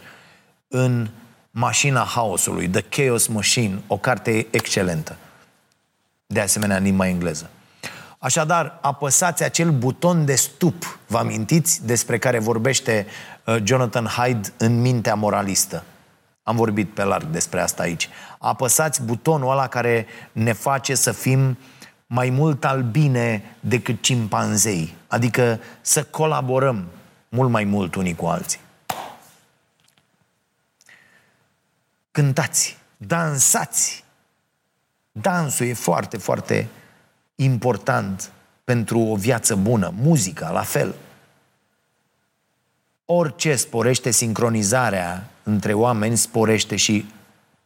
în 0.68 1.10
Mașina 1.52 2.04
Haosului, 2.04 2.70
The 2.70 2.82
Chaos 2.82 3.28
Machine, 3.28 3.82
o 3.88 3.98
carte 3.98 4.48
excelentă. 4.52 5.18
De 6.28 6.40
asemenea, 6.40 6.78
în 6.78 6.84
limba 6.84 7.08
engleză. 7.08 7.50
Așadar, 8.18 8.78
apăsați 8.82 9.44
acel 9.44 9.72
buton 9.72 10.26
de 10.26 10.36
stup, 10.36 11.00
vă 11.08 11.18
amintiți, 11.18 11.86
despre 11.86 12.18
care 12.18 12.40
vorbește 12.40 13.06
uh, 13.08 13.35
Jonathan 13.64 14.06
Hyde 14.06 14.54
în 14.58 14.82
Mintea 14.82 15.16
Moralistă. 15.16 15.84
Am 16.44 16.56
vorbit 16.56 16.90
pe 16.90 17.04
larg 17.04 17.26
despre 17.26 17.62
asta 17.62 17.84
aici. 17.84 18.10
Apăsați 18.40 19.04
butonul 19.04 19.52
ăla 19.52 19.68
care 19.68 20.06
ne 20.32 20.54
face 20.54 20.96
să 20.96 21.12
fim 21.12 21.58
mai 22.08 22.30
mult 22.30 22.66
albine 22.66 23.56
decât 23.60 24.02
cimpanzei. 24.02 24.94
Adică 25.08 25.60
să 25.82 26.04
colaborăm 26.04 26.86
mult 27.30 27.50
mai 27.50 27.64
mult 27.64 27.96
unii 27.96 28.16
cu 28.16 28.26
alții. 28.26 28.60
Cântați, 32.12 32.78
dansați. 32.98 34.04
Dansul 35.12 35.66
e 35.66 35.74
foarte, 35.74 36.18
foarte 36.18 36.68
important 37.36 38.32
pentru 38.64 39.00
o 39.00 39.16
viață 39.16 39.56
bună. 39.56 39.94
Muzica, 39.96 40.50
la 40.50 40.62
fel. 40.62 40.96
Orice 43.06 43.56
sporește 43.56 44.12
sincronizarea 44.12 45.28
între 45.44 45.74
oameni, 45.74 46.18
sporește 46.18 46.76
și 46.76 47.06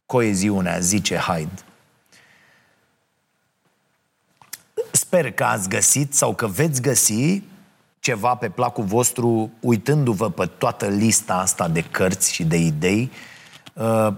coeziunea, 0.06 0.80
zice 0.80 1.16
Hyde. 1.16 1.64
Sper 4.92 5.32
că 5.32 5.44
ați 5.44 5.70
găsit 5.70 6.14
sau 6.14 6.34
că 6.36 6.48
veți 6.48 6.82
găsi 6.82 7.44
ceva 8.00 8.36
pe 8.36 8.50
placul 8.50 8.84
vostru 8.84 9.52
uitându-vă 9.60 10.30
pe 10.30 10.46
toată 10.46 10.88
lista 10.88 11.34
asta 11.34 11.68
de 11.68 11.82
cărți 11.82 12.34
și 12.34 12.44
de 12.44 12.58
idei. 12.58 13.12
Uh, 13.74 14.14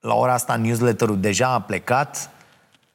la 0.00 0.14
ora 0.14 0.32
asta 0.32 0.56
newsletterul 0.56 1.20
deja 1.20 1.48
a 1.48 1.60
plecat, 1.60 2.28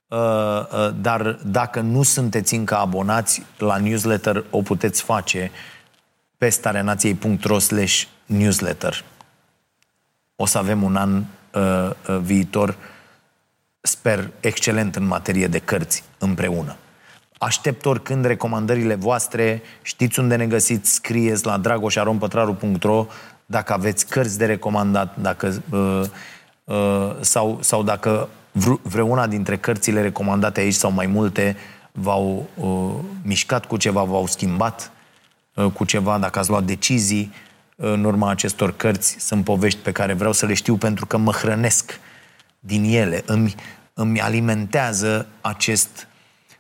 Uh, 0.10 0.18
uh, 0.18 0.90
dar 1.02 1.40
dacă 1.46 1.80
nu 1.80 2.04
sunteți 2.04 2.56
încă 2.56 2.78
abonați 2.78 3.44
la 3.58 3.78
newsletter, 3.78 4.44
o 4.50 4.62
puteți 4.62 5.02
face 5.02 5.52
pe 6.40 6.50
stareanației.ro 6.50 7.60
slash 7.60 8.04
newsletter. 8.26 9.04
O 10.36 10.46
să 10.46 10.58
avem 10.58 10.84
un 10.84 10.96
an 10.96 11.16
uh, 11.16 11.24
uh, 12.10 12.18
viitor, 12.22 12.76
sper, 13.82 14.30
excelent 14.40 14.96
în 14.96 15.04
materie 15.08 15.48
de 15.48 15.60
cărți 15.60 16.04
împreună. 16.18 16.76
Aștept 17.38 17.86
oricând 17.86 18.26
recomandările 18.26 18.96
voastre, 18.96 19.62
știți 19.82 20.20
unde 20.20 20.36
ne 20.36 20.48
găsiți, 20.48 20.94
scrieți 20.94 21.46
la 21.46 21.58
dragoșarompătraru.ro 21.58 23.08
dacă 23.46 23.74
aveți 23.74 24.08
cărți 24.08 24.38
de 24.38 24.46
recomandat, 24.46 25.18
dacă, 25.18 25.64
uh, 25.70 26.04
uh, 26.64 27.16
sau, 27.20 27.58
sau 27.62 27.84
dacă 27.84 28.30
vreuna 28.82 29.28
dintre 29.28 29.58
cărțile 29.58 30.02
recomandate 30.02 30.60
aici 30.60 30.74
sau 30.74 30.92
mai 30.92 31.06
multe 31.06 31.58
v-au 31.92 32.50
uh, 32.56 33.06
mișcat 33.24 33.66
cu 33.66 33.78
ceva, 33.78 34.04
v-au 34.04 34.28
schimbat 34.28 34.92
uh, 34.94 34.99
cu 35.68 35.86
ceva, 35.86 36.18
dacă 36.18 36.40
ați 36.40 36.50
luat 36.50 36.64
decizii 36.64 37.34
uh, 37.76 37.92
în 37.92 38.04
urma 38.04 38.30
acestor 38.30 38.76
cărți, 38.76 39.16
sunt 39.20 39.44
povești 39.44 39.80
pe 39.80 39.92
care 39.92 40.14
vreau 40.14 40.32
să 40.32 40.46
le 40.46 40.54
știu 40.54 40.76
pentru 40.76 41.06
că 41.06 41.18
mă 41.18 41.32
hrănesc 41.32 42.00
din 42.60 42.84
ele, 42.84 43.24
îmi, 43.26 43.56
îmi 43.94 44.22
alimentează 44.22 45.28
acest 45.42 46.08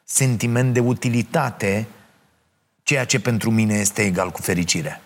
sentiment 0.03 0.73
de 0.73 0.79
utilitate, 0.79 1.87
ceea 2.83 3.05
ce 3.05 3.19
pentru 3.19 3.51
mine 3.51 3.73
este 3.73 4.01
egal 4.01 4.29
cu 4.29 4.41
fericirea. 4.41 5.01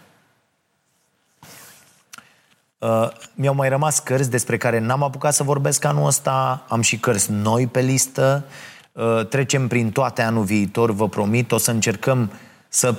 Uh, 2.77 3.09
mi-au 3.33 3.53
mai 3.53 3.69
rămas 3.69 3.99
cărți 3.99 4.29
despre 4.29 4.57
care 4.57 4.79
n-am 4.79 5.03
apucat 5.03 5.33
să 5.33 5.43
vorbesc 5.43 5.83
anul 5.83 6.05
ăsta, 6.05 6.65
am 6.69 6.81
și 6.81 6.97
cărți 6.97 7.31
noi 7.31 7.67
pe 7.67 7.81
listă, 7.81 8.45
uh, 8.91 9.27
trecem 9.27 9.67
prin 9.67 9.91
toate 9.91 10.21
anul 10.21 10.43
viitor, 10.43 10.91
vă 10.91 11.09
promit, 11.09 11.51
o 11.51 11.57
să 11.57 11.71
încercăm 11.71 12.31
să 12.69 12.95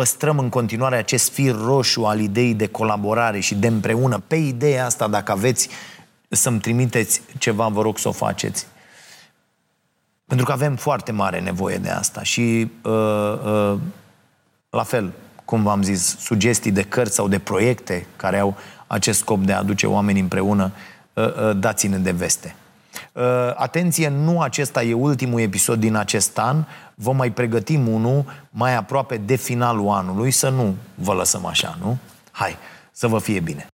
păstrăm 0.00 0.38
în 0.38 0.48
continuare 0.48 0.96
acest 0.96 1.32
fir 1.32 1.54
roșu 1.54 2.04
al 2.04 2.20
ideii 2.20 2.54
de 2.54 2.66
colaborare 2.66 3.40
și 3.40 3.54
de 3.54 3.66
împreună. 3.66 4.22
Pe 4.26 4.36
ideea 4.36 4.84
asta, 4.84 5.08
dacă 5.08 5.32
aveți 5.32 5.68
să-mi 6.28 6.60
trimiteți 6.60 7.22
ceva, 7.38 7.68
vă 7.68 7.82
rog 7.82 7.98
să 7.98 8.08
o 8.08 8.12
faceți. 8.12 8.66
Pentru 10.26 10.46
că 10.46 10.52
avem 10.52 10.76
foarte 10.76 11.12
mare 11.12 11.40
nevoie 11.40 11.76
de 11.76 11.88
asta 11.88 12.22
și 12.22 12.70
uh, 12.82 12.92
uh, 13.44 13.78
la 14.70 14.82
fel, 14.82 15.12
cum 15.44 15.62
v-am 15.62 15.82
zis, 15.82 16.18
sugestii 16.18 16.70
de 16.70 16.82
cărți 16.82 17.14
sau 17.14 17.28
de 17.28 17.38
proiecte 17.38 18.06
care 18.16 18.38
au 18.38 18.56
acest 18.86 19.18
scop 19.18 19.38
de 19.38 19.52
a 19.52 19.58
aduce 19.58 19.86
oamenii 19.86 20.22
împreună, 20.22 20.72
uh, 21.12 21.24
uh, 21.24 21.56
dați-ne 21.56 21.96
de 21.96 22.10
veste. 22.10 22.54
Uh, 23.12 23.22
atenție, 23.54 24.08
nu 24.08 24.40
acesta 24.40 24.82
e 24.82 24.92
ultimul 24.92 25.40
episod 25.40 25.80
din 25.80 25.94
acest 25.94 26.38
an, 26.38 26.64
vom 26.94 27.16
mai 27.16 27.32
pregătim 27.32 27.88
unul 27.88 28.24
mai 28.50 28.74
aproape 28.74 29.16
de 29.16 29.36
finalul 29.36 29.88
anului, 29.88 30.30
să 30.30 30.48
nu 30.48 30.74
vă 30.94 31.12
lăsăm 31.12 31.46
așa, 31.46 31.76
nu? 31.80 31.96
Hai, 32.30 32.56
să 32.92 33.06
vă 33.06 33.18
fie 33.18 33.40
bine! 33.40 33.69